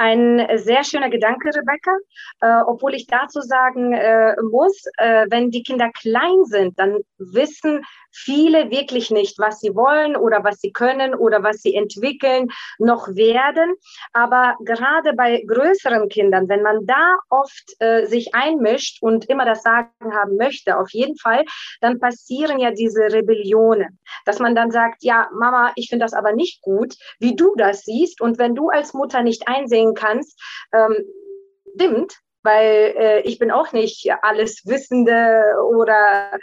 Ein 0.01 0.47
sehr 0.55 0.83
schöner 0.83 1.11
Gedanke, 1.11 1.49
Rebecca, 1.49 1.91
äh, 2.39 2.63
obwohl 2.65 2.95
ich 2.95 3.05
dazu 3.05 3.39
sagen 3.39 3.93
äh, 3.93 4.33
muss, 4.41 4.81
äh, 4.97 5.27
wenn 5.29 5.51
die 5.51 5.61
Kinder 5.61 5.91
klein 5.93 6.43
sind, 6.45 6.79
dann 6.79 7.01
wissen 7.19 7.83
viele 8.11 8.69
wirklich 8.69 9.11
nicht, 9.11 9.39
was 9.39 9.59
sie 9.59 9.75
wollen 9.75 10.15
oder 10.15 10.43
was 10.43 10.59
sie 10.59 10.71
können 10.71 11.13
oder 11.13 11.43
was 11.43 11.57
sie 11.57 11.75
entwickeln, 11.75 12.49
noch 12.79 13.07
werden. 13.09 13.75
Aber 14.13 14.55
gerade 14.65 15.13
bei 15.13 15.43
größeren 15.47 16.09
Kindern, 16.09 16.49
wenn 16.49 16.61
man 16.61 16.85
da 16.85 17.17
oft 17.29 17.75
äh, 17.79 18.05
sich 18.05 18.33
einmischt 18.35 19.01
und 19.01 19.29
immer 19.29 19.45
das 19.45 19.63
Sagen 19.63 20.13
haben 20.13 20.35
möchte, 20.35 20.77
auf 20.77 20.89
jeden 20.91 21.17
Fall, 21.17 21.43
dann 21.79 21.99
passieren 21.99 22.59
ja 22.59 22.71
diese 22.71 23.01
Rebellionen, 23.01 23.99
dass 24.25 24.39
man 24.39 24.55
dann 24.55 24.71
sagt, 24.71 25.03
ja, 25.03 25.29
Mama, 25.33 25.71
ich 25.75 25.89
finde 25.89 26.05
das 26.05 26.13
aber 26.13 26.33
nicht 26.33 26.61
gut, 26.61 26.95
wie 27.19 27.35
du 27.35 27.53
das 27.55 27.83
siehst. 27.83 28.19
Und 28.19 28.37
wenn 28.37 28.55
du 28.55 28.69
als 28.69 28.93
Mutter 28.93 29.23
nicht 29.23 29.47
einsehen 29.47 29.90
kannst, 29.93 30.39
ähm, 30.73 31.05
stimmt, 31.75 32.19
weil 32.43 32.93
äh, 32.97 33.21
ich 33.21 33.39
bin 33.39 33.51
auch 33.51 33.71
nicht 33.71 34.09
alles 34.21 34.65
Wissende 34.65 35.43
oder 35.69 36.39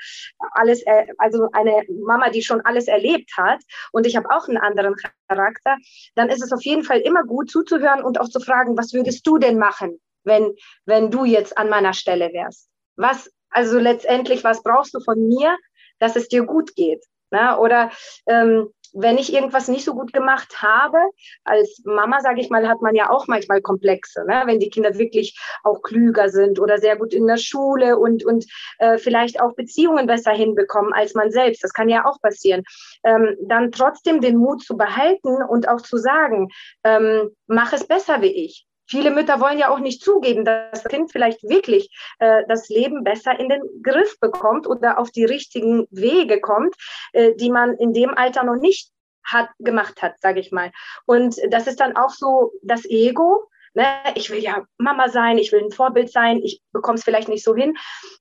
alles, 0.53 0.83
äh, 0.87 1.07
also 1.19 1.49
eine 1.53 1.83
Mama, 2.05 2.31
die 2.31 2.43
schon 2.43 2.61
alles 2.63 2.89
erlebt 2.89 3.31
hat 3.37 3.61
und 3.93 4.07
ich 4.07 4.17
habe 4.17 4.31
auch 4.31 4.49
einen 4.49 4.59
anderen 4.59 4.95
Charakter, 5.29 5.77
dann 6.15 6.29
ist 6.29 6.43
es 6.43 6.53
auf 6.53 6.63
jeden 6.63 6.85
Fall 6.85 7.01
immer 7.01 7.25
gut 7.25 7.51
zuzuhören 7.51 8.03
und 8.03 8.21
auch 8.21 8.29
zu 8.29 8.41
fragen, 8.41 8.77
was 8.77 8.93
würdest 8.93 9.27
du 9.27 9.39
denn 9.39 9.59
machen, 9.59 10.01
wenn, 10.25 10.55
wenn 10.85 11.11
du 11.11 11.25
jetzt 11.25 11.59
an 11.59 11.69
meiner 11.69 11.95
Stelle 11.95 12.33
wärst? 12.33 12.69
Was, 12.97 13.31
also 13.51 13.79
letztendlich, 13.79 14.45
was 14.45 14.63
brauchst 14.63 14.95
du 14.95 15.01
von 15.01 15.27
mir, 15.29 15.57
dass 15.99 16.17
es 16.17 16.29
dir 16.29 16.45
gut 16.45 16.75
geht? 16.77 17.05
Ne? 17.31 17.59
Oder 17.59 17.91
ähm, 18.27 18.69
wenn 18.95 19.19
ich 19.19 19.33
irgendwas 19.33 19.69
nicht 19.69 19.85
so 19.85 19.95
gut 19.95 20.13
gemacht 20.13 20.63
habe, 20.63 20.99
als 21.45 21.83
Mama, 21.85 22.21
sage 22.21 22.41
ich 22.41 22.51
mal, 22.51 22.69
hat 22.69 22.83
man 22.83 22.95
ja 22.95 23.11
auch 23.11 23.27
manchmal 23.27 23.61
Komplexe, 23.61 24.25
ne? 24.27 24.43
wenn 24.47 24.61
die 24.61 24.71
Kinder 24.71 24.97
wirklich 24.99 25.39
auch 25.65 25.83
klüger 25.83 26.29
sind 26.29 26.61
oder 26.61 26.79
sehr 26.79 26.97
gut 26.97 27.13
in 27.13 27.27
der 27.27 27.37
Schule 27.37 27.99
und, 27.99 28.25
und 28.25 28.47
äh, 28.79 28.99
vielleicht 28.99 29.41
auch 29.41 29.55
Beziehungen 29.55 30.07
besser 30.07 30.33
hinbekommen 30.33 30.93
als 30.93 31.15
man 31.15 31.31
selbst. 31.31 31.65
Das 31.65 31.73
kann 31.73 31.89
ja 31.89 32.05
auch 32.05 32.21
passieren. 32.21 32.63
Ähm, 33.05 33.37
dann 33.47 33.73
trotzdem 33.73 34.21
den 34.21 34.37
Mut 34.37 34.63
zu 34.63 34.77
behalten 34.77 35.43
und 35.43 35.69
auch 35.69 35.81
zu 35.81 35.97
sagen, 35.97 36.49
ähm, 36.85 37.31
mach 37.47 37.73
es 37.73 37.87
besser 37.87 38.23
wie 38.23 38.45
ich. 38.45 38.68
Viele 38.89 39.11
Mütter 39.11 39.41
wollen 39.41 39.59
ja 39.59 39.69
auch 39.69 39.81
nicht 39.81 40.03
zugeben, 40.03 40.45
dass 40.45 40.83
das 40.83 40.91
Kind 40.91 41.13
vielleicht 41.13 41.43
wirklich 41.43 41.91
äh, 42.19 42.43
das 42.49 42.69
Leben 42.69 43.05
besser 43.05 43.39
in 43.39 43.49
den 43.49 43.63
Griff 43.83 44.19
bekommt 44.19 44.67
oder 44.67 44.99
auf 44.99 45.11
die 45.11 45.27
richtigen 45.27 45.87
Wege 45.91 46.41
kommt, 46.41 46.75
äh, 47.13 47.35
die 47.35 47.51
man 47.51 47.75
in 47.75 47.93
dem 47.93 48.17
Alter 48.17 48.45
noch 48.45 48.57
nicht 48.57 48.91
hat, 49.25 49.51
gemacht 49.59 50.01
hat, 50.01 50.19
sage 50.21 50.41
ich 50.41 50.53
mal. 50.53 50.73
Und 51.05 51.37
das 51.51 51.67
ist 51.67 51.81
dann 51.81 51.97
auch 51.97 52.11
so 52.11 52.53
das 52.63 52.87
Ego. 52.87 53.49
Ne? 53.75 53.85
Ich 54.15 54.31
will 54.31 54.39
ja 54.39 54.65
Mama 54.79 55.09
sein, 55.09 55.37
ich 55.37 55.53
will 55.53 55.63
ein 55.63 55.71
Vorbild 55.71 56.11
sein, 56.11 56.41
ich 56.43 56.63
bekomme 56.73 56.97
es 56.97 57.05
vielleicht 57.05 57.29
nicht 57.29 57.45
so 57.45 57.55
hin. 57.55 57.77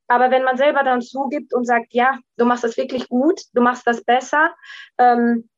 Aber 0.07 0.31
wenn 0.31 0.43
man 0.43 0.57
selber 0.57 0.83
dann 0.83 1.01
zugibt 1.01 1.53
und 1.53 1.65
sagt, 1.65 1.93
ja, 1.93 2.17
du 2.35 2.45
machst 2.45 2.65
das 2.65 2.75
wirklich 2.75 3.07
gut, 3.07 3.41
du 3.53 3.61
machst 3.61 3.87
das 3.87 4.03
besser, 4.03 4.53
ähm, 4.97 5.49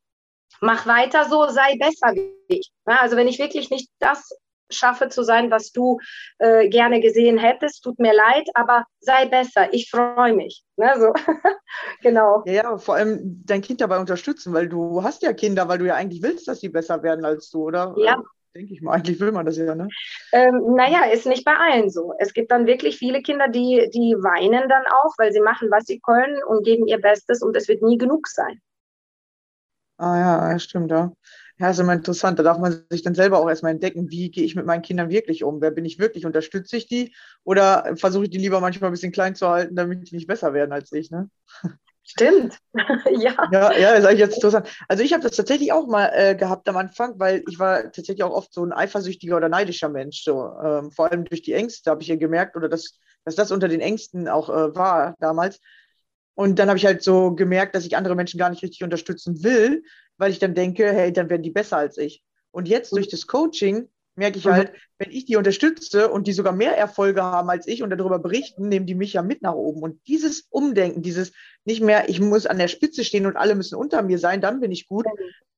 mach 0.60 0.86
weiter 0.86 1.24
so, 1.24 1.48
sei 1.48 1.76
besser 1.78 2.14
wie 2.14 2.32
ich. 2.48 2.70
Ja, 2.86 3.00
also 3.00 3.16
wenn 3.16 3.28
ich 3.28 3.38
wirklich 3.40 3.70
nicht 3.70 3.90
das 3.98 4.30
schaffe 4.70 5.08
zu 5.08 5.22
sein, 5.22 5.50
was 5.50 5.72
du 5.72 5.98
äh, 6.38 6.68
gerne 6.68 7.00
gesehen 7.00 7.38
hättest. 7.38 7.82
Tut 7.82 7.98
mir 7.98 8.14
leid, 8.14 8.48
aber 8.54 8.84
sei 9.00 9.26
besser. 9.26 9.72
Ich 9.72 9.90
freue 9.90 10.34
mich. 10.34 10.64
Ne, 10.76 10.92
so. 10.98 11.12
genau. 12.02 12.42
Ja, 12.46 12.52
ja, 12.52 12.78
vor 12.78 12.94
allem 12.94 13.42
dein 13.44 13.60
Kind 13.60 13.80
dabei 13.80 13.98
unterstützen, 13.98 14.52
weil 14.52 14.68
du 14.68 15.02
hast 15.02 15.22
ja 15.22 15.32
Kinder, 15.32 15.68
weil 15.68 15.78
du 15.78 15.86
ja 15.86 15.94
eigentlich 15.94 16.22
willst, 16.22 16.48
dass 16.48 16.60
sie 16.60 16.68
besser 16.68 17.02
werden 17.02 17.24
als 17.24 17.50
du, 17.50 17.64
oder? 17.64 17.94
Ja. 17.98 18.14
Äh, 18.14 18.22
Denke 18.52 18.74
ich 18.74 18.82
mal, 18.82 18.94
eigentlich 18.94 19.20
will 19.20 19.30
man 19.30 19.46
das 19.46 19.56
ja, 19.58 19.76
ne? 19.76 19.86
Ähm, 20.32 20.74
naja, 20.74 21.04
ist 21.04 21.24
nicht 21.24 21.44
bei 21.44 21.54
allen 21.54 21.88
so. 21.88 22.14
Es 22.18 22.32
gibt 22.32 22.50
dann 22.50 22.66
wirklich 22.66 22.98
viele 22.98 23.22
Kinder, 23.22 23.46
die, 23.46 23.88
die 23.94 24.16
weinen 24.18 24.68
dann 24.68 24.82
auch, 24.86 25.14
weil 25.18 25.32
sie 25.32 25.40
machen, 25.40 25.70
was 25.70 25.84
sie 25.84 26.00
können 26.00 26.42
und 26.42 26.64
geben 26.64 26.88
ihr 26.88 27.00
Bestes 27.00 27.42
und 27.42 27.56
es 27.56 27.68
wird 27.68 27.82
nie 27.82 27.96
genug 27.96 28.26
sein. 28.26 28.60
Ah 29.98 30.18
ja, 30.18 30.50
ja, 30.50 30.58
stimmt, 30.58 30.90
ja. 30.90 31.12
Ja, 31.60 31.70
ist 31.70 31.78
immer 31.78 31.92
interessant. 31.92 32.38
Da 32.38 32.42
darf 32.42 32.58
man 32.58 32.84
sich 32.88 33.02
dann 33.02 33.14
selber 33.14 33.38
auch 33.38 33.48
erstmal 33.48 33.72
entdecken, 33.72 34.10
wie 34.10 34.30
gehe 34.30 34.44
ich 34.44 34.56
mit 34.56 34.64
meinen 34.64 34.80
Kindern 34.80 35.10
wirklich 35.10 35.44
um? 35.44 35.60
Wer 35.60 35.70
bin 35.70 35.84
ich 35.84 35.98
wirklich? 35.98 36.24
Unterstütze 36.24 36.78
ich 36.78 36.86
die? 36.88 37.14
Oder 37.44 37.96
versuche 37.96 38.24
ich 38.24 38.30
die 38.30 38.38
lieber 38.38 38.60
manchmal 38.60 38.88
ein 38.88 38.94
bisschen 38.94 39.12
klein 39.12 39.34
zu 39.34 39.46
halten, 39.46 39.76
damit 39.76 40.10
die 40.10 40.14
nicht 40.14 40.26
besser 40.26 40.54
werden 40.54 40.72
als 40.72 40.90
ich? 40.92 41.10
Ne? 41.10 41.28
Stimmt. 42.02 42.58
ja. 43.20 43.34
Ja, 43.52 43.76
ja, 43.76 43.90
ist 43.92 44.06
eigentlich 44.06 44.20
jetzt 44.20 44.36
interessant. 44.36 44.68
Also 44.88 45.02
ich 45.02 45.12
habe 45.12 45.22
das 45.22 45.36
tatsächlich 45.36 45.70
auch 45.70 45.86
mal 45.86 46.10
äh, 46.14 46.34
gehabt 46.34 46.66
am 46.66 46.78
Anfang, 46.78 47.18
weil 47.18 47.42
ich 47.46 47.58
war 47.58 47.82
tatsächlich 47.82 48.22
auch 48.22 48.32
oft 48.32 48.54
so 48.54 48.64
ein 48.64 48.72
eifersüchtiger 48.72 49.36
oder 49.36 49.50
neidischer 49.50 49.90
Mensch. 49.90 50.24
So, 50.24 50.50
ähm, 50.64 50.90
vor 50.90 51.10
allem 51.10 51.26
durch 51.26 51.42
die 51.42 51.52
Ängste 51.52 51.90
habe 51.90 52.00
ich 52.00 52.08
ja 52.08 52.16
gemerkt, 52.16 52.56
oder 52.56 52.70
dass, 52.70 52.98
dass 53.26 53.34
das 53.34 53.52
unter 53.52 53.68
den 53.68 53.80
Ängsten 53.80 54.28
auch 54.28 54.48
äh, 54.48 54.74
war 54.74 55.14
damals. 55.20 55.60
Und 56.34 56.58
dann 56.58 56.68
habe 56.68 56.78
ich 56.78 56.86
halt 56.86 57.02
so 57.02 57.34
gemerkt, 57.34 57.74
dass 57.74 57.84
ich 57.84 57.96
andere 57.96 58.14
Menschen 58.14 58.38
gar 58.38 58.50
nicht 58.50 58.62
richtig 58.62 58.82
unterstützen 58.82 59.42
will, 59.42 59.82
weil 60.16 60.30
ich 60.30 60.38
dann 60.38 60.54
denke, 60.54 60.90
hey, 60.92 61.12
dann 61.12 61.28
werden 61.30 61.42
die 61.42 61.50
besser 61.50 61.76
als 61.76 61.98
ich. 61.98 62.22
Und 62.50 62.68
jetzt 62.68 62.92
durch 62.92 63.08
das 63.08 63.26
Coaching 63.26 63.88
merke 64.16 64.38
ich 64.38 64.44
Mhm. 64.46 64.50
halt, 64.50 64.72
wenn 64.98 65.10
ich 65.10 65.24
die 65.24 65.36
unterstütze 65.36 66.10
und 66.10 66.26
die 66.26 66.32
sogar 66.32 66.52
mehr 66.52 66.76
Erfolge 66.76 67.22
haben 67.22 67.48
als 67.50 67.66
ich 67.66 67.82
und 67.82 67.90
darüber 67.90 68.18
berichten, 68.18 68.68
nehmen 68.68 68.86
die 68.86 68.94
mich 68.94 69.12
ja 69.14 69.22
mit 69.22 69.42
nach 69.42 69.54
oben. 69.54 69.82
Und 69.82 70.00
dieses 70.08 70.46
Umdenken, 70.50 71.02
dieses 71.02 71.32
nicht 71.64 71.80
mehr, 71.82 72.08
ich 72.08 72.20
muss 72.20 72.46
an 72.46 72.58
der 72.58 72.68
Spitze 72.68 73.04
stehen 73.04 73.26
und 73.26 73.36
alle 73.36 73.54
müssen 73.54 73.76
unter 73.76 74.02
mir 74.02 74.18
sein, 74.18 74.40
dann 74.40 74.60
bin 74.60 74.72
ich 74.72 74.86
gut, 74.86 75.06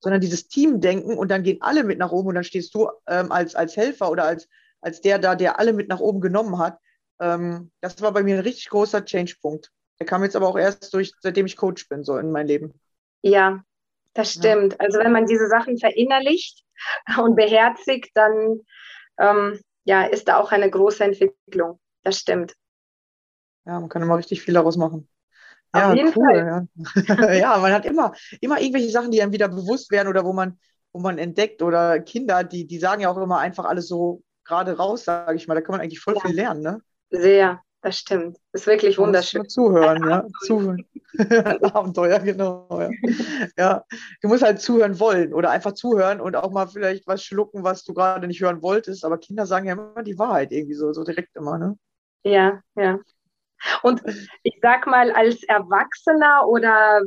sondern 0.01 0.21
dieses 0.21 0.49
Teamdenken 0.49 1.17
und 1.17 1.31
dann 1.31 1.43
gehen 1.43 1.59
alle 1.61 1.85
mit 1.85 1.99
nach 1.99 2.13
oben 2.13 2.29
und 2.29 2.35
dann 2.35 2.45
stehst 2.45 2.75
du 2.75 2.89
ähm, 3.07 3.31
als, 3.33 3.55
als 3.55 3.77
Helfer 3.77 4.11
oder 4.11 4.25
als, 4.25 4.49
als 4.81 5.01
der 5.01 5.19
da, 5.19 5.35
der 5.35 5.59
alle 5.59 5.73
mit 5.73 5.89
nach 5.89 6.01
oben 6.01 6.21
genommen 6.21 6.59
hat. 6.59 6.79
Ähm, 7.21 7.71
das 7.81 8.01
war 8.03 8.13
bei 8.13 8.23
mir 8.23 8.37
ein 8.37 8.43
richtig 8.43 8.69
großer 8.69 9.05
Change-Punkt. 9.05 9.71
Der 10.03 10.07
kam 10.07 10.25
jetzt 10.25 10.35
aber 10.35 10.49
auch 10.49 10.59
erst 10.59 10.93
durch, 10.95 11.13
seitdem 11.21 11.47
ich 11.47 11.57
Coach 11.57 11.89
bin, 11.89 12.03
so 12.03 12.17
in 12.19 12.33
mein 12.33 12.49
Leben. 12.49 12.75
Ja, 13.23 13.63
das 14.15 14.33
Ja. 14.35 14.35
stimmt. 14.35 14.81
Also 14.81 14.99
wenn 14.99 15.13
man 15.13 15.27
diese 15.27 15.49
Sachen 15.49 15.79
verinnerlicht 15.79 16.65
und 17.19 17.37
beherzigt, 17.37 18.11
dann 18.15 18.61
ähm, 19.21 19.61
ja, 19.85 20.05
ist 20.05 20.29
da 20.29 20.39
auch 20.39 20.53
eine 20.53 20.71
große 20.71 21.05
Entwicklung. 21.05 21.81
Das 22.05 22.19
stimmt. 22.19 22.55
Ja, 23.65 23.79
man 23.81 23.89
kann 23.89 24.03
immer 24.03 24.17
richtig 24.19 24.43
viel 24.43 24.55
daraus 24.55 24.77
machen. 24.77 25.09
Auf 25.73 25.85
Ja, 25.85 25.93
jeden 25.93 26.15
cool. 26.17 26.67
Ja. 27.09 27.35
ja, 27.35 27.59
man 27.59 27.73
hat 27.73 27.87
immer, 27.87 28.13
immer 28.41 28.61
irgendwelche 28.61 28.91
Sachen, 28.91 29.11
die 29.11 29.23
einem 29.23 29.33
wieder 29.33 29.49
bewusst 29.49 29.91
werden 29.93 30.09
oder 30.09 30.25
wo 30.25 30.33
man, 30.33 30.59
wo 30.93 31.01
man 31.01 31.19
entdeckt 31.19 31.63
oder 31.63 32.01
Kinder, 32.01 32.45
die, 32.45 32.67
die 32.67 32.79
sagen 32.79 33.03
ja 33.03 33.11
auch 33.11 33.19
immer 33.19 33.39
einfach 33.41 33.65
alles 33.67 33.89
so 33.89 34.23
gerade 34.45 34.77
raus, 34.79 35.05
sage 35.05 35.37
ich 35.37 35.49
mal. 35.49 35.55
Da 35.57 35.63
kann 35.63 35.73
man 35.75 35.81
eigentlich 35.83 36.01
voll 36.01 36.17
Ja. 36.17 36.21
viel 36.21 36.35
lernen, 36.35 36.63
ne? 36.63 36.83
Sehr, 37.11 37.63
das 37.83 37.99
stimmt. 37.99 38.39
Ist 38.53 38.67
wirklich 38.67 38.97
wunderschön. 38.97 39.49
zuhören, 39.49 40.09
ja. 40.09 40.25
Zuhören. 40.47 40.87
Abenteuer, 41.75 42.21
genau. 42.21 42.69
Ja. 42.71 42.91
ja, 43.59 43.85
du 44.23 44.29
musst 44.29 44.43
halt 44.43 44.61
zuhören 44.61 44.99
wollen 45.01 45.35
oder 45.35 45.51
einfach 45.51 45.73
zuhören 45.73 46.21
und 46.21 46.37
auch 46.37 46.53
mal 46.53 46.69
vielleicht 46.69 47.07
was 47.07 47.25
schlucken, 47.25 47.65
was 47.65 47.85
du 47.85 47.93
gerade 47.93 48.27
nicht 48.27 48.41
hören 48.41 48.63
wolltest. 48.63 49.05
Aber 49.05 49.19
Kinder 49.19 49.47
sagen 49.47 49.67
ja 49.67 49.73
immer 49.73 50.03
die 50.05 50.19
Wahrheit 50.19 50.53
irgendwie 50.53 50.75
so, 50.75 50.93
so 50.93 51.03
direkt 51.03 51.37
immer, 51.37 51.59
ne? 51.59 51.77
Ja, 52.25 52.61
ja. 52.77 53.01
Und 53.83 54.03
ich 54.43 54.59
sag 54.63 54.87
mal, 54.87 55.11
als 55.13 55.43
Erwachsener 55.43 56.47
oder 56.47 57.03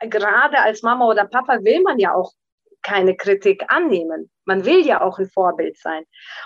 gerade 0.00 0.58
als 0.58 0.82
Mama 0.82 1.06
oder 1.06 1.26
Papa 1.26 1.64
will 1.64 1.82
man 1.82 1.98
ja 1.98 2.14
auch 2.14 2.32
keine 2.86 3.16
Kritik 3.16 3.64
annehmen. 3.68 4.30
Man 4.44 4.64
will 4.64 4.86
ja 4.86 5.00
auch 5.00 5.18
ein 5.18 5.28
Vorbild 5.28 5.76
sein. 5.76 6.04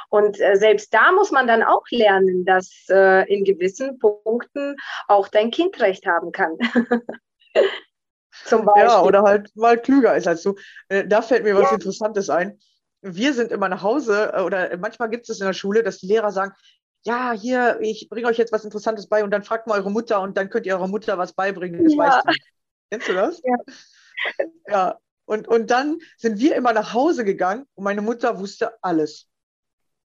Und 0.09 0.41
äh, 0.41 0.57
selbst 0.57 0.95
da 0.95 1.13
muss 1.13 1.31
man 1.31 1.47
dann 1.47 1.63
auch 1.63 1.85
lernen, 1.91 2.47
dass 2.47 2.87
äh, 2.89 3.31
in 3.33 3.45
gewissen 3.45 3.99
Punkten 3.99 4.75
auch 5.07 5.29
dein 5.29 5.51
Kind 5.51 5.79
recht 5.81 6.07
haben 6.07 6.33
kann. 6.33 6.57
Zum 8.47 8.65
Beispiel. 8.65 8.85
Ja, 8.85 9.03
oder 9.03 9.23
halt 9.23 9.55
mal 9.55 9.77
klüger 9.79 10.17
ist 10.17 10.27
als 10.27 10.43
du. 10.43 10.55
Äh, 10.89 11.07
Da 11.07 11.21
fällt 11.21 11.45
mir 11.45 11.55
was 11.55 11.71
Ja. 11.71 11.75
Interessantes 11.75 12.31
ein. 12.31 12.59
Wir 13.03 13.35
sind 13.35 13.53
immer 13.53 13.69
nach 13.69 13.83
Hause 13.83 14.33
äh, 14.35 14.41
oder 14.41 14.75
manchmal 14.79 15.11
gibt 15.11 15.29
es 15.29 15.41
in 15.41 15.47
der 15.47 15.53
Schule, 15.53 15.83
dass 15.83 15.99
die 15.99 16.07
Lehrer 16.07 16.33
sagen, 16.33 16.53
ja, 17.05 17.33
hier, 17.33 17.79
ich 17.83 18.09
bringe 18.11 18.29
euch 18.29 18.39
jetzt 18.39 18.53
was 18.53 18.65
Interessantes 18.65 19.09
bei 19.09 19.25
und 19.25 19.31
dann 19.31 19.43
fragt 19.43 19.67
mal 19.67 19.79
eure 19.79 19.91
Mutter 19.91 20.21
und 20.23 20.37
dann 20.39 20.49
könnt 20.49 20.65
ihr 20.67 20.75
eurer 20.75 20.89
Mutter 20.89 21.19
was 21.19 21.35
beibringen. 21.35 21.85
Das 21.85 21.93
Ja. 21.95 21.99
weißt 21.99 22.25
du. 22.25 22.33
Kennst 22.91 23.09
du 23.09 23.13
das? 23.15 23.43
Ja. 23.45 23.57
Ja. 24.69 24.99
Und, 25.31 25.47
und 25.47 25.71
dann 25.71 25.99
sind 26.17 26.41
wir 26.41 26.57
immer 26.57 26.73
nach 26.73 26.93
Hause 26.93 27.25
gegangen 27.25 27.65
und 27.77 27.85
meine 27.85 28.03
Mutter 28.03 28.41
wusste 28.41 28.73
alles. 28.83 29.29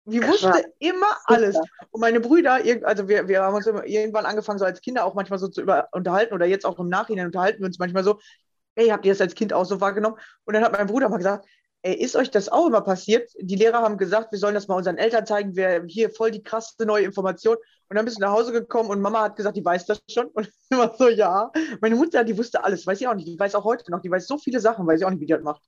Die 0.04 0.20
Krass. 0.20 0.44
wusste 0.44 0.72
immer 0.78 1.09
alles. 1.24 1.57
Und 1.90 2.00
meine 2.00 2.20
Brüder, 2.20 2.61
also 2.85 3.09
wir, 3.09 3.26
wir 3.26 3.42
haben 3.42 3.57
uns 3.57 3.66
irgendwann 3.66 4.26
angefangen, 4.26 4.61
so 4.61 4.64
als 4.64 4.81
Kinder 4.81 5.04
auch 5.04 5.14
manchmal 5.14 5.40
so 5.40 5.48
zu 5.48 5.61
über, 5.61 5.88
unterhalten 5.90 6.35
oder 6.35 6.46
jetzt 6.46 6.64
auch 6.64 6.78
im 6.78 6.88
Nachhinein 6.88 7.26
unterhalten 7.26 7.59
wir 7.59 7.66
uns 7.66 7.81
manchmal 7.81 8.04
so, 8.04 8.20
hey, 8.76 8.90
habt 8.90 9.04
ihr 9.07 9.12
das 9.12 9.20
als 9.20 9.35
Kind 9.35 9.52
auch 9.52 9.64
so 9.64 9.81
wahrgenommen? 9.81 10.18
Und 10.44 10.54
dann 10.54 10.62
hat 10.62 10.70
mein 10.70 10.87
Bruder 10.87 11.09
mal 11.09 11.16
gesagt, 11.16 11.48
ist 11.82 12.16
euch 12.16 12.30
das 12.30 12.48
auch 12.48 12.66
immer 12.66 12.80
passiert? 12.80 13.30
Die 13.40 13.56
Lehrer 13.56 13.82
haben 13.82 13.98
gesagt, 13.98 14.32
wir 14.32 14.38
sollen 14.38 14.54
das 14.54 14.68
mal 14.68 14.74
unseren 14.74 14.98
Eltern 14.98 15.26
zeigen, 15.26 15.54
wir 15.54 15.84
hier 15.86 16.10
voll 16.10 16.30
die 16.30 16.42
krasse 16.42 16.84
neue 16.84 17.04
Information. 17.04 17.56
Und 17.88 17.96
dann 17.96 18.04
bist 18.04 18.18
du 18.18 18.20
nach 18.20 18.32
Hause 18.32 18.52
gekommen 18.52 18.90
und 18.90 19.00
Mama 19.00 19.22
hat 19.22 19.36
gesagt, 19.36 19.56
die 19.56 19.64
weiß 19.64 19.86
das 19.86 20.02
schon. 20.10 20.26
Und 20.26 20.50
immer 20.70 20.92
so, 20.98 21.08
ja. 21.08 21.50
Meine 21.80 21.94
Mutter, 21.94 22.24
die 22.24 22.36
wusste 22.36 22.64
alles, 22.64 22.86
weiß 22.86 23.00
ich 23.00 23.08
auch 23.08 23.14
nicht. 23.14 23.28
Die 23.28 23.38
weiß 23.38 23.54
auch 23.54 23.64
heute 23.64 23.90
noch, 23.90 24.00
die 24.00 24.10
weiß 24.10 24.26
so 24.26 24.38
viele 24.38 24.60
Sachen, 24.60 24.86
weiß 24.86 25.00
ich 25.00 25.06
auch 25.06 25.10
nicht, 25.10 25.20
wie 25.20 25.26
die 25.26 25.32
das 25.32 25.42
macht. 25.42 25.62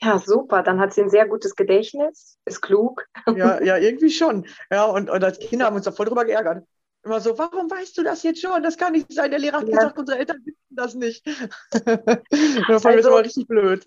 Ja, 0.00 0.18
super. 0.18 0.62
Dann 0.62 0.78
hat 0.78 0.92
sie 0.92 1.02
ein 1.02 1.10
sehr 1.10 1.26
gutes 1.26 1.56
Gedächtnis, 1.56 2.38
ist 2.44 2.60
klug. 2.60 3.06
Ja, 3.34 3.60
ja, 3.62 3.76
irgendwie 3.78 4.10
schon. 4.10 4.46
Ja, 4.70 4.84
und, 4.84 5.10
und 5.10 5.24
als 5.24 5.38
Kinder 5.38 5.66
haben 5.66 5.74
wir 5.74 5.78
uns 5.78 5.86
da 5.86 5.92
voll 5.92 6.06
drüber 6.06 6.24
geärgert. 6.24 6.64
Immer 7.06 7.20
so, 7.20 7.38
warum 7.38 7.70
weißt 7.70 7.96
du 7.98 8.02
das 8.02 8.24
jetzt 8.24 8.40
schon? 8.40 8.64
Das 8.64 8.76
kann 8.76 8.92
nicht 8.92 9.12
sein. 9.12 9.30
Der 9.30 9.38
Lehrer 9.38 9.58
hat 9.60 9.68
Ja. 9.68 9.76
gesagt, 9.76 9.98
unsere 9.98 10.18
Eltern 10.18 10.38
wissen 10.44 10.58
das 10.70 10.94
nicht. 10.96 11.24
das 12.68 12.84
Also- 12.84 13.08
immer 13.08 13.24
richtig 13.24 13.46
blöd. 13.46 13.84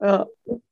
Ja, 0.00 0.26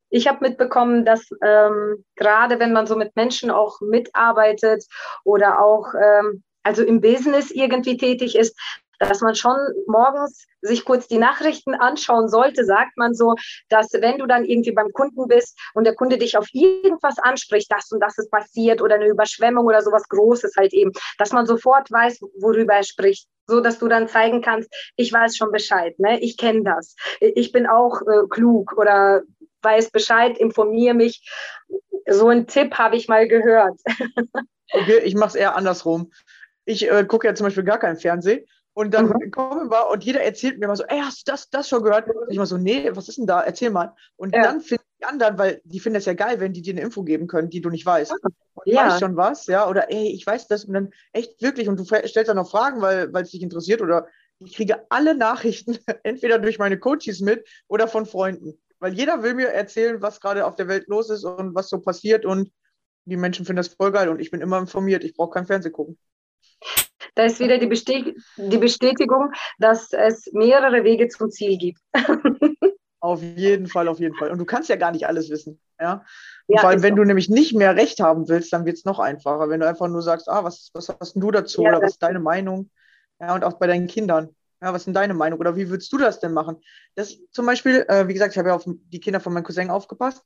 Ich 0.08 0.28
habe 0.28 0.46
mitbekommen, 0.46 1.04
dass 1.04 1.28
ähm, 1.42 2.04
gerade 2.14 2.60
wenn 2.60 2.72
man 2.72 2.86
so 2.86 2.94
mit 2.94 3.16
Menschen 3.16 3.50
auch 3.50 3.80
mitarbeitet 3.80 4.84
oder 5.24 5.60
auch 5.60 5.92
ähm, 5.94 6.44
also 6.62 6.84
im 6.84 7.00
Business 7.00 7.50
irgendwie 7.50 7.96
tätig 7.96 8.36
ist, 8.36 8.56
dass 9.06 9.20
man 9.20 9.34
schon 9.34 9.56
morgens 9.86 10.46
sich 10.60 10.84
kurz 10.84 11.08
die 11.08 11.18
Nachrichten 11.18 11.74
anschauen 11.74 12.28
sollte, 12.28 12.64
sagt 12.64 12.96
man 12.96 13.14
so, 13.14 13.34
dass 13.68 13.92
wenn 13.92 14.18
du 14.18 14.26
dann 14.26 14.44
irgendwie 14.44 14.72
beim 14.72 14.92
Kunden 14.92 15.26
bist 15.28 15.58
und 15.74 15.84
der 15.84 15.94
Kunde 15.94 16.18
dich 16.18 16.36
auf 16.36 16.46
irgendwas 16.52 17.18
anspricht, 17.18 17.70
das 17.70 17.90
und 17.90 18.00
das 18.00 18.18
ist 18.18 18.30
passiert 18.30 18.80
oder 18.80 18.96
eine 18.96 19.08
Überschwemmung 19.08 19.66
oder 19.66 19.82
sowas 19.82 20.08
Großes 20.08 20.54
halt 20.56 20.72
eben, 20.72 20.92
dass 21.18 21.32
man 21.32 21.46
sofort 21.46 21.90
weiß, 21.90 22.20
worüber 22.40 22.74
er 22.74 22.84
spricht, 22.84 23.28
so 23.46 23.60
dass 23.60 23.78
du 23.78 23.88
dann 23.88 24.08
zeigen 24.08 24.40
kannst, 24.40 24.72
ich 24.96 25.12
weiß 25.12 25.36
schon 25.36 25.50
Bescheid, 25.50 25.98
ne? 25.98 26.20
ich 26.20 26.36
kenne 26.36 26.62
das, 26.62 26.94
ich 27.20 27.52
bin 27.52 27.66
auch 27.66 28.00
äh, 28.02 28.26
klug 28.28 28.76
oder 28.76 29.22
weiß 29.62 29.90
Bescheid, 29.90 30.38
informiere 30.38 30.94
mich. 30.94 31.24
So 32.08 32.28
einen 32.28 32.46
Tipp 32.46 32.74
habe 32.74 32.96
ich 32.96 33.08
mal 33.08 33.28
gehört. 33.28 33.80
okay, 34.72 34.98
ich 35.04 35.14
mache 35.14 35.28
es 35.28 35.34
eher 35.34 35.56
andersrum. 35.56 36.12
Ich 36.64 36.90
äh, 36.90 37.04
gucke 37.04 37.26
ja 37.26 37.34
zum 37.34 37.46
Beispiel 37.46 37.64
gar 37.64 37.78
kein 37.78 37.96
Fernsehen. 37.96 38.44
Und 38.74 38.94
dann 38.94 39.04
Mhm. 39.04 39.30
kommen 39.30 39.70
wir 39.70 39.88
und 39.90 40.02
jeder 40.04 40.22
erzählt 40.22 40.58
mir 40.58 40.66
mal 40.66 40.76
so, 40.76 40.84
ey, 40.84 41.00
hast 41.00 41.26
du 41.28 41.32
das, 41.32 41.50
das 41.50 41.68
schon 41.68 41.82
gehört? 41.82 42.08
Und 42.08 42.30
ich 42.30 42.38
mal 42.38 42.46
so, 42.46 42.56
nee, 42.56 42.90
was 42.94 43.08
ist 43.08 43.18
denn 43.18 43.26
da? 43.26 43.42
Erzähl 43.42 43.70
mal. 43.70 43.94
Und 44.16 44.32
Ja. 44.34 44.42
dann 44.44 44.60
finden 44.60 44.84
die 45.00 45.04
anderen, 45.04 45.38
weil 45.38 45.60
die 45.64 45.80
finden 45.80 45.98
es 45.98 46.06
ja 46.06 46.14
geil, 46.14 46.40
wenn 46.40 46.52
die 46.54 46.62
dir 46.62 46.72
eine 46.74 46.80
Info 46.82 47.02
geben 47.02 47.26
können, 47.26 47.50
die 47.50 47.60
du 47.60 47.68
nicht 47.70 47.84
weißt. 47.84 48.22
Und 48.54 48.64
ich 48.66 48.74
Ja. 48.74 48.86
weiß 48.86 48.98
schon 48.98 49.16
was, 49.16 49.46
ja, 49.46 49.68
oder 49.68 49.90
ey, 49.90 50.12
ich 50.14 50.26
weiß 50.26 50.46
das 50.48 50.64
und 50.64 50.74
dann 50.74 50.90
echt 51.12 51.40
wirklich 51.42 51.68
und 51.68 51.78
du 51.78 51.84
stellst 51.84 52.28
dann 52.28 52.36
noch 52.36 52.50
Fragen, 52.50 52.80
weil 52.80 53.12
weil 53.12 53.24
es 53.24 53.30
dich 53.30 53.42
interessiert 53.42 53.82
oder 53.82 54.06
ich 54.38 54.54
kriege 54.54 54.86
alle 54.90 55.14
Nachrichten 55.14 55.78
entweder 56.02 56.38
durch 56.38 56.58
meine 56.58 56.78
Coaches 56.78 57.20
mit 57.20 57.46
oder 57.68 57.88
von 57.88 58.06
Freunden, 58.06 58.60
weil 58.78 58.94
jeder 58.94 59.22
will 59.22 59.34
mir 59.34 59.48
erzählen, 59.48 60.00
was 60.02 60.20
gerade 60.20 60.46
auf 60.46 60.56
der 60.56 60.68
Welt 60.68 60.86
los 60.88 61.10
ist 61.10 61.24
und 61.24 61.54
was 61.54 61.68
so 61.68 61.80
passiert 61.80 62.24
und 62.24 62.50
die 63.04 63.16
Menschen 63.16 63.44
finden 63.46 63.58
das 63.58 63.74
voll 63.74 63.92
geil 63.92 64.08
und 64.08 64.20
ich 64.20 64.30
bin 64.30 64.40
immer 64.40 64.58
informiert, 64.58 65.04
ich 65.04 65.14
brauche 65.14 65.30
kein 65.32 65.46
Fernsehen 65.46 65.72
gucken. 65.72 65.98
Da 67.14 67.24
ist 67.24 67.40
wieder 67.40 67.58
die, 67.58 67.66
Bestät 67.66 68.14
die 68.36 68.58
Bestätigung, 68.58 69.30
dass 69.58 69.92
es 69.92 70.30
mehrere 70.32 70.84
Wege 70.84 71.08
zum 71.08 71.30
Ziel 71.30 71.58
gibt. 71.58 71.80
Auf 73.00 73.20
jeden 73.20 73.66
Fall, 73.66 73.88
auf 73.88 73.98
jeden 73.98 74.14
Fall. 74.14 74.30
Und 74.30 74.38
du 74.38 74.44
kannst 74.44 74.68
ja 74.68 74.76
gar 74.76 74.92
nicht 74.92 75.06
alles 75.08 75.28
wissen. 75.28 75.60
Ja? 75.80 76.04
Und 76.46 76.56
Ja, 76.56 76.60
vor 76.60 76.70
allem, 76.70 76.82
wenn 76.82 76.94
so. 76.94 76.96
du 76.96 77.04
nämlich 77.04 77.28
nicht 77.28 77.52
mehr 77.52 77.74
Recht 77.74 77.98
haben 77.98 78.28
willst, 78.28 78.52
dann 78.52 78.64
wird 78.64 78.76
es 78.76 78.84
noch 78.84 79.00
einfacher. 79.00 79.48
Wenn 79.48 79.58
du 79.60 79.66
einfach 79.66 79.88
nur 79.88 80.02
sagst, 80.02 80.28
ah, 80.28 80.44
was, 80.44 80.70
was 80.72 80.88
hast 81.00 81.14
du 81.16 81.30
dazu 81.32 81.62
Ja, 81.62 81.70
oder 81.70 81.82
was 81.82 81.92
ist 81.92 82.02
deine 82.02 82.20
Meinung? 82.20 82.70
Ja, 83.20 83.34
und 83.34 83.42
auch 83.42 83.54
bei 83.54 83.66
deinen 83.66 83.88
Kindern. 83.88 84.28
Ja, 84.62 84.72
was 84.72 84.82
ist 84.82 84.86
denn 84.86 84.94
deine 84.94 85.14
Meinung? 85.14 85.40
Oder 85.40 85.56
wie 85.56 85.68
würdest 85.68 85.92
du 85.92 85.98
das 85.98 86.20
denn 86.20 86.32
machen? 86.32 86.58
Das 86.94 87.18
zum 87.32 87.46
Beispiel, 87.46 87.84
äh, 87.88 88.06
wie 88.06 88.12
gesagt, 88.12 88.34
ich 88.34 88.38
habe 88.38 88.50
ja 88.50 88.54
auf 88.54 88.64
die 88.66 89.00
Kinder 89.00 89.18
von 89.18 89.32
meinem 89.32 89.42
Cousin 89.42 89.70
aufgepasst. 89.70 90.24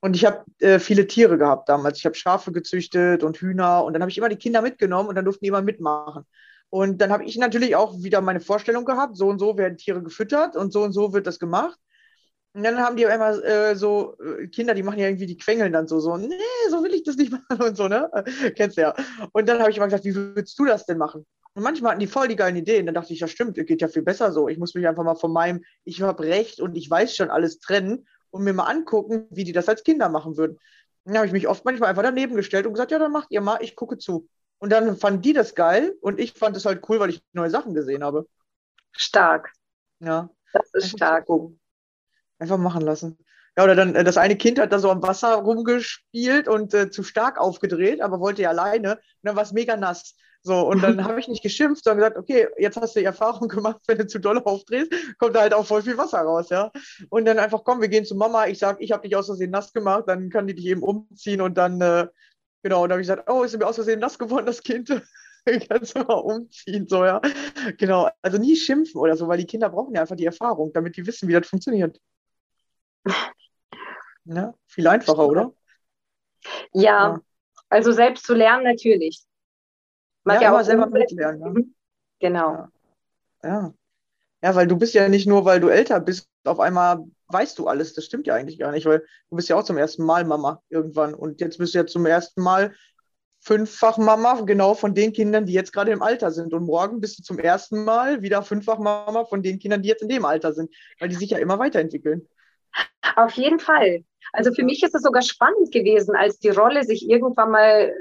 Und 0.00 0.16
ich 0.16 0.24
habe 0.24 0.44
äh, 0.60 0.78
viele 0.78 1.06
Tiere 1.06 1.36
gehabt 1.36 1.68
damals. 1.68 1.98
Ich 1.98 2.06
habe 2.06 2.14
Schafe 2.14 2.52
gezüchtet 2.52 3.22
und 3.22 3.36
Hühner. 3.36 3.84
Und 3.84 3.92
dann 3.92 4.02
habe 4.02 4.10
ich 4.10 4.18
immer 4.18 4.30
die 4.30 4.36
Kinder 4.36 4.62
mitgenommen 4.62 5.08
und 5.08 5.14
dann 5.14 5.24
durften 5.24 5.44
die 5.44 5.48
immer 5.48 5.62
mitmachen. 5.62 6.24
Und 6.70 7.00
dann 7.00 7.10
habe 7.12 7.24
ich 7.24 7.36
natürlich 7.36 7.76
auch 7.76 7.94
wieder 8.02 8.20
meine 8.20 8.40
Vorstellung 8.40 8.84
gehabt, 8.84 9.16
so 9.16 9.28
und 9.28 9.38
so 9.40 9.58
werden 9.58 9.76
Tiere 9.76 10.02
gefüttert 10.02 10.56
und 10.56 10.72
so 10.72 10.82
und 10.82 10.92
so 10.92 11.12
wird 11.12 11.26
das 11.26 11.38
gemacht. 11.38 11.78
Und 12.52 12.64
dann 12.64 12.78
haben 12.78 12.96
die 12.96 13.04
immer 13.04 13.44
äh, 13.44 13.76
so 13.76 14.16
äh, 14.18 14.48
Kinder, 14.48 14.74
die 14.74 14.82
machen 14.82 14.98
ja 14.98 15.06
irgendwie, 15.06 15.26
die 15.26 15.36
quengeln 15.36 15.72
dann 15.72 15.86
so, 15.86 16.00
so, 16.00 16.16
nee, 16.16 16.34
so 16.68 16.82
will 16.82 16.94
ich 16.94 17.04
das 17.04 17.16
nicht 17.16 17.32
machen 17.48 17.62
und 17.62 17.76
so, 17.76 17.88
ne? 17.88 18.10
Kennst 18.56 18.76
du 18.76 18.82
ja. 18.82 18.94
Und 19.32 19.48
dann 19.48 19.60
habe 19.60 19.70
ich 19.70 19.76
immer 19.76 19.86
gesagt, 19.86 20.04
wie 20.04 20.14
würdest 20.14 20.58
du 20.58 20.64
das 20.64 20.86
denn 20.86 20.98
machen? 20.98 21.26
Und 21.54 21.62
manchmal 21.62 21.92
hatten 21.92 22.00
die 22.00 22.06
voll 22.06 22.28
die 22.28 22.36
geilen 22.36 22.56
Ideen. 22.56 22.86
Dann 22.86 22.94
dachte 22.94 23.12
ich, 23.12 23.20
ja 23.20 23.28
stimmt, 23.28 23.54
geht 23.54 23.80
ja 23.80 23.88
viel 23.88 24.02
besser 24.02 24.32
so. 24.32 24.48
Ich 24.48 24.58
muss 24.58 24.74
mich 24.74 24.86
einfach 24.86 25.04
mal 25.04 25.16
von 25.16 25.32
meinem, 25.32 25.62
ich 25.84 26.02
habe 26.02 26.22
recht 26.24 26.60
und 26.60 26.76
ich 26.76 26.88
weiß 26.88 27.14
schon 27.16 27.30
alles 27.30 27.58
trennen 27.58 28.06
und 28.30 28.44
mir 28.44 28.52
mal 28.52 28.64
angucken, 28.64 29.26
wie 29.30 29.44
die 29.44 29.52
das 29.52 29.68
als 29.68 29.84
Kinder 29.84 30.08
machen 30.08 30.36
würden. 30.36 30.58
Dann 31.04 31.16
habe 31.16 31.26
ich 31.26 31.32
mich 31.32 31.48
oft 31.48 31.64
manchmal 31.64 31.90
einfach 31.90 32.02
daneben 32.02 32.36
gestellt 32.36 32.66
und 32.66 32.74
gesagt, 32.74 32.90
ja, 32.90 32.98
dann 32.98 33.12
macht 33.12 33.30
ihr 33.30 33.40
mal, 33.40 33.58
ich 33.62 33.76
gucke 33.76 33.98
zu. 33.98 34.28
Und 34.58 34.70
dann 34.70 34.96
fanden 34.96 35.22
die 35.22 35.32
das 35.32 35.54
geil 35.54 35.96
und 36.00 36.20
ich 36.20 36.34
fand 36.34 36.56
es 36.56 36.66
halt 36.66 36.88
cool, 36.88 37.00
weil 37.00 37.10
ich 37.10 37.22
neue 37.32 37.50
Sachen 37.50 37.74
gesehen 37.74 38.04
habe. 38.04 38.28
Stark. 38.92 39.52
Ja. 40.00 40.30
Das 40.52 40.66
ist 40.72 40.84
Einfach 40.84 40.96
stark. 40.98 41.28
Einfach 42.38 42.58
machen 42.58 42.82
lassen. 42.82 43.18
Ja, 43.56 43.64
oder 43.64 43.74
dann, 43.74 43.94
äh, 43.94 44.04
das 44.04 44.16
eine 44.16 44.36
Kind 44.36 44.58
hat 44.58 44.72
da 44.72 44.78
so 44.78 44.90
am 44.90 45.02
Wasser 45.02 45.34
rumgespielt 45.34 46.48
und 46.48 46.74
äh, 46.74 46.90
zu 46.90 47.02
stark 47.02 47.38
aufgedreht, 47.38 48.00
aber 48.00 48.20
wollte 48.20 48.42
ja 48.42 48.50
alleine. 48.50 48.96
Und 48.96 49.00
dann 49.22 49.36
war 49.36 49.42
es 49.42 49.52
mega 49.52 49.76
nass. 49.76 50.14
So, 50.42 50.66
und 50.66 50.82
dann 50.82 51.04
habe 51.04 51.20
ich 51.20 51.28
nicht 51.28 51.42
geschimpft, 51.42 51.84
sondern 51.84 51.98
gesagt, 51.98 52.16
okay, 52.18 52.48
jetzt 52.58 52.76
hast 52.80 52.96
du 52.96 53.00
die 53.00 53.06
Erfahrung 53.06 53.48
gemacht, 53.48 53.80
wenn 53.86 53.98
du 53.98 54.06
zu 54.06 54.18
doll 54.18 54.38
aufdrehst, 54.38 54.92
kommt 55.18 55.36
da 55.36 55.40
halt 55.42 55.54
auch 55.54 55.66
voll 55.66 55.82
viel 55.82 55.98
Wasser 55.98 56.20
raus, 56.20 56.48
ja. 56.50 56.70
Und 57.10 57.26
dann 57.26 57.38
einfach, 57.38 57.62
komm, 57.64 57.80
wir 57.80 57.88
gehen 57.88 58.04
zu 58.04 58.14
Mama. 58.14 58.46
Ich 58.46 58.58
sage, 58.58 58.82
ich 58.82 58.92
habe 58.92 59.02
dich 59.06 59.16
aus 59.16 59.26
Versehen 59.26 59.50
nass 59.50 59.72
gemacht, 59.72 60.04
dann 60.06 60.30
kann 60.30 60.46
die 60.46 60.54
dich 60.54 60.66
eben 60.66 60.82
umziehen 60.82 61.40
und 61.40 61.58
dann, 61.58 61.80
äh, 61.80 62.06
genau, 62.62 62.82
und 62.82 62.88
dann 62.88 62.96
habe 62.96 63.02
ich 63.02 63.08
gesagt, 63.08 63.28
oh, 63.30 63.42
ist 63.42 63.56
mir 63.58 63.66
aus 63.66 63.74
Versehen 63.76 64.00
nass 64.00 64.18
geworden, 64.18 64.46
das 64.46 64.62
Kind. 64.62 64.88
Kannst 65.68 65.96
du 65.96 66.00
mal 66.00 66.14
umziehen, 66.14 66.86
so, 66.88 67.04
ja. 67.04 67.20
Genau, 67.78 68.08
also 68.22 68.38
nie 68.38 68.56
schimpfen 68.56 69.00
oder 69.00 69.16
so, 69.16 69.26
weil 69.28 69.38
die 69.38 69.46
Kinder 69.46 69.70
brauchen 69.70 69.94
ja 69.94 70.02
einfach 70.02 70.16
die 70.16 70.26
Erfahrung, 70.26 70.72
damit 70.72 70.96
die 70.96 71.06
wissen, 71.06 71.28
wie 71.28 71.32
das 71.32 71.48
funktioniert. 71.48 71.98
Ja, 74.24 74.54
viel 74.68 74.86
einfacher, 74.86 75.26
oder? 75.26 75.52
Ja, 76.72 76.82
Ja. 76.82 77.20
also 77.68 77.92
selbst 77.92 78.24
zu 78.26 78.34
lernen 78.34 78.64
natürlich. 78.64 79.22
Man 80.24 80.36
hat 80.36 80.42
Ja, 80.42 80.48
immer 80.50 80.60
auch 80.60 80.64
selber 80.64 80.86
mitlernen, 80.86 81.40
ja. 81.40 81.48
Mhm. 81.48 81.74
Genau. 82.20 82.52
Ja. 82.52 82.70
Ja. 83.42 83.74
Ja, 84.42 84.54
weil 84.54 84.66
du 84.66 84.76
bist 84.76 84.94
ja 84.94 85.08
nicht 85.08 85.26
nur, 85.26 85.44
weil 85.44 85.60
du 85.60 85.68
älter 85.68 86.00
bist, 86.00 86.26
auf 86.44 86.60
einmal 86.60 87.04
weißt 87.28 87.58
du 87.58 87.68
alles. 87.68 87.92
Das 87.92 88.06
stimmt 88.06 88.26
ja 88.26 88.34
eigentlich 88.34 88.58
gar 88.58 88.72
nicht, 88.72 88.86
weil 88.86 89.04
du 89.28 89.36
bist 89.36 89.48
ja 89.48 89.56
auch 89.56 89.64
zum 89.64 89.76
ersten 89.76 90.02
Mal 90.04 90.24
Mama 90.24 90.62
irgendwann. 90.70 91.14
Und 91.14 91.40
jetzt 91.40 91.58
bist 91.58 91.74
du 91.74 91.78
ja 91.78 91.86
zum 91.86 92.06
ersten 92.06 92.42
Mal 92.42 92.74
fünffach 93.40 93.98
Mama, 93.98 94.40
genau 94.42 94.74
von 94.74 94.94
den 94.94 95.12
Kindern, 95.12 95.46
die 95.46 95.52
jetzt 95.52 95.72
gerade 95.72 95.92
im 95.92 96.02
Alter 96.02 96.30
sind. 96.30 96.54
Und 96.54 96.64
morgen 96.64 97.00
bist 97.00 97.18
du 97.18 97.22
zum 97.22 97.38
ersten 97.38 97.84
Mal 97.84 98.22
wieder 98.22 98.42
fünffach 98.42 98.78
Mama 98.78 99.24
von 99.26 99.42
den 99.42 99.58
Kindern, 99.58 99.82
die 99.82 99.88
jetzt 99.88 100.02
in 100.02 100.08
dem 100.08 100.24
Alter 100.24 100.52
sind, 100.52 100.74
weil 100.98 101.08
die 101.08 101.16
sich 101.16 101.30
ja 101.30 101.38
immer 101.38 101.58
weiterentwickeln. 101.58 102.26
Auf 103.16 103.32
jeden 103.32 103.58
Fall. 103.58 104.04
Also 104.32 104.52
für 104.54 104.62
mich 104.62 104.82
ist 104.82 104.94
es 104.94 105.02
sogar 105.02 105.22
spannend 105.22 105.72
gewesen, 105.72 106.14
als 106.14 106.38
die 106.38 106.50
Rolle 106.50 106.84
sich 106.84 107.08
irgendwann 107.08 107.50
mal 107.50 107.92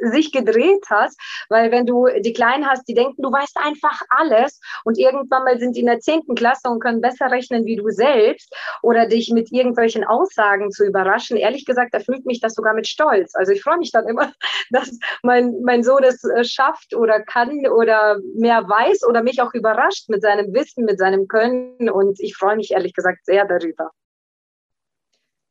sich 0.00 0.32
gedreht 0.32 0.84
hat, 0.90 1.10
weil 1.48 1.70
wenn 1.70 1.86
du 1.86 2.06
die 2.20 2.32
Kleinen 2.32 2.66
hast, 2.66 2.86
die 2.88 2.94
denken, 2.94 3.22
du 3.22 3.30
weißt 3.30 3.56
einfach 3.56 4.00
alles 4.08 4.60
und 4.84 4.98
irgendwann 4.98 5.44
mal 5.44 5.58
sind 5.58 5.76
die 5.76 5.80
in 5.80 5.86
der 5.86 6.00
zehnten 6.00 6.34
Klasse 6.34 6.68
und 6.68 6.80
können 6.80 7.00
besser 7.00 7.30
rechnen 7.30 7.64
wie 7.64 7.76
du 7.76 7.88
selbst 7.90 8.54
oder 8.82 9.06
dich 9.06 9.30
mit 9.32 9.52
irgendwelchen 9.52 10.04
Aussagen 10.04 10.70
zu 10.70 10.84
überraschen. 10.84 11.36
Ehrlich 11.36 11.64
gesagt, 11.64 11.94
erfüllt 11.94 12.26
mich 12.26 12.40
das 12.40 12.54
sogar 12.54 12.74
mit 12.74 12.86
Stolz. 12.86 13.34
Also 13.34 13.52
ich 13.52 13.62
freue 13.62 13.78
mich 13.78 13.92
dann 13.92 14.08
immer, 14.08 14.32
dass 14.70 14.90
mein, 15.22 15.54
mein 15.62 15.82
Sohn 15.82 16.04
es 16.04 16.22
äh, 16.24 16.44
schafft 16.44 16.94
oder 16.94 17.20
kann 17.20 17.66
oder 17.66 18.18
mehr 18.34 18.68
weiß 18.68 19.04
oder 19.08 19.22
mich 19.22 19.40
auch 19.40 19.54
überrascht 19.54 20.08
mit 20.08 20.22
seinem 20.22 20.52
Wissen, 20.54 20.84
mit 20.84 20.98
seinem 20.98 21.28
Können 21.28 21.90
und 21.90 22.20
ich 22.20 22.36
freue 22.36 22.56
mich 22.56 22.72
ehrlich 22.72 22.94
gesagt 22.94 23.24
sehr 23.24 23.46
darüber. 23.46 23.90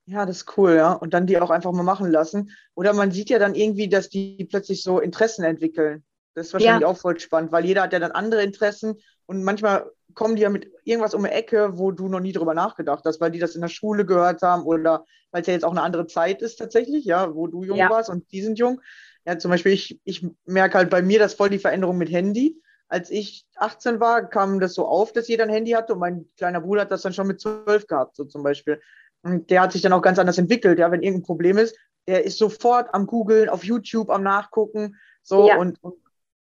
Ja, 0.08 0.26
das 0.26 0.38
ist 0.38 0.58
cool, 0.58 0.76
ja. 0.76 0.94
Und 0.94 1.14
dann 1.14 1.26
die 1.26 1.40
auch 1.40 1.50
einfach 1.50 1.72
mal 1.72 1.84
machen 1.84 2.12
lassen. 2.12 2.52
Oder 2.76 2.94
man 2.94 3.12
sieht 3.12 3.30
ja 3.30 3.40
dann 3.40 3.56
irgendwie, 3.56 3.90
dass 3.90 4.10
die 4.10 4.46
plötzlich 4.50 4.84
so 4.84 5.00
Interessen 5.00 5.44
entwickeln. 5.44 6.04
Das 6.36 6.48
ist 6.48 6.54
wahrscheinlich 6.54 6.84
Ja. 6.84 6.88
auch 6.88 6.98
voll 6.98 7.20
spannend, 7.20 7.52
weil 7.52 7.66
jeder 7.66 7.82
hat 7.84 7.94
ja 7.94 8.00
dann 8.00 8.12
andere 8.12 8.44
Interessen 8.44 8.96
und 9.26 9.44
manchmal 9.44 9.90
kommen 10.14 10.36
die 10.36 10.44
ja 10.44 10.50
mit 10.50 10.70
irgendwas 10.84 11.14
um 11.16 11.24
die 11.24 11.30
Ecke, 11.30 11.78
wo 11.78 11.92
du 11.92 12.08
noch 12.08 12.20
nie 12.20 12.34
drüber 12.34 12.54
nachgedacht 12.54 13.04
hast, 13.06 13.20
weil 13.22 13.32
die 13.32 13.40
das 13.40 13.56
in 13.56 13.62
der 13.62 13.70
Schule 13.70 14.06
gehört 14.06 14.42
haben 14.42 14.64
oder 14.64 15.06
weil 15.32 15.42
es 15.42 15.48
ja 15.48 15.54
jetzt 15.54 15.64
auch 15.66 15.72
eine 15.72 15.82
andere 15.82 16.08
Zeit 16.08 16.42
ist 16.42 16.58
tatsächlich, 16.58 17.06
ja, 17.06 17.34
wo 17.34 17.48
du 17.48 17.64
jung 17.64 17.78
Ja. 17.78 17.90
warst 17.90 18.10
und 18.10 18.32
die 18.32 18.42
sind 18.42 18.60
jung. 18.60 18.82
Ja, 19.26 19.40
zum 19.40 19.50
Beispiel, 19.50 19.72
ich, 19.74 20.00
ich 20.04 20.26
merke 20.46 20.78
halt 20.78 20.90
bei 20.90 21.02
mir, 21.02 21.20
dass 21.20 21.34
voll 21.34 21.50
die 21.50 21.58
Veränderung 21.60 21.98
mit 21.98 22.12
Handy. 22.12 22.62
Als 22.88 23.10
ich 23.10 23.46
18 23.56 24.00
war, 24.00 24.30
kam 24.30 24.60
das 24.60 24.74
so 24.76 24.86
auf, 24.86 25.12
dass 25.12 25.28
jeder 25.28 25.44
ein 25.46 25.50
Handy 25.50 25.72
hatte 25.72 25.94
und 25.94 26.00
mein 26.00 26.30
kleiner 26.38 26.62
Bruder 26.62 26.82
hat 26.82 26.92
das 26.92 27.02
dann 27.02 27.14
schon 27.14 27.28
mit 27.28 27.42
12 27.42 27.88
gehabt, 27.88 28.16
so 28.16 28.26
zum 28.26 28.44
Beispiel. 28.44 28.80
Und 29.26 29.50
der 29.50 29.62
hat 29.62 29.72
sich 29.72 29.82
dann 29.82 29.92
auch 29.94 30.04
ganz 30.04 30.20
anders 30.20 30.38
entwickelt. 30.38 30.78
Ja, 30.78 30.92
wenn 30.92 31.02
irgendein 31.02 31.26
Problem 31.26 31.58
ist, 31.58 31.76
der 32.08 32.24
ist 32.26 32.38
sofort 32.38 32.94
am 32.94 33.08
Googeln, 33.08 33.50
auf 33.50 33.64
YouTube 33.64 34.12
am 34.12 34.22
Nachgucken. 34.22 34.96
So 35.24 35.48
Ja. 35.48 35.58
und, 35.58 35.84
und 35.84 35.96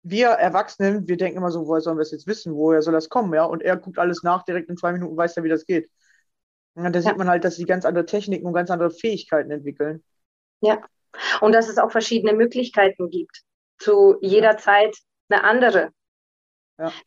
wir 0.03 0.29
Erwachsenen, 0.29 1.05
wir 1.05 1.17
denken 1.17 1.37
immer 1.37 1.51
so, 1.51 1.67
woher 1.67 1.81
sollen 1.81 1.97
wir 1.97 2.03
es 2.03 2.11
jetzt 2.11 2.27
wissen? 2.27 2.55
Woher 2.55 2.81
soll 2.81 2.93
das 2.93 3.09
kommen? 3.09 3.33
Ja, 3.33 3.43
und 3.43 3.61
er 3.61 3.75
guckt 3.75 3.99
alles 3.99 4.23
nach, 4.23 4.43
direkt 4.43 4.69
in 4.69 4.77
zwei 4.77 4.93
Minuten 4.93 5.17
weiß 5.17 5.35
er, 5.35 5.43
wie 5.43 5.49
das 5.49 5.65
geht. 5.65 5.89
Ja, 6.75 6.89
da 6.89 6.99
Ja. 6.99 7.03
sieht 7.03 7.17
man 7.17 7.27
halt, 7.27 7.43
dass 7.43 7.57
sie 7.57 7.65
ganz 7.65 7.83
andere 7.83 8.05
Techniken 8.05 8.47
und 8.47 8.53
ganz 8.53 8.71
andere 8.71 8.89
Fähigkeiten 8.89 9.51
entwickeln. 9.51 10.01
Und 11.41 11.51
dass 11.51 11.67
es 11.67 11.77
auch 11.77 11.91
verschiedene 11.91 12.33
Möglichkeiten 12.33 13.09
gibt. 13.09 13.41
Zu 13.79 14.15
jeder 14.21 14.55
Zeit 14.55 14.95
eine 15.27 15.43
andere. 15.43 15.89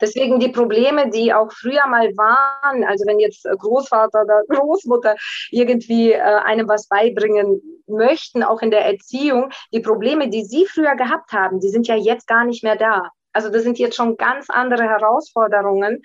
Deswegen 0.00 0.40
die 0.40 0.50
Probleme, 0.50 1.10
die 1.10 1.32
auch 1.32 1.50
früher 1.52 1.86
mal 1.86 2.08
waren, 2.16 2.84
also 2.84 3.04
wenn 3.06 3.18
jetzt 3.18 3.44
Großvater 3.44 4.22
oder 4.22 4.42
Großmutter 4.48 5.16
irgendwie 5.50 6.12
äh, 6.12 6.20
einem 6.20 6.68
was 6.68 6.88
beibringen 6.88 7.60
möchten, 7.86 8.42
auch 8.42 8.62
in 8.62 8.70
der 8.70 8.86
Erziehung, 8.86 9.50
die 9.72 9.80
Probleme, 9.80 10.28
die 10.28 10.44
sie 10.44 10.66
früher 10.66 10.96
gehabt 10.96 11.32
haben, 11.32 11.60
die 11.60 11.68
sind 11.68 11.86
ja 11.86 11.96
jetzt 11.96 12.26
gar 12.26 12.44
nicht 12.44 12.62
mehr 12.62 12.76
da. 12.76 13.10
Also 13.32 13.50
das 13.50 13.64
sind 13.64 13.78
jetzt 13.78 13.96
schon 13.96 14.16
ganz 14.16 14.48
andere 14.48 14.84
Herausforderungen. 14.84 16.02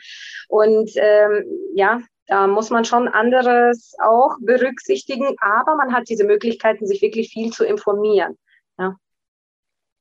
Und 0.47 0.91
ähm, 0.95 1.45
ja, 1.75 2.01
da 2.27 2.47
muss 2.47 2.69
man 2.69 2.85
schon 2.85 3.07
anderes 3.07 3.93
auch 4.03 4.35
berücksichtigen, 4.41 5.35
aber 5.39 5.75
man 5.75 5.93
hat 5.93 6.09
diese 6.09 6.25
Möglichkeiten, 6.25 6.85
sich 6.85 7.01
wirklich 7.01 7.29
viel 7.31 7.51
zu 7.51 7.65
informieren. 7.65 8.37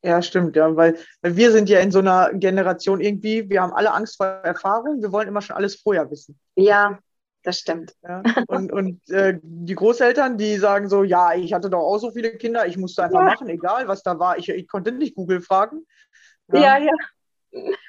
Ja, 0.03 0.23
stimmt, 0.23 0.55
ja, 0.55 0.77
weil, 0.77 0.97
weil 1.23 1.37
wir 1.37 1.51
sind 1.51 1.69
ja 1.69 1.81
in 1.81 1.91
so 1.91 1.99
einer 1.99 2.31
Generation 2.33 3.01
irgendwie, 3.01 3.51
wir 3.51 3.63
haben 3.63 3.73
alle 3.73 3.93
Angst 3.93 4.17
vor 4.17 4.27
Erfahrung, 4.27 5.03
wir 5.03 5.11
wollen 5.11 5.27
immer 5.27 5.43
schon 5.43 5.57
alles 5.57 5.75
vorher 5.81 6.09
wissen. 6.11 6.39
Ja, 6.55 6.99
das 7.43 7.59
stimmt. 7.59 7.95
Ja? 8.03 8.23
Und, 8.47 8.73
und 8.73 9.01
äh, 9.11 9.41
die 9.43 9.75
Großeltern, 9.75 10.39
die 10.39 10.57
sagen 10.59 10.89
so, 10.89 11.03
ja, 11.03 11.35
ich 11.35 11.53
hatte 11.53 11.69
doch 11.69 11.81
auch 11.81 11.99
so 11.99 12.13
viele 12.13 12.31
Kinder, 12.37 12.67
ich 12.67 12.77
musste 12.77 13.03
einfach 13.03 13.19
Ja. 13.19 13.25
machen, 13.27 13.49
egal 13.49 13.89
was 13.89 14.03
da 14.05 14.19
war. 14.19 14.39
Ich, 14.39 14.49
ich 14.49 14.69
konnte 14.69 14.93
nicht 14.93 15.17
Google 15.17 15.41
fragen. 15.41 15.85
Ja, 16.53 16.79
ja. 16.79 16.93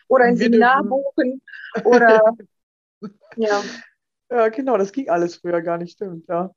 Oder 0.08 0.26
ein 0.26 0.36
Seminar 0.38 0.84
buchen 0.84 1.42
oder 1.84 2.24
ja. 3.36 3.62
Ja, 4.32 4.50
genau, 4.50 4.78
das 4.78 4.92
ging 4.92 5.10
alles 5.10 5.36
früher 5.38 5.62
gar 5.62 5.78
nicht, 5.78 5.94
stimmt, 5.94 6.28
ja. 6.28 6.52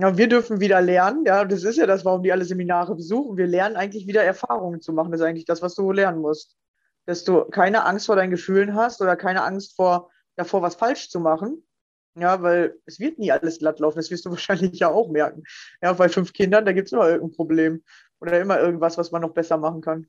Ja, 0.00 0.16
wir 0.16 0.28
dürfen 0.28 0.60
wieder 0.60 0.80
lernen, 0.80 1.24
ja, 1.26 1.44
das 1.44 1.64
ist 1.64 1.76
ja 1.76 1.86
das, 1.86 2.04
warum 2.04 2.22
die 2.22 2.30
alle 2.32 2.44
Seminare 2.44 2.94
besuchen. 2.94 3.36
Wir 3.36 3.46
lernen 3.46 3.76
eigentlich 3.76 4.06
wieder 4.06 4.22
Erfahrungen 4.22 4.80
zu 4.80 4.92
machen. 4.92 5.10
Das 5.10 5.20
ist 5.20 5.26
eigentlich 5.26 5.44
das, 5.46 5.62
was 5.62 5.74
du 5.74 5.90
lernen 5.90 6.20
musst. 6.20 6.56
Dass 7.06 7.24
du 7.24 7.44
keine 7.46 7.84
Angst 7.84 8.06
vor 8.06 8.14
deinen 8.16 8.30
Gefühlen 8.30 8.74
hast 8.76 9.00
oder 9.00 9.16
keine 9.16 9.42
Angst 9.42 9.74
vor, 9.76 10.10
davor, 10.36 10.62
was 10.62 10.76
falsch 10.76 11.08
zu 11.10 11.18
machen. 11.20 11.66
Ja, 12.14 12.42
weil 12.42 12.76
es 12.86 13.00
wird 13.00 13.18
nie 13.18 13.32
alles 13.32 13.58
glatt 13.58 13.80
laufen, 13.80 13.98
das 13.98 14.10
wirst 14.10 14.24
du 14.26 14.30
wahrscheinlich 14.32 14.78
ja 14.78 14.88
auch 14.88 15.08
merken. 15.10 15.42
Ja, 15.82 15.92
bei 15.94 16.08
fünf 16.08 16.32
Kindern, 16.32 16.64
da 16.64 16.72
gibt 16.72 16.88
es 16.88 16.92
immer 16.92 17.08
irgendein 17.08 17.36
Problem 17.36 17.84
oder 18.20 18.40
immer 18.40 18.60
irgendwas, 18.60 18.98
was 18.98 19.10
man 19.10 19.22
noch 19.22 19.32
besser 19.34 19.56
machen 19.56 19.80
kann. 19.80 20.06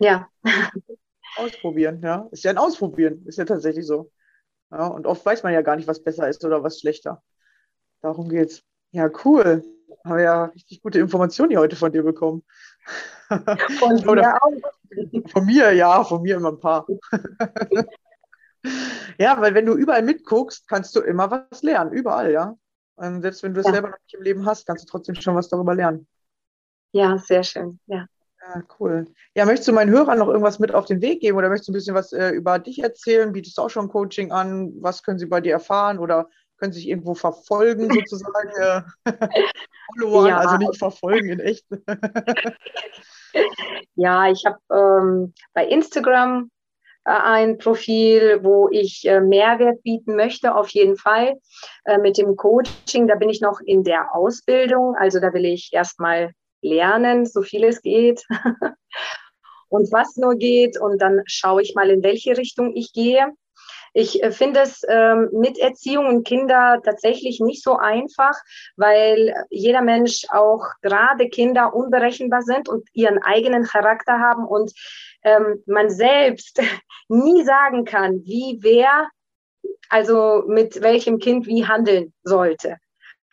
Ja, 0.00 0.28
Ausprobieren, 1.36 2.02
ja. 2.02 2.28
Ist 2.32 2.44
ja 2.44 2.50
ein 2.50 2.58
Ausprobieren, 2.58 3.24
ist 3.26 3.38
ja 3.38 3.44
tatsächlich 3.44 3.86
so. 3.86 4.12
Ja, 4.70 4.88
und 4.88 5.06
oft 5.06 5.24
weiß 5.26 5.42
man 5.44 5.52
ja 5.54 5.62
gar 5.62 5.76
nicht, 5.76 5.88
was 5.88 6.02
besser 6.04 6.28
ist 6.28 6.44
oder 6.44 6.62
was 6.64 6.80
schlechter. 6.80 7.22
Darum 8.02 8.28
geht's. 8.28 8.62
Ja, 8.92 9.10
cool. 9.24 9.64
Haben 10.04 10.16
wir 10.16 10.22
ja 10.24 10.44
richtig 10.46 10.82
gute 10.82 10.98
Informationen 11.00 11.50
hier 11.50 11.60
heute 11.60 11.76
von 11.76 11.92
dir 11.92 12.02
bekommen. 12.02 12.44
von 13.28 13.96
dir 14.16 14.38
auch. 14.42 14.52
Von 15.30 15.44
mir, 15.44 15.72
ja, 15.72 16.02
von 16.04 16.22
mir 16.22 16.36
immer 16.36 16.50
ein 16.50 16.60
paar. 16.60 16.86
ja, 19.18 19.40
weil 19.40 19.54
wenn 19.54 19.66
du 19.66 19.74
überall 19.74 20.02
mitguckst, 20.02 20.66
kannst 20.68 20.94
du 20.96 21.00
immer 21.00 21.30
was 21.30 21.62
lernen, 21.62 21.92
überall, 21.92 22.32
ja. 22.32 22.54
Und 22.96 23.22
selbst 23.22 23.42
wenn 23.42 23.54
du 23.54 23.60
es 23.60 23.66
Ja. 23.66 23.72
selber 23.74 23.90
noch 23.90 23.98
nicht 23.98 24.14
im 24.14 24.22
Leben 24.22 24.46
hast, 24.46 24.66
kannst 24.66 24.84
du 24.84 24.88
trotzdem 24.90 25.14
schon 25.14 25.36
was 25.36 25.48
darüber 25.48 25.74
lernen. 25.74 26.06
Ja, 26.92 27.18
sehr 27.18 27.42
schön. 27.42 27.78
Ja. 27.86 28.06
Ja, 28.40 28.62
cool. 28.80 29.06
Ja, 29.34 29.44
möchtest 29.44 29.68
du 29.68 29.72
meinen 29.72 29.90
Hörern 29.90 30.18
noch 30.18 30.28
irgendwas 30.28 30.58
mit 30.58 30.72
auf 30.72 30.86
den 30.86 31.02
Weg 31.02 31.20
geben 31.20 31.36
oder 31.36 31.50
möchtest 31.50 31.68
du 31.68 31.72
ein 31.72 31.74
bisschen 31.74 31.94
was 31.94 32.12
äh, 32.12 32.30
über 32.30 32.58
dich 32.58 32.82
erzählen? 32.82 33.32
Bietest 33.32 33.58
du 33.58 33.62
auch 33.62 33.68
schon 33.68 33.88
Coaching 33.88 34.32
an? 34.32 34.72
Was 34.80 35.02
können 35.02 35.18
sie 35.18 35.26
bei 35.26 35.42
dir 35.42 35.52
erfahren 35.52 35.98
oder 35.98 36.30
können 36.58 36.72
sie 36.72 36.80
sich 36.80 36.88
irgendwo 36.88 37.14
verfolgen, 37.14 37.88
sozusagen? 38.06 38.50
Äh, 38.60 38.82
Followern, 39.98 40.26
Ja. 40.28 40.38
also 40.38 40.56
nicht 40.56 40.78
verfolgen 40.78 41.30
in 41.30 41.40
echt. 41.40 41.64
Ja, 43.94 44.30
ich 44.30 44.44
habe 44.46 44.58
ähm, 44.72 45.34
bei 45.52 45.66
Instagram 45.66 46.50
äh, 47.04 47.10
ein 47.10 47.58
Profil, 47.58 48.40
wo 48.42 48.68
ich 48.70 49.06
äh, 49.06 49.20
Mehrwert 49.20 49.82
bieten 49.82 50.16
möchte, 50.16 50.54
auf 50.54 50.68
jeden 50.70 50.96
Fall. 50.96 51.34
Äh, 51.84 51.98
mit 51.98 52.16
dem 52.16 52.36
Coaching, 52.36 53.06
da 53.06 53.16
bin 53.16 53.28
ich 53.28 53.40
noch 53.40 53.60
in 53.64 53.84
der 53.84 54.14
Ausbildung, 54.14 54.94
also 54.96 55.20
da 55.20 55.32
will 55.34 55.44
ich 55.44 55.70
erstmal 55.72 56.32
lernen, 56.62 57.26
so 57.26 57.42
viel 57.42 57.64
es 57.64 57.82
geht 57.82 58.24
und 59.68 59.92
was 59.92 60.16
nur 60.16 60.36
geht 60.36 60.80
und 60.80 61.00
dann 61.00 61.22
schaue 61.26 61.62
ich 61.62 61.74
mal, 61.74 61.90
in 61.90 62.02
welche 62.02 62.36
Richtung 62.36 62.74
ich 62.74 62.92
gehe. 62.92 63.26
Ich 63.98 64.22
äh, 64.22 64.30
finde 64.30 64.60
es 64.60 64.82
ähm, 64.88 65.28
mit 65.32 65.58
Erziehung 65.58 66.06
und 66.06 66.24
Kinder 66.24 66.80
tatsächlich 66.84 67.40
nicht 67.40 67.64
so 67.64 67.78
einfach, 67.78 68.34
weil 68.76 69.34
jeder 69.50 69.82
Mensch, 69.82 70.24
auch 70.30 70.62
gerade 70.82 71.28
Kinder, 71.28 71.74
unberechenbar 71.74 72.42
sind 72.42 72.68
und 72.68 72.86
ihren 72.92 73.20
eigenen 73.20 73.64
Charakter 73.64 74.20
haben 74.20 74.46
und 74.46 74.72
ähm, 75.24 75.64
man 75.66 75.90
selbst 75.90 76.62
nie 77.08 77.42
sagen 77.42 77.84
kann, 77.84 78.22
wie 78.24 78.58
wer, 78.60 79.08
also 79.88 80.44
mit 80.46 80.80
welchem 80.80 81.18
Kind 81.18 81.48
wie 81.48 81.66
handeln 81.66 82.12
sollte. 82.22 82.76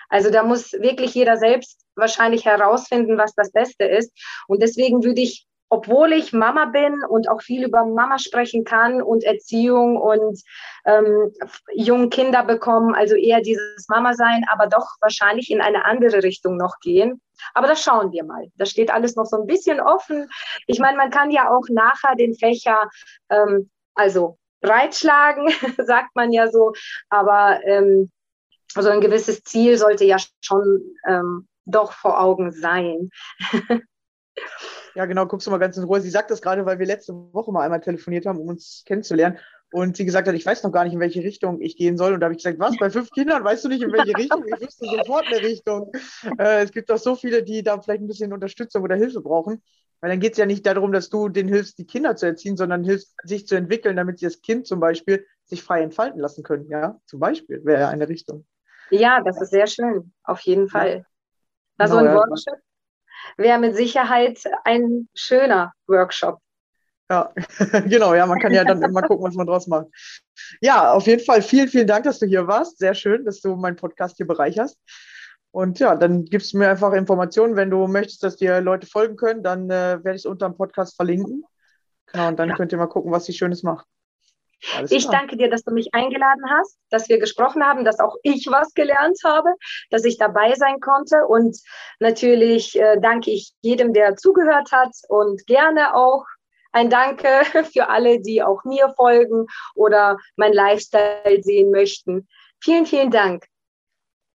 Also 0.09 0.31
da 0.31 0.41
muss 0.41 0.73
wirklich 0.73 1.13
jeder 1.13 1.37
selbst 1.37 1.79
wahrscheinlich 1.95 2.43
herausfinden, 2.45 3.19
was 3.19 3.35
das 3.35 3.51
Beste 3.51 3.83
ist. 3.83 4.11
Und 4.47 4.63
deswegen 4.63 5.03
würde 5.03 5.21
ich 5.21 5.45
obwohl 5.69 6.13
ich 6.13 6.33
Mama 6.33 6.65
bin 6.65 7.03
und 7.03 7.29
auch 7.29 7.41
viel 7.41 7.65
über 7.65 7.85
Mama 7.85 8.19
sprechen 8.19 8.63
kann 8.63 9.01
und 9.01 9.23
Erziehung 9.23 9.97
und 9.97 10.41
ähm, 10.85 11.33
jungen 11.73 12.09
Kinder 12.09 12.43
bekommen, 12.43 12.93
also 12.93 13.15
eher 13.15 13.41
dieses 13.41 13.87
Mama 13.89 14.13
sein, 14.13 14.45
aber 14.51 14.67
doch 14.67 14.95
wahrscheinlich 15.01 15.49
in 15.49 15.61
eine 15.61 15.85
andere 15.85 16.23
Richtung 16.23 16.57
noch 16.57 16.79
gehen. 16.79 17.21
Aber 17.53 17.67
das 17.67 17.81
schauen 17.81 18.11
wir 18.11 18.23
mal. 18.23 18.47
Das 18.55 18.69
steht 18.69 18.91
alles 18.91 19.15
noch 19.15 19.25
so 19.25 19.37
ein 19.37 19.47
bisschen 19.47 19.79
offen. 19.79 20.29
Ich 20.67 20.79
meine, 20.79 20.97
man 20.97 21.09
kann 21.09 21.31
ja 21.31 21.49
auch 21.49 21.65
nachher 21.69 22.15
den 22.15 22.35
Fächer, 22.35 22.89
ähm, 23.29 23.69
also 23.95 24.37
breitschlagen, 24.61 25.49
sagt 25.77 26.15
man 26.15 26.31
ja 26.31 26.49
so, 26.49 26.73
aber 27.09 27.59
ähm, 27.65 28.11
also 28.75 28.89
ein 28.89 29.01
gewisses 29.01 29.43
Ziel 29.43 29.77
sollte 29.77 30.05
ja 30.05 30.17
schon 30.41 30.81
ähm, 31.07 31.47
doch 31.65 31.93
vor 31.93 32.19
Augen 32.19 32.51
sein. 32.51 33.09
Ja, 34.95 35.05
genau, 35.05 35.25
guckst 35.25 35.45
du 35.45 35.51
mal 35.51 35.57
ganz 35.57 35.75
in 35.75 35.83
Ruhe. 35.83 35.99
Sie 35.99 36.09
sagt 36.09 36.31
das 36.31 36.41
gerade, 36.41 36.65
weil 36.65 36.79
wir 36.79 36.85
letzte 36.85 37.13
Woche 37.13 37.51
mal 37.51 37.63
einmal 37.63 37.81
telefoniert 37.81 38.25
haben, 38.25 38.39
um 38.39 38.47
uns 38.47 38.83
kennenzulernen. 38.85 39.37
Und 39.71 39.97
sie 39.97 40.05
gesagt 40.05 40.27
hat, 40.27 40.35
ich 40.35 40.45
weiß 40.45 40.63
noch 40.63 40.71
gar 40.71 40.85
nicht, 40.85 40.93
in 40.93 41.01
welche 41.01 41.21
Richtung 41.21 41.59
ich 41.59 41.75
gehen 41.75 41.97
soll. 41.97 42.13
Und 42.13 42.21
da 42.21 42.25
habe 42.25 42.33
ich 42.33 42.41
gesagt, 42.41 42.59
was, 42.59 42.77
bei 42.77 42.89
fünf 42.89 43.09
Kindern 43.11 43.43
weißt 43.43 43.65
du 43.65 43.67
nicht, 43.67 43.83
in 43.83 43.91
welche 43.91 44.17
Richtung? 44.17 44.45
Ich 44.47 44.61
wüsste 44.61 44.85
sofort 44.85 45.25
eine 45.27 45.41
Richtung. 45.41 45.91
Äh, 46.37 46.63
es 46.63 46.71
gibt 46.71 46.89
doch 46.89 46.97
so 46.97 47.15
viele, 47.15 47.43
die 47.43 47.61
da 47.61 47.81
vielleicht 47.81 48.01
ein 48.01 48.07
bisschen 48.07 48.31
Unterstützung 48.31 48.83
oder 48.83 48.95
Hilfe 48.95 49.21
brauchen. 49.21 49.61
Weil 49.99 50.11
dann 50.11 50.19
geht 50.19 50.33
es 50.33 50.37
ja 50.37 50.45
nicht 50.45 50.65
darum, 50.65 50.93
dass 50.93 51.09
du 51.09 51.27
denen 51.27 51.49
hilfst, 51.49 51.77
die 51.77 51.85
Kinder 51.85 52.15
zu 52.15 52.25
erziehen, 52.25 52.55
sondern 52.55 52.85
hilfst, 52.85 53.15
sich 53.23 53.47
zu 53.47 53.55
entwickeln, 53.55 53.97
damit 53.97 54.19
sie 54.19 54.25
das 54.25 54.41
Kind 54.41 54.65
zum 54.65 54.79
Beispiel 54.79 55.25
sich 55.43 55.61
frei 55.61 55.81
entfalten 55.81 56.21
lassen 56.21 56.43
können. 56.43 56.69
Ja, 56.69 56.99
zum 57.05 57.19
Beispiel 57.19 57.65
wäre 57.65 57.81
ja 57.81 57.89
eine 57.89 58.07
Richtung. 58.07 58.45
Ja, 58.91 59.21
das 59.21 59.41
ist 59.41 59.49
sehr 59.49 59.67
schön, 59.67 60.13
auf 60.23 60.39
jeden 60.41 60.69
Fall. 60.69 61.05
Also 61.77 61.97
genau, 61.97 62.11
ein 62.11 62.15
Workshop 62.15 62.64
wäre 63.37 63.59
mit 63.59 63.75
Sicherheit 63.75 64.39
ein 64.63 65.07
schöner 65.13 65.73
Workshop. 65.87 66.39
Ja, 67.09 67.31
genau, 67.87 68.15
ja, 68.15 68.25
man 68.25 68.39
kann 68.39 68.53
ja 68.53 68.63
dann 68.63 68.81
immer 68.81 69.03
gucken, 69.03 69.25
was 69.25 69.35
man 69.35 69.45
draus 69.45 69.67
macht. 69.67 69.87
Ja, 70.61 70.91
auf 70.91 71.05
jeden 71.05 71.23
Fall 71.23 71.41
vielen, 71.41 71.67
vielen 71.67 71.87
Dank, 71.87 72.05
dass 72.05 72.19
du 72.19 72.25
hier 72.25 72.47
warst. 72.47 72.79
Sehr 72.79 72.95
schön, 72.95 73.25
dass 73.25 73.41
du 73.41 73.55
meinen 73.55 73.75
Podcast 73.75 74.17
hier 74.17 74.25
bereicherst. 74.25 74.77
Und 75.51 75.79
ja, 75.79 75.95
dann 75.95 76.25
gibst 76.25 76.53
du 76.53 76.57
mir 76.57 76.69
einfach 76.69 76.93
Informationen. 76.93 77.55
Wenn 77.55 77.69
du 77.69 77.87
möchtest, 77.87 78.23
dass 78.23 78.35
dir 78.35 78.59
Leute 78.59 78.87
folgen 78.87 79.15
können, 79.15 79.43
dann 79.43 79.69
äh, 79.69 80.03
werde 80.03 80.15
ich 80.15 80.21
es 80.21 80.25
unter 80.25 80.49
dem 80.49 80.57
Podcast 80.57 80.95
verlinken. 80.95 81.43
Genau, 82.07 82.27
und 82.27 82.39
dann 82.39 82.49
ja. 82.49 82.55
könnt 82.55 82.71
ihr 82.71 82.77
mal 82.77 82.87
gucken, 82.87 83.11
was 83.11 83.25
sie 83.25 83.33
Schönes 83.33 83.63
macht. 83.63 83.85
Alles 84.75 84.91
ich 84.91 85.07
klar. 85.07 85.19
danke 85.19 85.37
dir, 85.37 85.49
dass 85.49 85.63
du 85.63 85.73
mich 85.73 85.93
eingeladen 85.93 86.43
hast, 86.49 86.77
dass 86.89 87.09
wir 87.09 87.19
gesprochen 87.19 87.63
haben, 87.63 87.85
dass 87.85 87.99
auch 87.99 88.15
ich 88.23 88.47
was 88.49 88.73
gelernt 88.73 89.19
habe, 89.23 89.49
dass 89.89 90.05
ich 90.05 90.17
dabei 90.17 90.53
sein 90.55 90.79
konnte. 90.79 91.25
Und 91.27 91.57
natürlich 91.99 92.79
äh, 92.79 92.99
danke 92.99 93.31
ich 93.31 93.53
jedem, 93.61 93.93
der 93.93 94.15
zugehört 94.15 94.71
hat 94.71 94.91
und 95.07 95.45
gerne 95.47 95.95
auch 95.95 96.25
ein 96.71 96.89
Danke 96.89 97.27
für 97.73 97.89
alle, 97.89 98.19
die 98.21 98.43
auch 98.43 98.63
mir 98.63 98.93
folgen 98.95 99.47
oder 99.75 100.17
mein 100.35 100.53
Lifestyle 100.53 101.41
sehen 101.41 101.71
möchten. 101.71 102.27
Vielen, 102.61 102.85
vielen 102.85 103.11
Dank. 103.11 103.45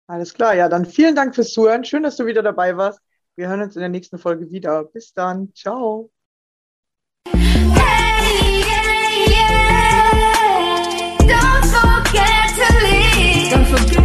Alles 0.07 0.35
klar, 0.35 0.55
ja, 0.55 0.69
dann 0.69 0.87
vielen 0.87 1.15
Dank 1.15 1.35
fürs 1.35 1.53
Zuhören. 1.53 1.85
Schön, 1.85 2.03
dass 2.03 2.17
du 2.17 2.27
wieder 2.27 2.43
dabei 2.43 2.77
warst. 2.77 3.01
Wir 3.37 3.49
hören 3.49 3.63
uns 3.63 3.77
in 3.77 3.81
der 3.81 3.89
nächsten 3.89 4.19
Folge 4.19 4.51
wieder. 4.51 4.85
Bis 4.85 5.13
dann. 5.13 5.53
Ciao. 5.55 6.11
Don't 13.51 13.67
forget 13.67 14.00